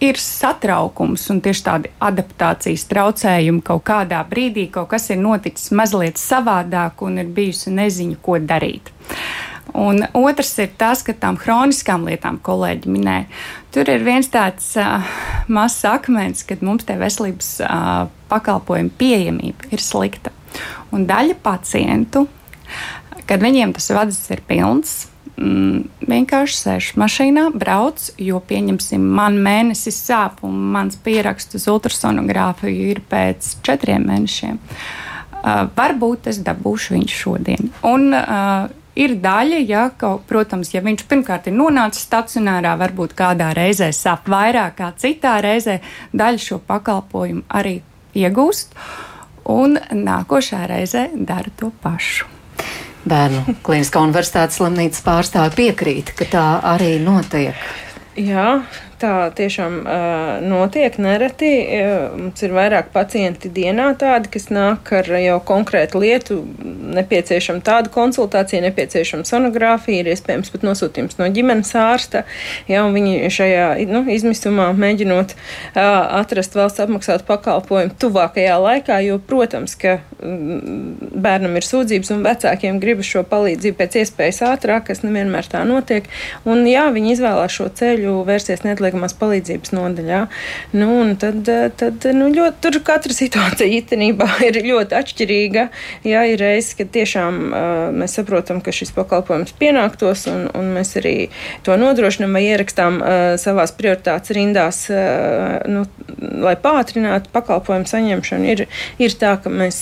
ir 0.00 0.20
satraukums 0.22 1.26
un 1.32 1.42
tieši 1.42 1.64
tādi 1.66 1.92
adaptācijas 2.04 2.86
traucējumi 2.90 3.64
kaut 3.66 3.84
kādā 3.88 4.22
brīdī, 4.30 4.68
kaut 4.72 4.88
kas 4.92 5.10
ir 5.12 5.20
noticis 5.20 5.72
mazliet 5.74 6.20
savādāk 6.20 7.02
un 7.06 7.20
ir 7.22 7.28
bijusi 7.34 7.74
neziņa, 7.74 8.20
ko 8.22 8.38
darīt. 8.40 8.92
Un 9.76 10.00
otrs 10.16 10.54
ir 10.62 10.70
tas, 10.80 11.02
ka 11.04 11.12
tām 11.12 11.36
chroniskām 11.40 12.06
lietām, 12.08 12.38
kolēģi 12.44 12.92
minēja, 12.92 13.26
tur 13.74 13.90
ir 13.92 14.04
viens 14.06 14.30
tāds 14.32 14.70
uh, 14.80 15.04
mazs 15.52 15.84
akmens, 15.88 16.44
kad 16.48 16.64
mums 16.64 16.86
tie 16.88 16.96
veselības 17.00 17.50
uh, 17.64 18.06
pakalpojumu 18.32 18.94
pieejamība 18.98 19.68
ir 19.74 19.84
slikta. 19.84 20.32
Un 20.94 21.04
daļa 21.08 21.36
pacientu, 21.44 22.24
kad 23.28 23.44
viņiem 23.44 23.74
tas 23.76 23.90
vads 23.92 24.22
ir 24.32 24.40
pilns, 24.48 24.94
mm, 25.36 25.84
vienkārši 26.08 26.58
sēž 26.62 26.90
mašīnā, 27.00 27.50
brauc, 27.60 28.08
jo, 28.16 28.40
pieņemsim, 28.48 29.04
man 29.20 29.36
mēnesis 29.44 30.00
sāp 30.08 30.40
un 30.48 30.56
mans 30.72 30.96
pieraksts 31.04 31.60
uz 31.60 31.68
ultrasonogrāfiju 31.68 32.88
ir 32.94 33.04
pēc 33.10 33.58
četriem 33.66 34.08
mēnešiem. 34.08 34.58
Uh, 35.38 35.68
varbūt 35.76 36.32
es 36.32 36.40
dabūšu 36.42 36.96
viņu 36.96 37.14
šodien. 37.14 37.70
Un, 37.86 38.10
uh, 38.16 38.72
ir 38.98 39.14
daļa, 39.22 39.60
ja, 39.68 39.84
ka, 39.96 40.16
protams, 40.28 40.72
ja 40.74 40.82
viņš 40.84 41.04
pirmkārt 41.10 41.48
ir 41.50 41.56
nonācis 41.56 42.06
stacionārā, 42.08 42.74
varbūt 42.80 43.14
kādā 43.18 43.52
reizē 43.56 43.90
sāp 43.94 44.28
vairāk 44.30 44.78
kā 44.80 44.90
citā 44.98 45.38
reizē, 45.44 45.78
daļa 46.16 46.42
šo 46.42 46.58
pakalpojumu 46.68 47.46
arī 47.60 47.78
iegūst, 48.18 48.74
un 49.48 49.78
nākošā 49.78 50.64
reizē 50.70 51.08
dara 51.14 51.54
to 51.56 51.70
pašu. 51.82 52.28
Bērnu 53.08 53.54
Kliniskā 53.64 54.02
universitātes 54.04 54.58
slimnīcas 54.58 55.04
pārstāvi 55.06 55.54
piekrīt, 55.62 56.12
ka 56.18 56.26
tā 56.28 56.46
arī 56.74 56.96
notiek. 57.00 57.56
Jā, 58.18 58.58
Tā 58.98 59.30
tiešām 59.30 59.74
uh, 59.86 60.40
notiek 60.42 60.96
nereti. 60.98 61.50
Mums 62.18 62.42
ir 62.42 62.54
vairāk 62.56 62.88
pacienti 62.90 63.50
dienā 63.54 63.92
tādi, 63.98 64.30
kas 64.34 64.48
nāk 64.50 64.90
ar 64.98 65.06
jau 65.22 65.36
konkrētu 65.46 66.02
lietu, 66.02 66.40
nepieciešama 66.98 67.62
tāda 67.62 67.92
konsultācija, 67.94 68.64
nepieciešama 68.66 69.28
sonogrāfija, 69.28 70.02
ir 70.02 70.10
iespējams 70.16 70.50
pat 70.50 70.66
nosūtījums 70.66 71.20
no 71.20 71.30
ģimenes 71.30 71.70
ārsta. 71.78 72.24
Jā, 72.66 72.82
viņi 72.90 73.30
šajā 73.30 73.68
nu, 73.86 74.02
izmisumā 74.10 74.72
mēģinot 74.74 75.36
uh, 75.36 75.80
atrast 76.18 76.58
valsts 76.58 76.82
apmaksātu 76.82 77.28
pakalpojumu 77.28 77.94
tuvākajā 78.02 78.58
laikā, 78.66 78.98
jo, 79.06 79.22
protams, 79.30 79.78
ka 79.78 80.00
bērnam 80.18 81.54
ir 81.58 81.66
sūdzības 81.66 82.10
un 82.14 82.24
vecākiem 82.26 82.78
gribas 82.82 83.06
šo 83.06 83.22
palīdzību 83.28 83.78
pēc 83.78 83.98
iespējas 84.02 84.40
ātrāk, 84.48 84.88
kas 84.88 85.04
nevienmēr 85.04 85.46
tā 85.50 85.62
notiek. 85.68 86.08
Un 86.48 86.64
jā, 86.66 86.88
viņi 86.94 87.12
izvēlās 87.14 87.54
šo 87.54 87.68
ceļu 87.78 88.14
vērsties 88.26 88.64
neatliekamās 88.66 89.14
palīdzības 89.18 89.74
nodaļā. 89.76 90.20
Nu, 90.74 90.88
tad, 91.20 91.50
tad 91.78 92.08
nu, 92.16 92.30
ļoti, 92.34 92.58
tur 92.64 92.80
katra 92.86 93.14
situācija 93.14 93.70
īstenībā 93.78 94.28
ir 94.48 94.60
ļoti 94.66 94.98
atšķirīga. 94.98 95.68
Jā, 96.08 96.24
ir 96.32 96.42
reizes, 96.42 96.74
kad 96.78 96.90
tiešām 96.94 97.38
mēs 97.98 98.18
saprotam, 98.18 98.62
ka 98.64 98.74
šis 98.74 98.90
pakalpojums 98.96 99.54
pienāktos, 99.60 100.26
un, 100.32 100.48
un 100.58 100.72
mēs 100.74 100.96
arī 100.98 101.16
to 101.66 101.78
nodrošinām 101.78 102.34
vai 102.34 102.44
ierakstām 102.48 103.00
savās 103.38 103.74
prioritātes 103.78 104.34
rindās, 104.34 104.84
nu, 105.70 105.86
lai 106.42 106.56
pātrinātu 106.58 107.30
pakalpojumu 107.34 107.86
saņemšanu. 107.88 108.52
Ir, 108.54 108.66
ir 109.02 109.18
tā, 109.20 109.36
ka 109.42 109.52
mēs 109.52 109.80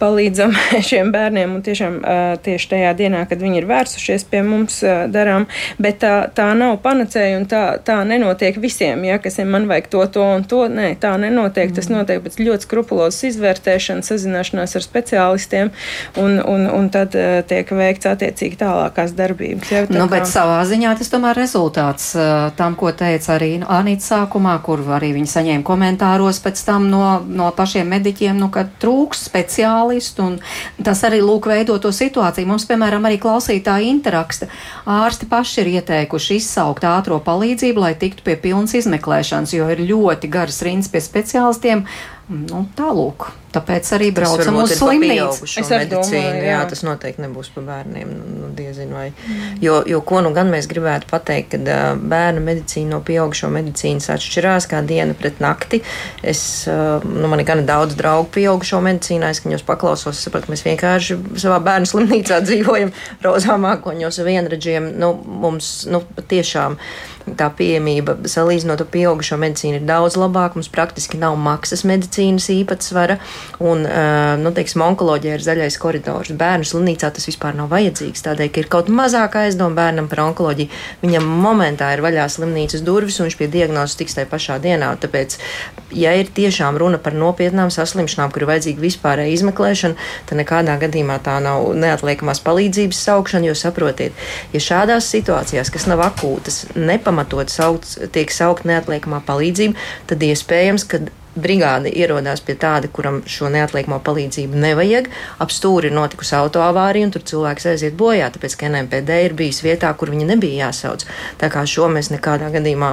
palīdzam 0.00 0.54
šiem 0.88 1.12
bērniem 1.14 1.56
un 1.58 1.62
tiešām 1.66 1.98
uh, 2.00 2.24
tieši 2.42 2.70
tajā 2.74 2.92
dienā, 2.98 3.24
kad 3.30 3.42
viņi 3.42 3.60
ir 3.62 3.68
vērsušies 3.70 4.26
pie 4.30 4.42
mums, 4.46 4.78
uh, 4.86 5.06
darām, 5.12 5.46
bet 5.82 6.00
tā, 6.04 6.14
tā 6.36 6.50
nav 6.58 6.78
panacēja 6.84 7.40
un 7.40 7.46
tā, 7.50 7.64
tā 7.86 8.00
nenotiek 8.08 8.58
visiem, 8.60 9.04
ja, 9.08 9.18
kas 9.22 9.40
ir 9.42 9.48
man 9.50 9.68
vajag 9.70 9.90
to, 9.92 10.04
to 10.16 10.26
un 10.36 10.46
to. 10.48 10.64
Nē, 10.66 10.92
tā 11.00 11.14
nenotiek. 11.20 11.70
Mm. 11.70 11.76
Tas 11.76 11.88
notiek 11.90 12.22
pēc 12.24 12.38
ļoti 12.40 12.66
skrupulozas 12.66 13.28
izvērtēšanas, 13.30 14.10
sazināšanās 14.10 14.76
ar 14.78 14.84
speciālistiem, 14.84 15.72
un, 16.20 16.38
un, 16.42 16.66
un 16.72 16.88
tad 16.92 17.14
tiek 17.48 17.70
veikts 17.76 18.08
attiecīgi 18.10 18.58
tālākās 18.60 19.14
darbības. 19.16 19.72
Jau, 19.72 19.84
tā 19.88 19.96
nu, 19.96 20.06
kā... 20.06 20.18
bet 20.18 20.30
savā 20.30 20.58
ziņā 20.68 20.96
tas 20.98 21.12
tomēr 21.12 21.38
rezultāts 21.38 22.10
tam, 22.58 22.76
ko 22.78 22.92
teica 22.96 23.36
arī 23.36 23.52
Anīta 23.62 24.04
sākumā, 24.06 24.56
kur 24.66 24.82
arī 24.96 25.12
viņi 25.16 25.32
saņēma 25.32 25.66
komentāros 25.66 26.40
pēc 26.44 26.62
tam 26.66 26.90
no, 26.92 27.04
no 27.26 27.50
pašiem 27.56 27.88
mediķiem, 27.96 28.36
nu, 28.40 28.50
ka 28.52 28.65
trūks 28.82 29.26
speciālistu, 29.28 30.26
un 30.26 30.84
tas 30.86 31.02
arī 31.06 31.22
lūk 31.24 31.48
veido 31.50 31.78
to 31.82 31.92
situāciju. 31.94 32.48
Mums, 32.50 32.66
piemēram, 32.68 33.06
arī 33.08 33.20
klausītāji 33.22 33.90
interaksta. 33.92 34.50
Ārsti 34.86 35.28
paši 35.30 35.62
ir 35.62 35.72
ieteikuši 35.78 36.40
izsaukt 36.40 36.86
ātro 36.88 37.20
palīdzību, 37.24 37.86
lai 37.86 37.94
tiktu 37.98 38.26
pie 38.26 38.36
pilnas 38.40 38.76
izmeklēšanas, 38.78 39.56
jo 39.56 39.70
ir 39.72 39.84
ļoti 39.88 40.30
garas 40.32 40.62
rindas 40.66 40.92
pie 40.92 41.02
speciālistiem. 41.04 41.86
Nu, 42.26 42.64
Tālūk, 42.78 43.30
tāpēc 43.56 43.90
arī 43.96 44.10
braucam 44.14 44.60
uz 44.62 44.74
slimnīcu. 44.78 45.48
Es 45.48 45.70
medicīnu, 45.72 45.90
domāju, 45.96 46.42
jā. 46.44 46.52
jā, 46.52 46.60
tas 46.70 46.82
noteikti 46.86 47.24
nebūs 47.24 47.50
par 47.54 47.66
bērniem. 47.66 48.12
Nu, 48.12 48.36
nu, 48.42 48.50
diezinu, 48.56 48.96
vai. 48.96 49.06
Mm. 49.12 49.56
Jo, 49.64 49.80
jo 49.88 50.00
ko 50.06 50.20
nu 50.24 50.32
gan 50.36 50.50
mēs 50.52 50.68
gribētu 50.70 51.08
pateikt, 51.10 51.54
ka 51.54 51.60
uh, 51.62 52.02
bērnu 52.12 52.42
medicīna 52.44 52.96
no 52.96 53.00
pieaugušo 53.06 53.50
medicīnas 53.52 54.08
atšķirās 54.14 54.68
kā 54.70 54.82
diena 54.86 55.16
pret 55.18 55.40
nakti. 55.44 55.82
Es, 56.22 56.40
uh, 56.70 57.04
nu, 57.04 57.26
man 57.32 57.42
ir 57.42 57.48
gana 57.48 57.66
daudz 57.66 57.98
draugu 57.98 58.30
pieaugušo 58.36 58.80
medicīnā, 58.84 59.32
es 59.34 59.42
viņos 59.44 59.66
paklausos, 59.66 60.22
sapratu, 60.26 60.52
mēs 60.52 60.64
vienkārši 60.66 61.18
savā 61.42 61.60
bērnu 61.66 61.90
slimnīcā 61.90 62.40
dzīvojam 62.46 62.94
rozā 63.26 63.58
mākoņos 63.62 64.22
vienradžiem. 64.26 64.92
Nu, 65.00 65.14
mums 65.46 65.84
nu, 65.90 66.04
tiešām 66.30 66.80
tā 67.34 67.48
pieejamība 67.58 68.14
salīdzinot 68.30 68.84
ar 68.84 68.90
pieaugušo 68.92 69.38
medicīnu 69.40 69.80
ir 69.80 69.86
daudz 69.88 70.18
labāka. 70.20 70.58
Mums 70.58 70.70
praktiski 70.72 71.18
nav 71.18 71.34
maksas 71.40 71.82
medicīnas 71.88 72.46
īpatsvara, 72.54 73.18
un, 73.60 73.84
nu, 74.42 74.52
teiksim, 74.56 74.84
onkoloģija 74.86 75.36
ir 75.36 75.44
zaļais 75.44 75.78
koridors. 75.82 76.32
Bērnu 76.36 76.66
slimnīcā 76.68 77.10
tas 77.14 77.28
vispār 77.28 77.56
nav 77.58 77.70
vajadzīgs, 77.72 78.24
tādēļ, 78.26 78.50
ka 78.52 78.62
ir 78.62 78.70
kaut 78.72 78.90
mazāk 78.92 79.38
aizdoma 79.42 79.76
bērnam 79.76 80.08
par 80.12 80.24
onkoloģiju. 80.28 80.70
Viņam 81.02 81.28
momentā 81.44 81.90
ir 81.94 82.04
vaļā 82.04 82.28
slimnīcas 82.32 82.84
durvis, 82.86 83.18
un 83.20 83.28
viņš 83.28 83.38
pie 83.40 83.50
diagnozes 83.52 83.98
tiks 84.00 84.16
tajā 84.16 84.30
pašā 84.30 84.58
dienā. 84.62 84.92
Tāpēc, 85.02 85.38
ja 85.96 86.14
ir 86.16 86.32
tiešām 86.32 86.78
runa 86.80 87.00
par 87.02 87.16
nopietnām 87.16 87.72
saslimšanām, 87.74 88.32
kur 88.32 88.46
ir 88.46 88.50
vajadzīga 88.52 88.84
vispārēja 88.86 89.36
izmeklēšana, 89.36 90.08
tad 90.30 90.40
nekādā 90.40 90.78
gadījumā 90.86 91.20
tā 91.26 91.36
nav 91.44 91.68
neatliekamās 91.76 92.40
palīdzības 92.46 93.04
saukšana, 93.10 93.50
jo 93.50 93.58
saprotiet, 93.58 94.26
ja 94.54 94.62
šādās 94.62 95.10
situācijās, 95.12 95.72
kas 95.74 95.88
nav 95.90 96.04
akūtas, 96.06 96.64
nepamatīgas, 96.76 97.16
pamatot 97.16 97.50
sauc, 97.50 97.86
tiek 98.12 98.32
saukt 98.32 98.66
neatliekamā 98.68 99.22
palīdzība, 99.26 99.76
tad 100.10 100.22
iespējams, 100.22 100.84
ka 100.88 101.00
brigāde 101.36 101.92
ierodās 101.92 102.42
pie 102.44 102.56
tāda, 102.60 102.90
kuram 102.92 103.20
šo 103.28 103.50
neatliekamo 103.52 104.00
palīdzību 104.06 104.62
nevajag. 104.64 105.10
Ap 105.42 105.54
stūri 105.54 105.90
ir 105.90 105.96
notikusi 105.96 106.36
autoavārija, 106.38 107.08
un 107.08 107.14
tur 107.14 107.24
cilvēks 107.30 107.70
aiziet 107.72 107.96
bojā, 107.98 108.30
tāpēc 108.34 108.58
ka 108.58 108.70
NMPD 108.72 109.20
ir 109.28 109.36
bijis 109.38 109.62
vietā, 109.66 109.92
kur 109.98 110.12
viņa 110.14 110.32
nebija 110.32 110.66
jāsauc. 110.66 111.06
Tā 111.40 111.52
kā 111.52 111.64
šo 111.68 111.90
mēs 111.92 112.12
nekādā 112.14 112.50
gadījumā 112.54 112.92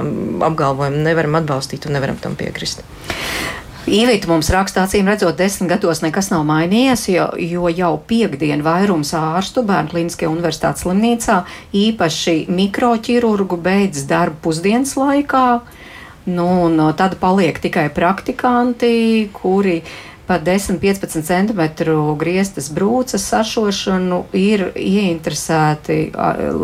apgalvojam, 0.50 1.02
nevaram 1.06 1.40
atbalstīt 1.40 1.88
un 1.88 1.98
nevaram 1.98 2.20
tam 2.20 2.38
piekrist. 2.38 2.84
Īvīta 3.84 4.30
mums 4.30 4.48
rakstā, 4.48 4.86
acīm 4.86 5.10
redzot, 5.10 5.36
desmit 5.36 5.68
gados 5.74 6.00
nekas 6.00 6.30
nav 6.32 6.46
mainījies, 6.48 7.02
jo, 7.12 7.26
jo 7.36 7.68
jau 7.68 7.90
piekdien 8.08 8.62
vairums 8.64 9.10
ārstu 9.18 9.60
Bērnu 9.68 9.92
Kliniskajā 9.92 10.30
universitātes 10.32 10.86
slimnīcā, 10.86 11.42
īpaši 11.76 12.46
mikroķirurgu, 12.48 13.58
beidz 13.60 14.06
darbu 14.08 14.40
pusdienas 14.46 14.96
laikā. 14.96 15.44
Nu, 16.24 16.48
un 16.64 16.80
tad 16.96 17.18
paliek 17.20 17.58
tikai 17.60 17.90
praktikanti, 17.92 19.28
kuri 19.32 19.82
pa 20.26 20.38
10-15 20.40 21.20
cm 21.20 21.60
grieztas 22.16 22.70
brūces 22.72 23.26
sašošanu 23.28 24.22
ir 24.32 24.70
ieinteresēti 24.72 25.98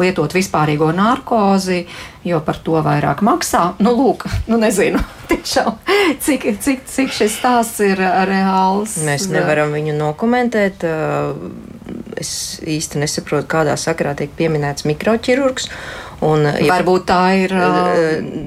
lietot 0.00 0.32
vispārīgo 0.32 0.88
narkozi, 0.96 1.82
jo 2.24 2.40
par 2.44 2.61
to 2.64 2.80
vairāk 2.84 3.20
maksā. 3.26 3.74
Nu, 3.84 3.92
lūk, 3.98 4.24
nu 4.48 4.56
nezinu, 4.61 5.02
tiešām, 5.30 5.76
cik, 6.24 6.48
cik, 6.64 6.86
cik 6.88 7.12
šis 7.20 7.36
stāsts 7.36 7.84
ir 7.84 8.00
reāls. 8.00 8.96
Mēs 9.04 9.28
nevaram 9.32 9.76
viņu 9.76 9.96
nokomentēt. 9.98 10.86
Es 12.20 12.32
īsti 12.64 13.00
nesaprotu, 13.00 13.48
kādā 13.50 13.76
sakarā 13.80 14.14
tiek 14.16 14.32
pieminēts 14.36 14.86
mikroķirurgs. 14.88 15.68
Un, 16.26 16.44
ja, 16.44 16.68
Varbūt 16.68 17.06
tā 17.08 17.20
ir. 17.40 17.54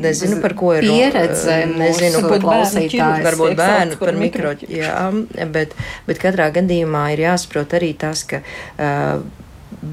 Nezinu, 0.03 0.37
par 0.43 0.53
ko 0.57 0.73
ir 0.77 0.85
pieredze. 0.85 1.55
Nezinu, 1.73 2.21
par 2.27 2.43
klausītāju. 2.43 3.23
Varbūt 3.25 3.55
bērnu 3.57 4.01
par 4.01 4.19
mikroķirurgu. 4.19 4.81
Jā, 4.83 5.47
bet, 5.53 5.73
bet 6.09 6.21
katrā 6.21 6.51
gadījumā 6.53 7.07
ir 7.15 7.25
jāsaprot 7.27 7.73
arī 7.79 7.93
tas, 7.97 8.25
ka. 8.29 8.43
Uh, 8.77 9.23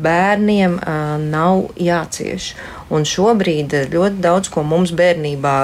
bērniem 0.03 0.77
uh, 0.79 1.17
nav 1.21 1.71
jācieš. 1.81 2.55
Un 2.91 3.05
šobrīd 3.07 3.75
ļoti 3.93 4.19
daudz 4.23 4.51
ko 4.51 4.65
mums 4.67 4.91
bērnībā 4.99 5.55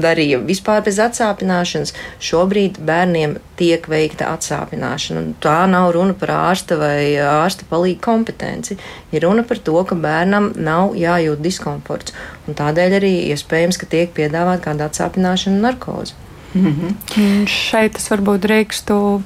darīja 0.00 0.38
vispār 0.44 0.80
bez 0.86 1.00
atsāpināšanas. 1.02 1.92
Šobrīd 2.24 2.78
bērniem 2.88 3.36
tiek 3.60 3.84
veikta 3.90 4.30
atsāpināšana. 4.32 5.20
Un 5.20 5.34
tā 5.44 5.58
nav 5.68 5.90
runa 5.96 6.16
par 6.16 6.32
ārsta 6.38 6.78
vai 6.80 7.18
ārsta 7.20 7.68
palīgu 7.68 8.00
kompetenci. 8.04 8.78
Ir 9.12 9.26
runa 9.26 9.44
par 9.44 9.60
to, 9.60 9.76
ka 9.84 9.98
bērnam 9.98 10.52
nav 10.56 10.96
jājūt 10.96 11.44
diskomforts. 11.44 12.16
Un 12.48 12.56
tādēļ 12.56 12.98
arī 13.00 13.14
iespējams, 13.34 13.80
ka 13.80 13.90
tiek 13.90 14.16
piedāvāta 14.16 14.70
kāda 14.70 14.88
atsāpināšana 14.88 15.58
un 15.58 15.64
narkoze. 15.68 16.16
Mm 16.54 16.74
-hmm. 16.76 17.46
Šeit 17.46 17.96
es 17.96 18.10
varbūt 18.10 18.46
drīkstu. 18.46 19.22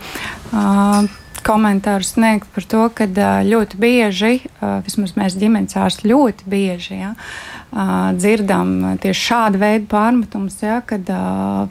Uh, 0.52 1.04
komentāru 1.44 2.06
sniegt 2.06 2.48
par 2.54 2.66
to, 2.68 2.86
ka 2.96 3.08
ļoti 3.46 3.80
bieži, 3.80 4.34
vismaz 4.86 5.14
mēs 5.18 5.36
ģimenes 5.40 5.76
ārsti 5.78 6.10
ļoti 6.10 6.48
bieži 6.50 7.00
ja, 7.00 7.12
dzirdam 8.16 8.98
tieši 9.02 9.26
šādu 9.28 9.62
veidu 9.62 9.88
pārmetumus, 9.92 10.60
ja, 10.62 10.80
kad 10.86 11.08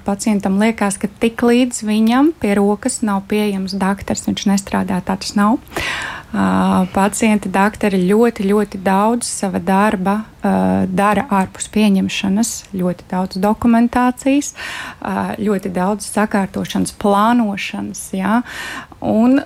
pacientam 0.08 0.60
liekas, 0.62 1.00
ka 1.02 1.12
tik 1.22 1.46
līdz 1.46 1.84
viņam 1.88 2.34
pie 2.40 2.58
rokas 2.60 3.02
nav 3.06 3.24
pieejams 3.32 3.78
doktors, 3.80 4.28
viņš 4.30 4.50
nestrādā, 4.54 5.02
tā 5.06 5.18
tas 5.20 5.36
nav. 5.40 5.60
Pacienti, 6.34 7.50
doktori 7.54 8.00
ļoti, 8.10 8.48
ļoti 8.50 8.80
daudz 8.82 9.28
sava 9.30 9.60
darba 9.62 10.24
dara 10.90 11.28
ārpus 11.30 11.68
pieņemšanas, 11.72 12.54
ļoti 12.74 13.06
daudz 13.12 13.38
dokumentācijas, 13.38 14.56
ļoti 15.38 15.70
daudz 15.76 16.08
sakārtošanas, 16.10 16.96
plānošanas. 16.98 18.02
Ja? 18.18 18.42
Un 19.04 19.40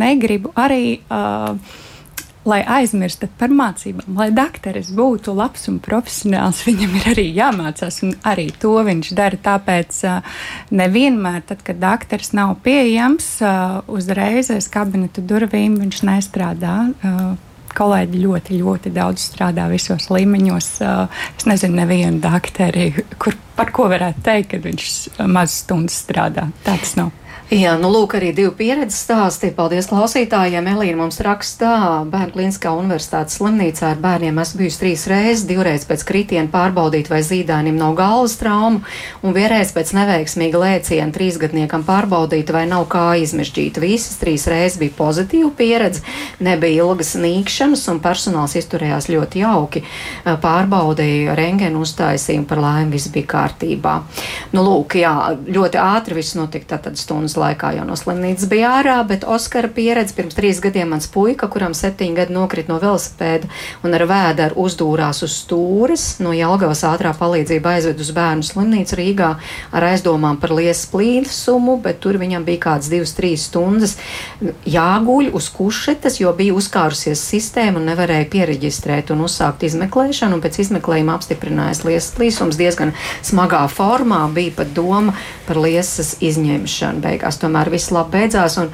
negribu 0.00 0.50
arī 0.58 0.98
lai 2.44 2.58
aizmirstat 2.60 3.32
par 3.40 3.52
mācībām, 3.56 4.18
lai 4.18 4.28
dakteris 4.34 4.90
būtu 4.92 5.32
labs 5.36 5.64
un 5.70 5.78
profesionāls, 5.84 6.60
viņam 6.66 6.98
ir 6.98 7.06
arī 7.14 7.24
jāmācās, 7.38 8.02
un 8.04 8.12
arī 8.28 8.50
to 8.60 8.74
viņš 8.84 9.14
dara. 9.16 9.38
Tāpēc 9.46 10.02
nevienmēr, 10.74 11.40
tad, 11.48 11.64
kad 11.64 11.80
dakteris 11.80 12.34
nav 12.36 12.58
pieejams, 12.66 13.30
uzreiz 13.88 14.52
aiz 14.52 14.68
kabineta 14.72 15.24
durvīm 15.24 15.78
viņš 15.80 16.04
nestrādā 16.10 16.76
kolēģi 17.74 18.20
ļoti, 18.22 18.60
ļoti 18.60 18.92
daudz 18.94 19.24
strādā 19.32 19.64
visos 19.72 20.06
līmeņos. 20.12 20.68
Es 21.34 21.48
nezinu, 21.48 21.80
nevienu 21.80 22.20
dakteri, 22.22 22.92
kur, 23.18 23.34
par 23.56 23.72
ko 23.74 23.88
varētu 23.90 24.22
teikt, 24.28 24.52
ka 24.52 24.62
viņš 24.68 24.94
maz 25.32 25.56
stundas 25.64 25.96
strādā. 26.04 26.50
Tā 26.62 26.76
tas 26.78 26.94
nav. 27.00 27.10
Jā, 27.52 27.74
nu 27.76 27.90
lūk, 27.92 28.14
arī 28.16 28.30
divi 28.32 28.48
pieredzes 28.56 29.02
stāsti. 29.04 29.50
Paldies 29.52 29.84
klausītājiem. 29.90 30.64
Elīna 30.64 30.96
mums 30.96 31.20
rakstā, 31.22 32.02
Bērnu 32.08 32.32
klīniskā 32.32 32.70
universitātes 32.72 33.36
slimnīcā 33.36 33.90
ar 33.92 33.98
bērniem 34.00 34.40
esmu 34.40 34.62
bijusi 34.62 34.80
trīs 34.80 35.04
reizes, 35.06 35.44
divreiz 35.46 35.84
pēc 35.84 36.06
kritiena 36.08 36.48
pārbaudīt, 36.48 37.10
vai 37.12 37.20
zīdainim 37.22 37.76
nav 37.76 37.98
galvas 37.98 38.38
trauma, 38.40 38.80
un 39.20 39.36
vienreiz 39.36 39.74
pēc 39.76 39.92
neveiksmīga 39.92 40.62
lēciena 40.62 41.12
trīsgadniekam 41.12 41.84
pārbaudīt, 41.84 42.48
vai 42.56 42.64
nav 42.70 42.86
kā 42.88 43.04
izmežģīta. 43.20 43.84
Visas 43.84 44.16
trīs 44.22 44.48
reizes 44.48 44.80
bija 44.80 44.96
pozitīva 44.96 45.52
pieredze, 45.54 46.00
nebija 46.40 46.88
ilgas 46.88 47.12
nīkšanas, 47.20 47.84
un 47.92 48.00
personāls 48.08 48.56
izturējās 48.56 49.10
ļoti 49.12 49.44
jauki. 49.44 49.84
Pārbaudīja 50.24 51.36
rengenu 51.36 51.84
uztaisījumu, 51.84 52.48
par 52.48 52.64
laimi 52.64 52.96
viss 52.96 53.12
bija 53.12 53.30
kārtībā. 53.36 54.00
Nu, 54.56 54.64
lūk, 54.64 54.96
jā, 55.04 55.14
ļoti 55.44 55.84
ātri 55.84 56.22
viss 56.22 56.40
notika 56.40 56.72
tātad 56.74 56.96
stundas 56.96 57.23
stundas 57.24 57.40
laikā 57.40 57.70
jau 57.78 57.84
no 57.88 57.96
slimnīcas 57.96 58.48
bija 58.50 58.70
ārā, 58.80 58.98
bet 59.08 59.24
Oskara 59.24 59.68
pieredze 59.72 60.14
pirms 60.14 60.36
trīs 60.36 60.60
gadiem 60.60 60.90
mans 60.92 61.06
puika, 61.08 61.48
kuram 61.48 61.72
septiņi 61.74 62.16
gadi 62.18 62.34
nokrita 62.34 62.72
no 62.72 62.78
velosipēda 62.82 63.48
un 63.84 63.94
ar 63.96 64.04
vēderu 64.08 64.58
uzdūrās 64.60 65.22
uz 65.24 65.32
stūres, 65.40 66.20
no 66.20 66.34
Jelgavas 66.36 66.84
ātrā 66.84 67.14
palīdzība 67.16 67.76
aizved 67.78 68.00
uz 68.00 68.10
bērnu 68.14 68.44
slimnīcu 68.44 68.98
Rīgā 69.00 69.30
ar 69.72 69.86
aizdomām 69.88 70.36
par 70.40 70.52
liesas 70.52 70.84
plīsumu, 70.92 71.78
bet 71.80 72.02
tur 72.04 72.18
viņam 72.20 72.44
bija 72.44 72.62
kāds 72.66 72.90
divas, 72.92 73.14
trīs 73.16 73.48
stundas 73.48 73.96
jāguļ 74.68 75.32
uz 75.32 75.48
kušetes, 75.54 76.20
jo 76.20 76.34
bija 76.36 76.56
uzkārusies 76.58 77.24
sistēma 77.24 77.80
un 77.80 77.88
nevarēja 77.88 78.28
pieregistrēt 78.32 79.14
un 79.14 79.24
uzsākt 79.24 79.64
izmeklēšanu, 79.64 80.36
un 80.36 80.44
pēc 80.44 80.60
izmeklējuma 80.66 81.16
apstiprinājās 81.16 81.84
liesas 81.88 82.12
plīsums 82.18 82.60
diezgan 82.60 82.92
smagā 83.24 83.64
formā, 83.72 84.24
bija 84.34 84.58
pat 84.60 84.76
doma 84.76 85.16
par 85.48 85.62
liesas 85.64 86.16
izņemšanu. 86.24 87.04
Beigās 87.14 87.38
tomēr 87.38 87.70
viss 87.72 87.92
labi 87.94 88.18
beidzās 88.18 88.58
un 88.62 88.70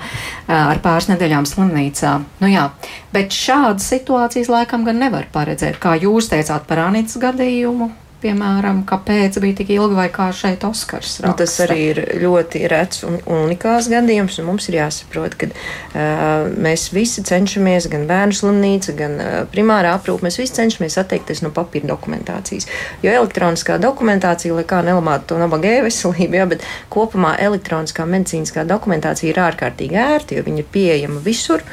ar 0.49 0.81
pāris 0.85 1.11
nedēļām 1.13 1.49
slimnīcā. 1.49 2.17
Nu 2.41 2.51
jā, 2.51 2.69
bet 3.13 3.37
šādas 3.37 3.89
situācijas 3.93 4.51
laikam 4.53 4.87
gan 4.89 5.01
nevar 5.03 5.29
paredzēt, 5.33 5.81
kā 5.83 5.99
jūs 6.01 6.33
teicāt 6.33 6.65
par 6.71 6.87
Anītas 6.89 7.21
gadījumu 7.21 7.91
piemēram, 8.21 8.83
kāpēc 8.89 9.39
bija 9.43 9.59
tik 9.61 9.73
ilgi 9.75 9.97
vai 9.97 10.07
kā 10.13 10.29
šeit 10.37 10.65
Oskars 10.67 11.21
raksta. 11.21 11.29
Nu, 11.29 11.37
tas 11.39 11.55
arī 11.65 11.79
ir 11.91 12.01
ļoti 12.21 12.63
rets 12.71 13.05
un 13.09 13.19
unikāls 13.25 13.89
gadījums, 13.93 14.39
un 14.41 14.49
mums 14.51 14.69
ir 14.71 14.79
jāsaprot, 14.81 15.37
ka 15.41 15.49
uh, 15.51 16.51
mēs 16.61 16.91
visi 16.95 17.25
cenšamies, 17.27 17.89
gan 17.93 18.07
bērnu 18.11 18.37
slimnīca, 18.37 18.95
gan 18.99 19.17
uh, 19.21 19.31
primārā 19.53 19.95
aprūpe, 19.97 20.27
mēs 20.27 20.41
visi 20.43 20.57
cenšamies 20.59 20.99
atteikties 21.01 21.43
no 21.45 21.53
papīra 21.55 21.91
dokumentācijas. 21.93 22.69
Jo 23.05 23.15
elektroniskā 23.23 23.79
dokumentācija, 23.83 24.55
lai 24.57 24.67
kā 24.69 24.83
nelamātu 24.87 25.33
to 25.33 25.41
nabagēju 25.41 25.87
veselību, 25.89 26.41
jā, 26.41 26.49
bet 26.55 26.67
kopumā 26.93 27.35
elektroniskā 27.41 28.07
medicīniskā 28.11 28.67
dokumentācija 28.69 29.33
ir 29.33 29.43
ārkārtīgi 29.47 30.01
ērta, 30.01 30.37
jo 30.37 30.47
viņa 30.47 30.65
ir 30.65 30.71
pieejama 30.73 31.25
visur, 31.25 31.65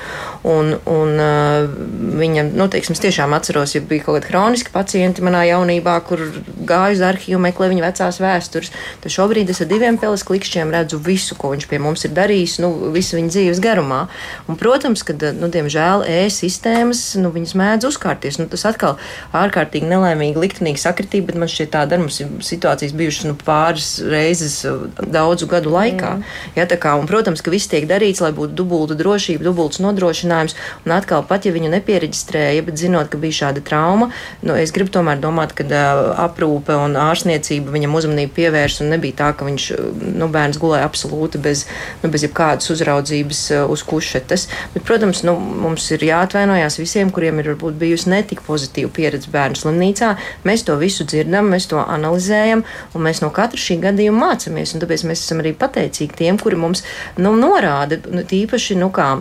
un, 0.47 0.73
un 0.87 1.13
uh, 1.19 1.67
viņa, 2.23 2.49
nu, 2.53 2.69
teiksim, 2.71 2.97
tiešām 2.97 3.35
atceros, 3.37 3.75
ja 3.75 3.83
bija 3.83 4.07
kaut 4.07 4.21
kādi 4.21 4.31
hroniski 4.31 4.73
pacienti 4.73 5.25
manā 5.25 5.43
jaunībā, 5.51 5.99
kur 6.07 6.23
gāju 6.67 6.97
uz 6.97 7.03
arhīvu, 7.05 7.39
meklēju 7.43 7.73
viņa 7.73 7.85
vecās 7.85 8.19
vēstures. 8.23 8.71
Tad 9.03 9.13
šobrīd 9.13 9.51
es 9.53 9.61
ar 9.63 9.69
diviem 9.69 9.99
peles 10.01 10.25
klikšķiem 10.27 10.73
redzu 10.75 10.99
visu, 11.03 11.38
ko 11.39 11.53
viņš 11.53 11.67
pie 11.69 11.79
mums 11.83 12.05
ir 12.07 12.13
darījis, 12.17 12.57
nu, 12.63 12.71
visu 12.95 13.17
viņa 13.19 13.33
dzīves 13.33 13.61
garumā. 13.63 14.05
Un, 14.47 14.59
protams, 14.59 15.03
ka, 15.07 15.15
nu, 15.38 15.49
diemžēl, 15.53 16.05
e-sistēmas, 16.07 17.03
nu, 17.21 17.31
viņas 17.35 17.55
mēdz 17.59 17.89
uzkārties. 17.91 18.39
Nu, 18.41 18.47
tas 18.51 18.65
atkal 18.69 18.97
ārkārtīgi 19.38 19.89
nelaimīgi, 19.89 20.39
liktenīgi 20.41 20.81
sakritība, 20.81 21.31
bet 21.31 21.41
man 21.43 21.51
šķiet 21.51 21.73
tāda 21.75 21.97
ar 21.97 22.03
mums 22.05 22.21
situācijas 22.47 22.95
bijušas 22.97 23.29
nu, 23.29 23.38
pāris 23.47 23.89
reizes 24.03 24.59
daudzu 25.01 25.49
gadu 25.51 25.73
laikā. 25.73 26.17
Mm. 26.17 26.35
Ja, 26.57 26.67
kā, 26.67 26.95
un, 26.99 27.07
protams, 27.09 27.43
ka 27.43 27.53
viss 27.53 27.69
tiek 27.71 27.88
darīts, 27.89 28.21
lai 28.23 28.33
būtu 28.35 28.55
dubulta 28.57 28.97
drošība, 28.97 29.45
dubults 29.47 29.81
nodrošinājums. 29.83 30.57
Un 30.85 30.95
atkal, 30.97 31.25
pat 31.27 31.47
ja 31.47 31.53
viņu 31.55 31.71
nepiereģistrēja, 31.73 32.65
bet 32.67 32.79
zinot, 32.81 33.11
ka 33.11 33.21
bija 33.21 33.41
šāda 33.43 33.63
trauma, 33.65 34.11
nu, 34.41 34.55
es 34.57 34.73
gribu 34.75 34.93
tomēr 34.93 35.21
domāt, 35.23 35.55
ka 35.57 35.65
uh, 35.67 36.13
aprūpe 36.28 36.75
un 36.78 36.97
ārstniecība 36.99 37.73
viņam 37.73 37.95
uzmanību 37.99 38.36
pievērsa. 38.38 38.86
Nebija 38.88 39.17
tā, 39.21 39.30
ka 39.38 39.47
viņš 39.47 39.67
nu, 40.19 40.28
bērns 40.34 40.59
gulēja 40.61 40.88
absolūti 40.88 41.41
bez, 41.41 41.65
nu, 42.03 42.11
bez 42.13 42.25
jebkādas 42.28 42.69
uzraudzības 42.73 43.41
uh, 43.55 43.63
uz 43.71 43.84
kušetes. 43.88 44.47
Bet, 44.75 44.86
protams, 44.88 45.23
nu, 45.28 45.38
mums 45.38 45.88
ir 45.95 46.05
jāatvainojas 46.07 46.80
visiem, 46.82 47.11
kuriem 47.13 47.41
ir 47.41 47.51
varbūt 47.53 47.80
bijusi 47.82 48.11
netik 48.13 48.43
pozitīva 48.47 48.91
pieredze 48.93 49.32
bērnu 49.34 49.59
slimnīcā. 49.59 50.13
Mēs 50.47 50.67
to 50.67 50.78
visu 50.82 51.07
dzirdam, 51.07 51.49
mēs 51.53 51.69
to 51.71 51.82
analizējam 51.82 52.63
un 52.93 53.07
mēs 53.07 53.23
no 53.23 53.32
katra 53.34 53.59
šī 53.61 53.80
gadījuma 53.88 54.32
mācāmies. 54.32 54.75
Tāpēc 54.78 55.07
mēs 55.09 55.25
esam 55.25 55.41
arī 55.43 55.55
pateicīgi 55.57 56.21
tiem, 56.23 56.39
kuri 56.41 56.59
mums 56.59 56.86
nu, 57.17 57.34
norāda, 57.39 57.99
nu, 58.11 58.23
tīpaši, 58.28 58.78
nu, 58.80 58.91
kā 58.93 59.15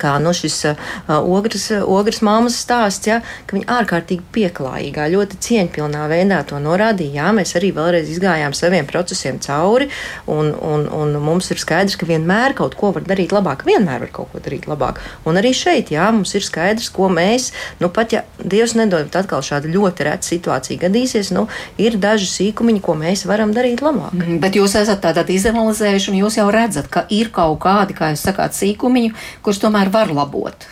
kā 0.00 0.16
no 0.22 0.34
šis 0.36 0.58
uh, 0.70 0.92
ogres, 1.18 1.68
ogres 1.82 2.22
māmas 2.24 2.58
stāsts, 2.62 3.08
ja, 3.10 3.20
ka 3.46 3.56
viņa 3.56 3.68
ārkārtīgi 3.80 4.26
pieklājīgā, 4.34 5.08
ļoti 5.12 5.40
cieņpilnā 5.46 6.06
veidā 6.12 6.42
to 6.48 6.60
norādīja. 6.62 7.22
Jā, 7.22 7.32
mēs 7.36 7.56
arī 7.58 7.72
vēlreiz 7.76 8.12
izgājām 8.12 8.54
saviem 8.56 8.88
procesiem 8.88 9.40
cauri, 9.42 9.88
un, 10.30 10.52
un, 10.52 10.86
un 10.92 11.16
mums 11.22 11.50
ir 11.52 11.60
skaidrs, 11.62 11.98
ka 12.00 12.08
vienmēr 12.08 12.56
kaut 12.58 12.76
ko 12.78 12.92
var 12.94 13.06
darīt 13.08 13.34
labāk, 13.34 13.66
vienmēr 13.68 14.06
var 14.06 14.14
kaut 14.20 14.32
ko 14.32 14.42
darīt 14.44 14.68
labāk. 14.70 15.02
Un 15.28 15.40
arī 15.40 15.54
šeit, 15.56 15.92
jā, 15.94 16.08
mums 16.14 16.34
ir 16.38 16.46
skaidrs, 16.46 16.90
ko 16.92 17.10
mēs, 17.12 17.50
nu 17.82 17.90
pat 17.92 18.16
ja 18.16 18.24
Dievs 18.42 18.74
nedod, 18.78 19.08
tad 19.12 19.22
atkal 19.32 19.42
šāda 19.44 19.70
ļoti 19.70 20.06
reta 20.06 20.26
situācija 20.26 20.80
gadīsies, 20.82 21.32
nu 21.34 21.46
ir 21.80 21.96
daži 22.00 22.28
sīkumiņi, 22.28 22.82
ko 22.84 22.94
mēs 22.98 23.24
varam 23.28 23.54
darīt 23.54 23.82
labāk. 23.84 24.12
Mm, 24.18 24.40
bet 24.42 24.56
jūs 24.58 24.74
esat 24.78 25.02
tātad 25.04 25.30
izanalizējuši, 25.32 26.10
un 26.12 26.18
jūs 26.20 26.38
jau 26.40 26.48
redzat, 26.52 26.90
ka 26.92 27.04
ir 27.14 27.30
kaut 27.34 27.60
kādi, 27.62 27.96
kā 27.96 28.12
jūs 28.12 28.24
sakāt, 28.26 28.56
sīkumiņi, 28.58 29.12
kurus 29.44 29.62
tomēr 29.62 29.81
tomēr 29.82 29.90
var 29.90 30.12
labot. 30.14 30.66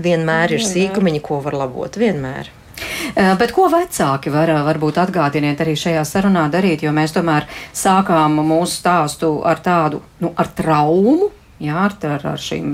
Vienmēr 0.00 0.52
ir 0.56 0.64
sīkumiņi, 0.64 1.20
ko 1.24 1.40
var 1.40 1.54
labot. 1.56 1.96
Vienmēr. 1.96 2.50
Bet 3.14 3.52
ko 3.52 3.68
vecāki 3.68 4.30
var 4.32 4.50
varbūt 4.64 4.98
atgādiniet 5.00 5.60
arī 5.60 5.74
šajā 5.76 6.04
sarunā 6.04 6.46
darīt, 6.50 6.82
jo 6.82 6.92
mēs 6.92 7.12
tomēr 7.12 7.46
sākām 7.72 8.40
mūsu 8.40 8.80
stāstu 8.80 9.42
ar 9.44 9.60
tādu, 9.60 10.02
nu, 10.20 10.32
ar 10.36 10.48
traumu, 10.56 11.30
Jā, 11.60 11.76
ar, 11.84 11.92
ar, 12.08 12.22
ar 12.24 12.40
šīm 12.40 12.72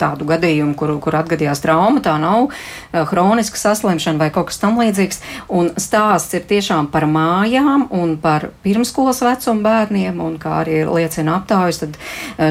tādu 0.00 0.24
gadījumu, 0.24 0.72
kur, 0.78 0.94
kur 1.04 1.18
atgadījās 1.18 1.60
trauma, 1.60 2.00
tā 2.00 2.14
nav 2.16 2.48
hroniska 3.10 3.60
saslimšana 3.60 4.22
vai 4.22 4.30
kaut 4.32 4.48
kas 4.48 4.60
tam 4.62 4.78
līdzīgs. 4.80 5.20
Un 5.52 5.68
stāsts 5.76 6.32
ir 6.38 6.46
tiešām 6.48 6.88
par 6.94 7.04
mājām 7.10 7.84
un 7.92 8.14
par 8.22 8.48
pirmskolas 8.64 9.20
vecuma 9.20 9.60
bērniem, 9.66 10.22
un 10.24 10.38
kā 10.40 10.62
arī 10.62 10.78
liecina 10.88 11.34
aptaujas, 11.42 11.82
tad 11.82 11.98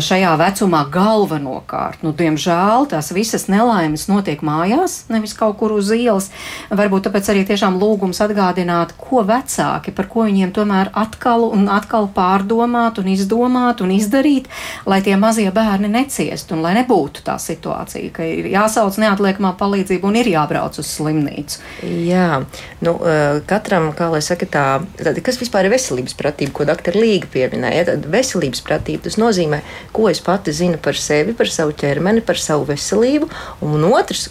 šajā 0.05 0.35
vecumā 0.43 0.83
galvenokārt, 0.93 2.05
nu, 2.05 2.13
diemžēl, 2.13 2.85
tās 2.93 3.09
visas 3.15 3.47
nelaimes 3.49 4.05
notiek 4.11 4.45
mājās, 4.45 4.99
nevis 5.09 5.33
kaut 5.33 5.57
kur 5.63 5.73
uz 5.79 5.89
ielas. 5.97 6.29
Varbūt 6.69 7.07
tāpēc 7.09 7.31
arī 7.33 7.41
tiešām 7.49 7.81
lūgums 7.81 8.21
atgādināt, 8.21 8.93
ko 9.01 9.25
vecāki, 9.25 9.95
par 9.97 10.11
ko 10.13 10.29
viņiem 10.29 10.53
tomēr 10.53 10.93
atkal 10.93 11.49
un 11.49 11.65
atkal 11.73 12.05
pārdomāt 12.13 13.01
un 13.01 13.09
izdomāt 13.17 13.81
un 13.81 13.97
izdarīt, 13.97 14.53
lai 14.85 15.01
tie 15.01 15.17
mazie 15.17 15.49
bērni 15.55 15.89
neciest 15.91 16.51
un 16.55 16.61
lai 16.65 16.73
nebūtu 16.77 17.23
tā 17.25 17.37
situācija, 17.41 18.11
ka 18.15 18.27
ir 18.27 18.49
jāsauc 18.51 18.99
neatliekamā 19.01 19.55
palīdzība 19.59 20.09
un 20.09 20.19
ir 20.19 20.29
jābrauc 20.33 20.79
uz 20.81 20.91
slimnīcu. 20.91 21.59
Jā, 22.05 22.43
nu, 22.85 22.95
eh, 23.01 23.41
katram, 23.49 23.91
kā 23.97 24.09
lai 24.13 24.21
saka, 24.25 24.45
tā, 24.45 24.65
tad, 25.01 25.19
kas 25.25 25.39
vispār 25.41 25.67
ir 25.67 25.75
veselības 25.75 26.17
pratība, 26.19 26.53
ko 26.53 26.69
doktora 26.69 27.01
Līga 27.01 27.31
pieminēja, 27.33 27.89
tad 27.91 28.07
veselības 28.11 28.63
pratība 28.65 29.07
tas 29.07 29.19
nozīmē, 29.21 29.61
ko 29.95 30.09
es 30.11 30.21
pati 30.23 30.55
zinu 30.55 30.81
par 30.81 30.99
sevi, 30.99 31.33
par 31.33 31.51
savu 31.51 31.75
ķermeni, 31.75 32.25
par 32.25 32.39
savu 32.41 32.67
veselību, 32.71 33.29
un 33.65 33.87
otrs, 33.91 34.29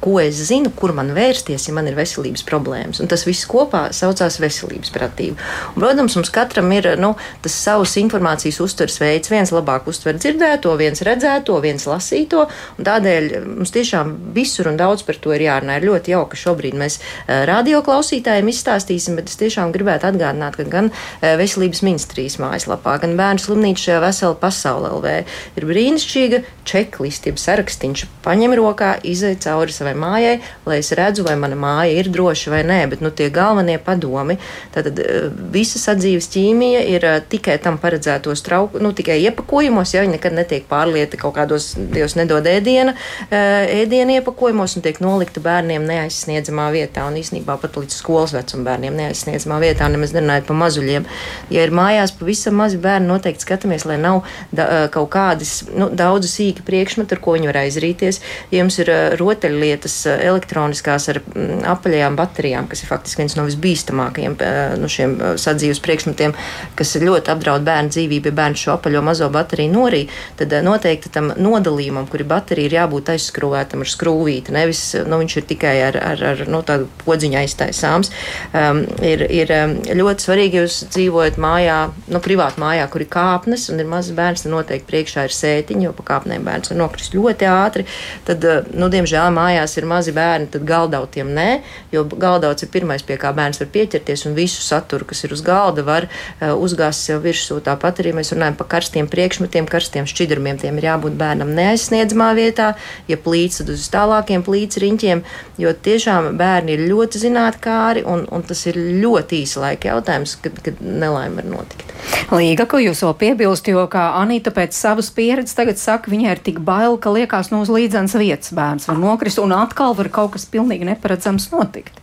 ko 0.00 0.16
es 0.22 0.38
zinu, 0.48 0.72
kur 0.76 0.94
man 0.96 1.12
vērsties, 1.16 1.68
ja 1.68 1.74
man 1.76 1.88
ir 1.90 1.96
veselības 1.98 2.44
problēmas. 2.48 3.00
Un 3.02 3.10
tas 3.10 3.26
viss 3.28 3.48
kopā 3.48 3.88
saucās 3.96 4.38
veselības 4.42 4.92
pratība. 4.94 5.38
Un, 5.74 5.80
protams, 5.82 6.16
mums 6.18 6.32
katram 6.34 6.70
ir 6.76 6.88
nu, 7.00 7.12
tas 7.44 7.56
savs 7.66 7.96
informācijas 8.00 8.60
uztveres 8.64 9.00
veids. 9.02 9.32
Viens 9.32 9.52
labāk 9.54 9.88
uztver 9.90 10.18
dzirdēto, 10.20 10.74
viens 10.80 11.04
redzēto, 11.06 11.58
viens 11.64 11.86
lasīto. 11.88 12.46
Tādēļ 12.80 13.30
mums 13.46 13.74
tiešām 13.74 14.14
visur 14.36 14.70
un 14.70 14.80
daudz 14.80 15.04
par 15.06 15.20
to 15.22 15.34
ir 15.36 15.46
jārunā. 15.46 15.78
Ir 15.80 15.88
ļoti 15.90 16.14
jauki, 16.14 16.34
ka 16.34 16.42
šobrīd 16.44 16.78
mēs 16.80 17.00
eh, 17.00 17.44
radioklausītājiem 17.50 18.50
izstāstīsim, 18.52 19.18
bet 19.20 19.32
es 19.32 19.40
tiešām 19.40 19.74
gribētu 19.74 20.10
atgādināt, 20.10 20.58
ka 20.60 20.68
gan 20.70 20.90
eh, 20.92 21.36
Veselības 21.40 21.84
ministrijas 21.86 22.40
mājaslapā, 22.42 22.96
gan 23.04 23.16
Bērnu 23.20 23.42
slimnīca 23.44 23.86
šajā 23.86 24.00
vesela 24.04 24.38
pasaulē 24.40 24.90
LV 24.90 25.14
ir 25.58 25.66
brīnišķīga 25.68 26.42
čekliste, 26.68 27.30
jeb 27.30 27.40
sarakstīņš. 27.40 28.06
Paņem 28.24 28.54
rokā, 28.58 28.94
izai 29.06 29.34
cauri 29.40 29.74
savai 29.74 29.89
savai 29.90 29.94
mājai, 29.98 30.40
lai 30.66 30.78
es 30.80 30.90
redzu, 30.92 31.24
vai 31.24 31.36
mana 31.36 31.56
māja 31.56 31.98
ir 31.98 32.10
droša 32.10 32.50
vai 32.50 32.62
nē. 32.64 32.88
Bet 32.90 33.00
nu, 33.00 33.10
tie 33.10 33.30
galvenie 33.30 33.78
padomi, 33.78 34.38
tad 34.72 34.86
eh, 34.98 35.28
visa 35.52 35.78
sadzīves 35.78 36.30
ķīmija 36.30 36.82
ir 36.88 37.04
eh, 37.04 37.20
tikai 37.28 37.58
tam 37.62 37.78
paredzētos 37.78 38.42
trauku, 38.42 38.80
nu, 38.80 38.92
tikai 38.92 39.20
iepakojumos, 39.26 39.94
ja 39.94 40.04
viņi 40.04 40.16
nekad 40.16 40.36
netiek 40.36 40.66
pārlieti 40.68 41.18
kaut 41.20 41.36
kādos, 41.36 41.74
Dievs 41.90 42.16
nedod 42.16 42.46
ēdiena, 42.46 42.94
eh, 43.30 43.82
ēdiena 43.82 44.18
iepakojumos 44.20 44.76
un 44.76 44.84
tiek 44.84 45.00
nolikta 45.02 45.42
bērniem 45.42 45.86
neaizsniedzamā 45.88 46.70
vietā 46.74 47.06
un 47.08 47.18
īsnībā 47.20 47.56
pat 47.60 47.78
līdz 47.80 47.96
skolas 47.96 48.34
vecuma 48.36 48.70
bērniem 48.70 48.96
neaizsniedzamā 48.98 49.60
vietā, 49.62 49.88
nemaz 49.90 50.14
nerunājot 50.16 50.48
par 50.48 50.60
mazuļiem. 50.60 51.08
Ja 51.50 51.66
ir 51.66 51.74
mājās 51.74 52.14
pavisam 52.16 52.58
mazi 52.60 52.78
bērni, 52.80 53.10
noteikti 53.10 53.46
skatāmies, 53.46 53.86
lai 53.88 53.98
nav 54.00 54.22
da, 54.54 54.86
kaut 54.92 55.10
kādas 55.14 55.60
nu, 55.70 55.90
daudz 55.96 56.30
sīki 56.30 56.64
priekšmeti, 56.66 57.16
ar 57.16 57.22
ko 57.22 57.34
viņi 57.36 57.50
var 57.50 57.60
aizrīties. 57.64 58.20
Ja 58.52 58.62
jums 58.62 58.78
ir 58.82 58.90
rotaļlietas, 59.20 59.79
lietas 59.80 60.06
eh, 60.06 60.20
elektroniskās 60.28 61.08
ar 61.08 61.20
mm, 61.22 61.64
apaļajām 61.70 62.16
baterijām, 62.16 62.68
kas 62.68 62.82
ir 62.82 62.90
faktiski 62.90 63.22
viens 63.22 63.36
no 63.36 63.46
visbīstamākajiem 63.48 64.36
no 64.80 64.88
šiem 64.88 65.16
eh, 65.18 65.34
sadzīves 65.40 65.80
priekšmetiem, 65.80 66.34
kas 66.76 66.96
ļoti 67.00 67.32
apdraud 67.32 67.64
bērnu 67.64 67.90
dzīvību, 67.94 68.30
ja 68.30 68.36
bērns 68.36 68.64
šo 68.64 68.74
apaļo 68.76 69.02
mazo 69.04 69.30
bateriju 69.32 69.72
norī, 69.72 70.02
tad 70.36 70.52
noteikti 70.64 71.12
tam 71.12 71.32
nodalījumam, 71.36 72.08
kur 72.10 72.20
ir 72.20 72.28
baterija, 72.28 72.68
ir 72.68 72.76
jābūt 72.80 73.12
aizskrūvētam 73.14 73.84
ar 73.84 73.90
skrūvīti. 73.90 74.54
Nevis 74.54 74.82
nu, 75.06 75.20
viņš 75.22 75.36
ir 75.40 75.48
tikai 75.48 75.74
ar, 75.88 75.98
ar, 76.12 76.24
ar 76.32 76.44
nu, 76.50 76.62
tādu 76.66 76.88
podziņu 77.04 77.40
aiztaisāms. 77.40 78.12
Um, 78.52 78.82
ir, 79.04 79.24
ir 79.24 79.52
ļoti 79.96 80.26
svarīgi, 80.26 80.58
ja 80.58 80.66
jūs 80.66 80.80
dzīvojat 80.92 81.40
mājā, 81.40 81.78
nu, 82.12 82.20
privāti 82.24 82.60
mājā, 82.62 82.86
kur 82.92 83.04
ir 83.04 83.10
kāpnes 83.12 83.68
un 83.72 83.80
ir 83.82 83.88
mazs 83.90 84.12
bērns, 84.16 84.44
tad 84.44 84.54
noteikti 84.54 84.88
priekšā 84.90 85.26
ir 85.28 85.36
sētiņa, 85.36 85.86
jo 85.88 85.94
pa 85.96 86.06
kāpnēm 86.14 86.44
bērns 86.46 86.72
var 86.72 86.80
nokrist 86.82 87.16
ļoti 87.16 87.48
ātri. 87.50 87.86
Tad, 88.28 88.44
nu, 88.74 88.90
diemžēl 88.92 89.30
mājās 89.34 89.69
mājās 89.70 89.78
ir 89.78 89.86
mazi 89.86 90.12
bērni, 90.12 90.48
tad 90.50 90.64
galdautiem 90.66 91.30
nē, 91.34 91.62
jo 91.92 92.04
galdauts 92.04 92.62
ir 92.62 92.70
pirmais, 92.70 93.02
pie 93.02 93.16
kā 93.18 93.32
bērns 93.32 93.60
var 93.60 93.68
pieķerties, 93.70 94.26
un 94.26 94.34
visu 94.34 94.62
saturu, 94.62 95.04
kas 95.04 95.24
ir 95.24 95.32
uz 95.32 95.42
galda, 95.42 95.82
var 95.82 96.08
uh, 96.08 96.54
uzgāzt 96.58 97.06
sev 97.06 97.22
virsū. 97.22 97.60
Tāpat 97.60 98.00
arī 98.00 98.12
mēs 98.14 98.32
runājam 98.32 98.56
par 98.56 98.68
karstiem 98.68 99.08
priekšmetiem, 99.08 99.66
karstiem 99.66 100.06
šķidrumiem. 100.06 100.58
Tiem 100.60 100.78
ir 100.78 100.88
jābūt 100.90 101.16
bērnam 101.18 101.52
neaizsniedzamā 101.54 102.32
vietā, 102.34 102.74
ja 103.08 103.16
plīts, 103.16 103.60
tad 103.60 103.70
uz 103.70 103.86
tālākiem 103.90 104.42
plīts 104.42 104.80
riņķiem, 104.80 105.22
jo 105.60 105.72
tiešām 105.72 106.34
bērni 106.40 106.76
ir 106.76 106.86
ļoti 106.90 107.22
zinātkāri, 107.22 108.04
un, 108.06 108.26
un 108.30 108.42
tas 108.46 108.64
ir 108.66 108.76
ļoti 108.76 109.44
īsa 109.44 109.64
laika 109.64 109.94
jautājums, 109.94 110.36
kad, 110.42 110.58
kad 110.64 110.80
nelaime 110.82 111.40
var 111.40 111.50
notikt. 111.50 111.94
Līga, 112.30 112.66
ko 112.70 112.80
jūs 112.80 113.02
vēl 113.04 113.14
piebilst, 113.20 113.68
jo 113.70 113.82
kā 113.90 114.10
Anita 114.18 114.52
pēc 114.54 114.74
savas 114.76 115.10
pieredzes 115.14 115.56
tagad 115.58 115.80
saka, 115.80 116.10
viņai 116.12 116.34
ir 116.34 116.42
tik 116.46 116.60
bail, 116.64 116.96
ka 117.00 117.12
liekas, 117.14 117.50
no 117.52 117.62
uz 117.64 117.70
līdzenas 117.72 118.16
vietas 118.20 118.54
bērns 118.56 118.88
var 118.88 118.98
nokrist 119.00 119.40
un 119.42 119.52
atkal 119.62 119.96
var 119.98 120.10
kaut 120.12 120.34
kas 120.36 120.46
pilnīgi 120.50 120.88
neparedzams 120.88 121.50
notikt. 121.54 122.00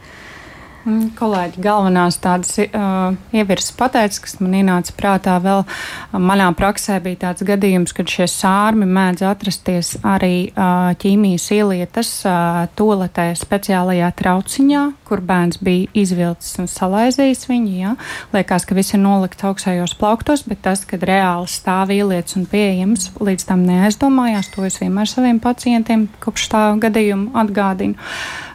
Mm, 0.88 1.10
kolēģi 1.20 1.60
galvenās 1.60 2.16
tādas 2.24 2.54
uh, 2.64 3.16
ievirsas 3.36 3.74
pateicis, 3.76 4.22
kas 4.24 4.38
man 4.40 4.54
ienāca 4.56 4.94
prātā 4.96 5.34
vēl 5.44 5.66
uh, 5.66 5.74
manā 6.16 6.46
praksē 6.56 7.02
bija 7.04 7.26
tāds 7.26 7.44
gadījums, 7.44 7.92
kad 7.98 8.08
šie 8.08 8.24
sārmi 8.32 8.88
mēdz 8.88 9.26
atrasties 9.28 9.98
arī 10.08 10.48
uh, 10.54 10.94
ķīmijas 11.02 11.50
ielietas 11.58 12.14
uh, 12.24 12.62
toletē 12.80 13.28
speciālajā 13.36 14.14
trauciņā, 14.22 14.86
kur 15.10 15.26
bērns 15.28 15.60
bija 15.60 15.92
izvilcis 16.06 16.56
un 16.64 16.72
salaizījis 16.72 17.50
viņu. 17.52 17.76
Ja? 17.82 17.94
Liekas, 18.32 18.64
ka 18.64 18.80
viss 18.80 18.96
ir 18.96 19.04
nolikts 19.04 19.44
augstajos 19.44 19.98
plauktos, 20.00 20.48
bet 20.48 20.64
tas, 20.70 20.88
kad 20.88 21.04
reāli 21.04 21.52
stāv 21.52 21.92
ielietas 21.92 22.40
un 22.40 22.48
pieejams, 22.48 23.12
līdz 23.20 23.50
tam 23.52 23.68
neaizdomājās, 23.68 24.54
to 24.56 24.64
es 24.64 24.80
vienmēr 24.80 25.12
saviem 25.12 25.44
pacientiem 25.44 26.08
kopš 26.24 26.48
tā 26.56 26.68
gadījuma 26.80 27.36
atgādinu. 27.44 28.00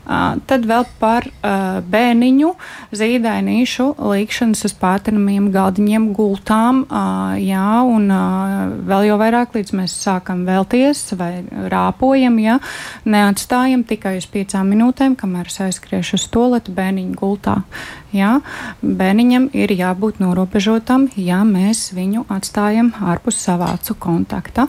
Tad 0.03 0.65
vēl 0.67 0.87
par 0.99 1.29
bērniņu 1.93 2.49
zīdainīšu 2.99 3.87
līkšanas 4.03 4.65
uz 4.67 4.75
pātrinamiem 4.81 5.51
galdiņiem 5.55 6.09
gultām. 6.17 6.83
Jā, 7.39 7.69
un 7.87 8.11
vēl 8.89 9.09
jau 9.09 9.19
vairāk 9.21 9.55
līdz 9.55 9.75
mēs 9.79 9.95
sākam 10.03 10.43
vēlties 10.49 11.05
vai 11.21 11.31
rāpojam, 11.73 12.41
ja 12.43 12.59
neatstājam 13.07 13.87
tikai 13.87 14.17
uz 14.19 14.27
piecām 14.33 14.75
minūtēm, 14.75 15.15
kamēr 15.21 15.53
es 15.53 15.61
aizskriešu 15.69 16.19
uz 16.19 16.27
toaletu 16.35 16.75
bērniņu 16.75 17.19
gultā. 17.23 17.61
Jā, 18.13 18.33
bērniņam 18.85 19.47
ir 19.57 19.73
jābūt 19.73 20.19
norobežotam, 20.21 21.07
ja 21.17 21.41
mēs 21.49 21.87
viņu 21.97 22.27
atstājam 22.33 22.91
ārpus 23.01 23.39
savācu 23.41 23.97
kontakta. 23.97 24.67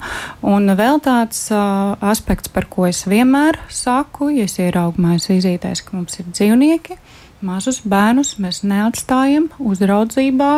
Un 0.47 0.71
vēl 0.79 1.01
tāds 1.03 1.49
uh, 1.51 1.97
aspekts, 1.99 2.47
par 2.47 2.69
ko 2.71 2.87
es 2.87 3.03
vienmēr 3.03 3.59
saku, 3.67 4.31
ja 4.31 4.47
es 4.47 4.55
ieraugu 4.63 5.03
mājas 5.03 5.27
vizītēs, 5.33 5.83
ka 5.83 5.97
mums 5.97 6.21
ir 6.21 6.31
dzīvnieki. 6.31 6.97
Mazus 7.43 7.81
bērnus 7.83 8.37
mēs 8.39 8.61
neatstājam 8.63 9.49
uzraudzībā, 9.59 10.51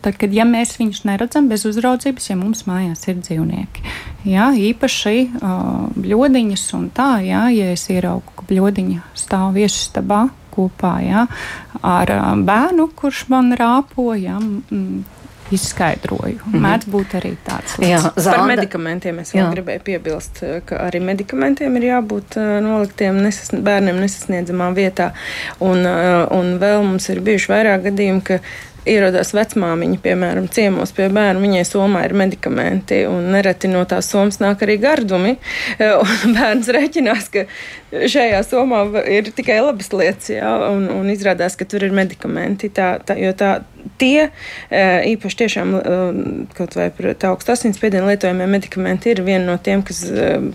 tad, 0.00 0.14
kad 0.16 0.32
ja 0.32 0.46
mēs 0.48 0.78
viņus 0.80 1.02
neredzam 1.04 1.50
bez 1.50 1.66
uzraudzības, 1.68 2.30
ja 2.30 2.36
mums 2.40 2.64
mājās 2.64 3.04
ir 3.12 3.20
dzīvnieki. 3.20 3.84
Jā, 4.30 4.48
īpaši 4.56 5.16
uh, 5.28 5.90
bļodiņas 6.00 6.64
un 6.80 6.88
tā, 6.96 7.12
jā, 7.28 7.44
ja 7.52 7.74
es 7.74 7.84
ieraugu, 7.92 8.32
ka 8.38 8.48
bļodiņa 8.48 9.04
stāv 9.20 9.52
viesistabā, 9.60 10.30
kopā 10.54 10.96
ja, 11.04 11.26
ar 11.82 12.12
bērnu, 12.44 12.90
kurš 12.96 13.26
man 13.32 13.54
rāpoja. 13.58 14.40
Izskaidroju. 15.50 16.38
Mm 16.46 16.52
-hmm. 16.52 16.60
Mēdz 16.62 16.86
būt 16.86 17.14
arī 17.18 17.32
tāds 17.46 17.78
lietas. 17.78 18.04
Jā, 18.04 18.22
Zalda. 18.22 18.38
Par 18.38 18.46
medikamentiem 18.46 19.18
es 19.18 19.32
vēl 19.34 19.42
Jā. 19.42 19.50
gribēju 19.54 19.80
piebilst, 19.84 20.42
ka 20.64 20.76
arī 20.86 21.00
medikamentiem 21.02 21.76
ir 21.76 21.82
jābūt 21.82 22.36
noliktiem 22.62 23.18
nesas, 23.22 23.50
bērniem 23.50 23.98
nesasniedzamā 24.00 24.70
vietā. 24.74 25.10
Un, 25.58 25.78
un 26.30 26.58
vēl 26.58 26.82
mums 26.82 27.08
ir 27.08 27.20
bijuši 27.20 27.52
vairāk 27.52 27.82
gadījumi, 27.82 28.22
ka 28.22 28.38
ierodas 28.88 29.32
vecmāmiņa, 29.36 29.98
piemēram, 30.04 30.46
ciemos 30.52 30.92
pie 30.96 31.08
bērna, 31.12 31.42
viņai 31.42 31.64
somā 31.68 32.04
ir 32.06 32.14
medikamenti, 32.16 33.02
un 33.10 33.30
nereti 33.34 33.70
no 33.70 33.82
tās 33.88 34.08
somas 34.12 34.40
nāk 34.42 34.64
arī 34.66 34.78
gardumi. 34.82 35.36
Un 35.80 36.34
bērns 36.36 36.70
rēķinās, 36.74 37.28
ka 37.34 37.44
šajā 37.90 38.40
somā 38.46 38.84
ir 39.10 39.30
tikai 39.36 39.60
labas 39.64 39.92
lietas, 39.94 40.32
jā, 40.32 40.50
un, 40.70 40.88
un 41.00 41.12
izrādās, 41.12 41.58
ka 41.58 41.68
tur 41.68 41.84
ir 41.86 41.96
medikamenti. 41.96 42.72
Tā, 42.74 42.94
tā, 43.04 43.18
jo 43.20 43.34
tā, 43.36 43.58
tie 44.00 44.28
īpaši 44.70 45.38
tiešām 45.42 45.74
kaut 46.56 46.76
vai 46.78 46.88
par 46.94 47.10
augstu 47.30 47.54
asinsspiedienu 47.54 48.10
lietojamie 48.10 48.48
medikamenti 48.50 49.12
ir 49.14 49.22
viena 49.26 49.52
no 49.52 49.56
tiem, 49.62 49.84
kas, 49.86 50.02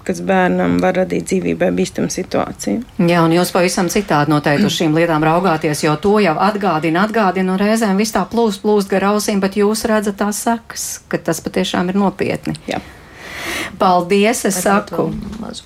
kas 0.07 0.21
bērnam 0.25 0.77
var 0.83 0.99
radīt 1.01 1.29
dzīvībai 1.29 1.71
bīstamu 1.75 2.11
situāciju. 2.13 2.83
Jā, 3.05 3.23
un 3.25 3.35
jūs 3.35 3.53
pavisam 3.55 3.89
citādi 3.91 4.33
noteikti 4.33 4.67
uz 4.69 4.77
šīm 4.79 4.97
lietām 4.97 5.25
raugāties, 5.25 5.85
jo 5.85 5.95
to 6.01 6.17
jau 6.23 6.35
atgādina, 6.47 7.05
atgādina, 7.07 7.55
un 7.55 7.61
reizēm 7.61 8.01
viss 8.01 8.15
tā 8.15 8.25
plūst, 8.29 8.63
plūst 8.65 8.91
gar 8.91 9.09
ausīm, 9.13 9.41
bet 9.43 9.57
jūs 9.59 9.85
redzat 9.89 10.19
tās 10.21 10.43
sekas, 10.45 10.89
ka 11.11 11.21
tas 11.21 11.41
patiešām 11.45 11.91
ir 11.93 11.99
nopietni. 12.01 12.55
Jā. 12.69 12.81
Paldies, 13.79 14.43
es 14.47 14.59
saku. 14.63 15.09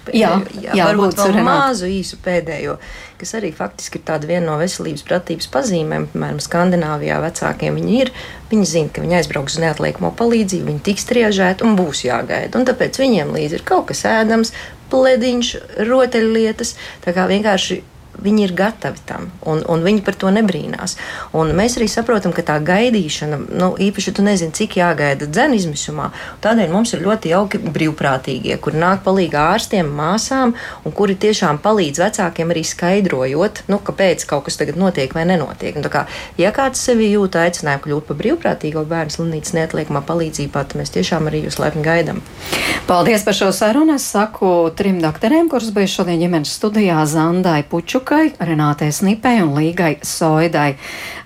Pēdējo, 0.05 0.16
jā, 0.16 0.32
jā, 0.62 0.74
jā, 0.78 0.88
varbūt 0.89 1.20
vēl 1.20 1.38
mazu 1.45 1.89
īsu 1.89 2.18
pēdējo, 2.24 2.78
kas 3.20 3.36
arī 3.38 3.51
faktiski 3.55 3.99
ir 3.99 4.05
tāda 4.07 4.30
viena 4.30 4.45
no 4.47 4.57
veselības 4.62 5.05
pratības 5.07 5.49
pazīmēm. 5.53 6.07
Piemēram, 6.14 6.41
Skandināvijā 6.43 7.20
vecākiem 7.24 7.78
viņi 7.80 7.99
ir, 8.03 8.12
viņi 8.51 8.72
zina, 8.74 8.93
ka 8.95 9.03
viņi 9.05 9.20
aizbrauks 9.20 9.57
uz 9.57 9.64
neatliekamo 9.66 10.12
palīdzību, 10.20 10.70
viņi 10.72 10.84
tiks 10.89 11.07
triežēti 11.12 11.68
un 11.68 11.78
būs 11.80 12.03
jāgaida. 12.07 12.60
Un 12.60 12.68
tāpēc 12.70 13.01
viņiem 13.03 13.36
līdzi 13.36 13.60
ir 13.60 13.68
kaut 13.68 13.89
kas 13.91 14.05
ēdams, 14.10 14.53
plediņš, 14.89 15.53
rotaļlietas. 15.89 16.76
Tā 17.05 17.16
kā 17.16 17.30
vienkārši 17.30 17.82
Viņi 18.24 18.45
ir 18.45 18.53
gatavi 18.57 19.03
tam, 19.07 19.30
un, 19.47 19.61
un 19.70 19.84
viņi 19.86 20.03
par 20.05 20.17
to 20.20 20.32
nebrīnās. 20.34 20.97
Un 21.38 21.53
mēs 21.57 21.78
arī 21.80 21.88
saprotam, 21.91 22.34
ka 22.36 22.43
tā 22.45 22.57
gaidīšana, 22.65 23.39
nu, 23.59 23.72
īpaši 23.80 24.15
tu 24.17 24.26
nezini, 24.26 24.55
cik 24.55 24.80
jāgaida 24.80 25.30
dzēna 25.30 25.57
izmisumā. 25.59 26.09
Tādēļ 26.43 26.74
mums 26.74 26.93
ir 26.93 27.03
ļoti 27.05 27.34
jauki 27.34 27.61
brīvprātīgie, 27.63 28.57
kuri 28.61 28.82
nāk 28.82 29.03
palīdzīgā 29.05 29.45
ārstiem, 29.53 29.89
māsām, 29.95 30.55
un 30.86 30.95
kuri 30.95 31.15
tiešām 31.20 31.61
palīdz 31.63 32.03
vecākiem 32.03 32.53
arī 32.53 32.63
skaidrojot, 32.67 33.63
nu, 33.72 33.80
kāpēc 33.86 34.26
kaut 34.30 34.47
kas 34.47 34.59
tagad 34.59 34.80
notiek 34.80 35.13
vai 35.15 35.26
nenotiek. 35.30 35.78
Un, 35.80 35.88
kā, 35.91 36.05
ja 36.39 36.51
kāds 36.55 36.82
sevi 36.84 37.11
jūt 37.13 37.38
aicinājumu 37.39 37.86
kļūt 37.86 38.09
par 38.09 38.20
brīvprātīgo 38.20 38.86
bērnu 38.89 39.15
slimnīcas 39.15 39.55
neatliekamā 39.57 40.03
palīdzībā, 40.07 40.65
tad 40.65 40.80
mēs 40.82 40.93
tiešām 40.95 41.30
arī 41.30 41.45
jūs 41.45 41.59
laipni 41.61 41.86
gaidām. 41.86 42.22
Paldies 42.89 43.26
par 43.26 43.38
šo 43.38 43.51
sarunu. 43.55 43.97
Es 43.99 44.07
saku 44.09 44.70
trim 44.78 44.99
doktoriem, 45.01 45.49
kurus 45.51 45.72
bija 45.76 45.89
šodien 45.89 46.22
ģimenes 46.24 46.53
studijā 46.57 47.03
Zandai 47.09 47.61
Pučuk. 47.67 48.09
Lukai, 48.10 48.32
Renātei 48.41 48.89
Snipei 48.89 49.38
un 49.43 49.51
Līgai 49.53 49.99
Soidai. 50.01 50.72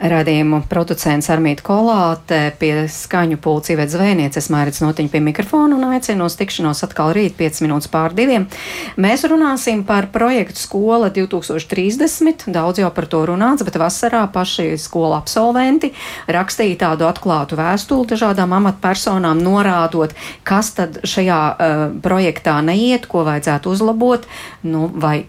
Radījumu 0.04 0.66
producents 0.68 1.30
Armīta 1.32 1.64
Kolāte 1.64 2.40
pie 2.60 2.90
skaņu 2.92 3.38
pulci 3.40 3.78
ved 3.80 3.88
zvejnieces 3.88 4.50
Mērits 4.52 4.82
Notiņa 4.84 5.14
pie 5.14 5.22
mikrofona 5.24 5.78
un 5.78 5.94
aicinu 5.96 6.28
uz 6.28 6.36
tikšanos 6.36 6.84
atkal 6.84 7.14
rīt 7.16 7.38
5 7.40 7.62
minūtes 7.64 7.88
pār 7.88 8.12
diviem. 8.18 8.50
Mēs 9.00 9.24
runāsim 9.32 9.86
par 9.88 10.10
projektu 10.12 10.60
Skola 10.60 11.08
2030. 11.16 12.50
Daudz 12.52 12.82
jau 12.84 12.90
par 12.92 13.08
to 13.08 13.22
runāts, 13.32 13.64
bet 13.64 13.80
vasarā 13.80 14.26
paši 14.34 14.74
skola 14.76 15.22
absolventi 15.22 15.94
rakstīja 16.28 16.82
tādu 16.82 17.08
atklātu 17.08 17.56
vēstuli 17.62 18.10
dažādām 18.12 18.58
amatpersonām, 18.60 19.40
norādot, 19.40 20.12
kas 20.44 20.74
tad 20.76 21.00
šajā 21.08 21.40
uh, 21.54 21.86
projektā 22.04 22.58
neiet, 22.60 23.08
ko 23.08 23.24
vajadzētu 23.30 23.72
uzlabot, 23.72 24.28
nu, 24.68 24.90
vai 24.92 25.22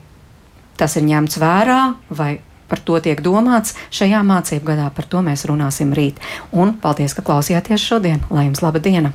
tas 0.81 0.97
ir 0.99 1.07
ņemts 1.09 1.41
vērā 1.43 1.81
vai 2.11 2.39
par 2.68 2.81
to 2.85 2.99
tiek 3.01 3.20
domāts 3.22 3.77
šajā 3.95 4.22
mācību 4.27 4.72
gadā. 4.72 4.89
Par 4.95 5.09
to 5.11 5.22
mēs 5.25 5.47
runāsim 5.51 5.93
rīt. 5.95 6.22
Un 6.53 6.77
paldies, 6.81 7.14
ka 7.14 7.27
klausījāties 7.27 7.85
šodien. 7.85 8.25
Lai 8.31 8.49
jums 8.49 8.64
laba 8.64 8.83
diena! 8.83 9.12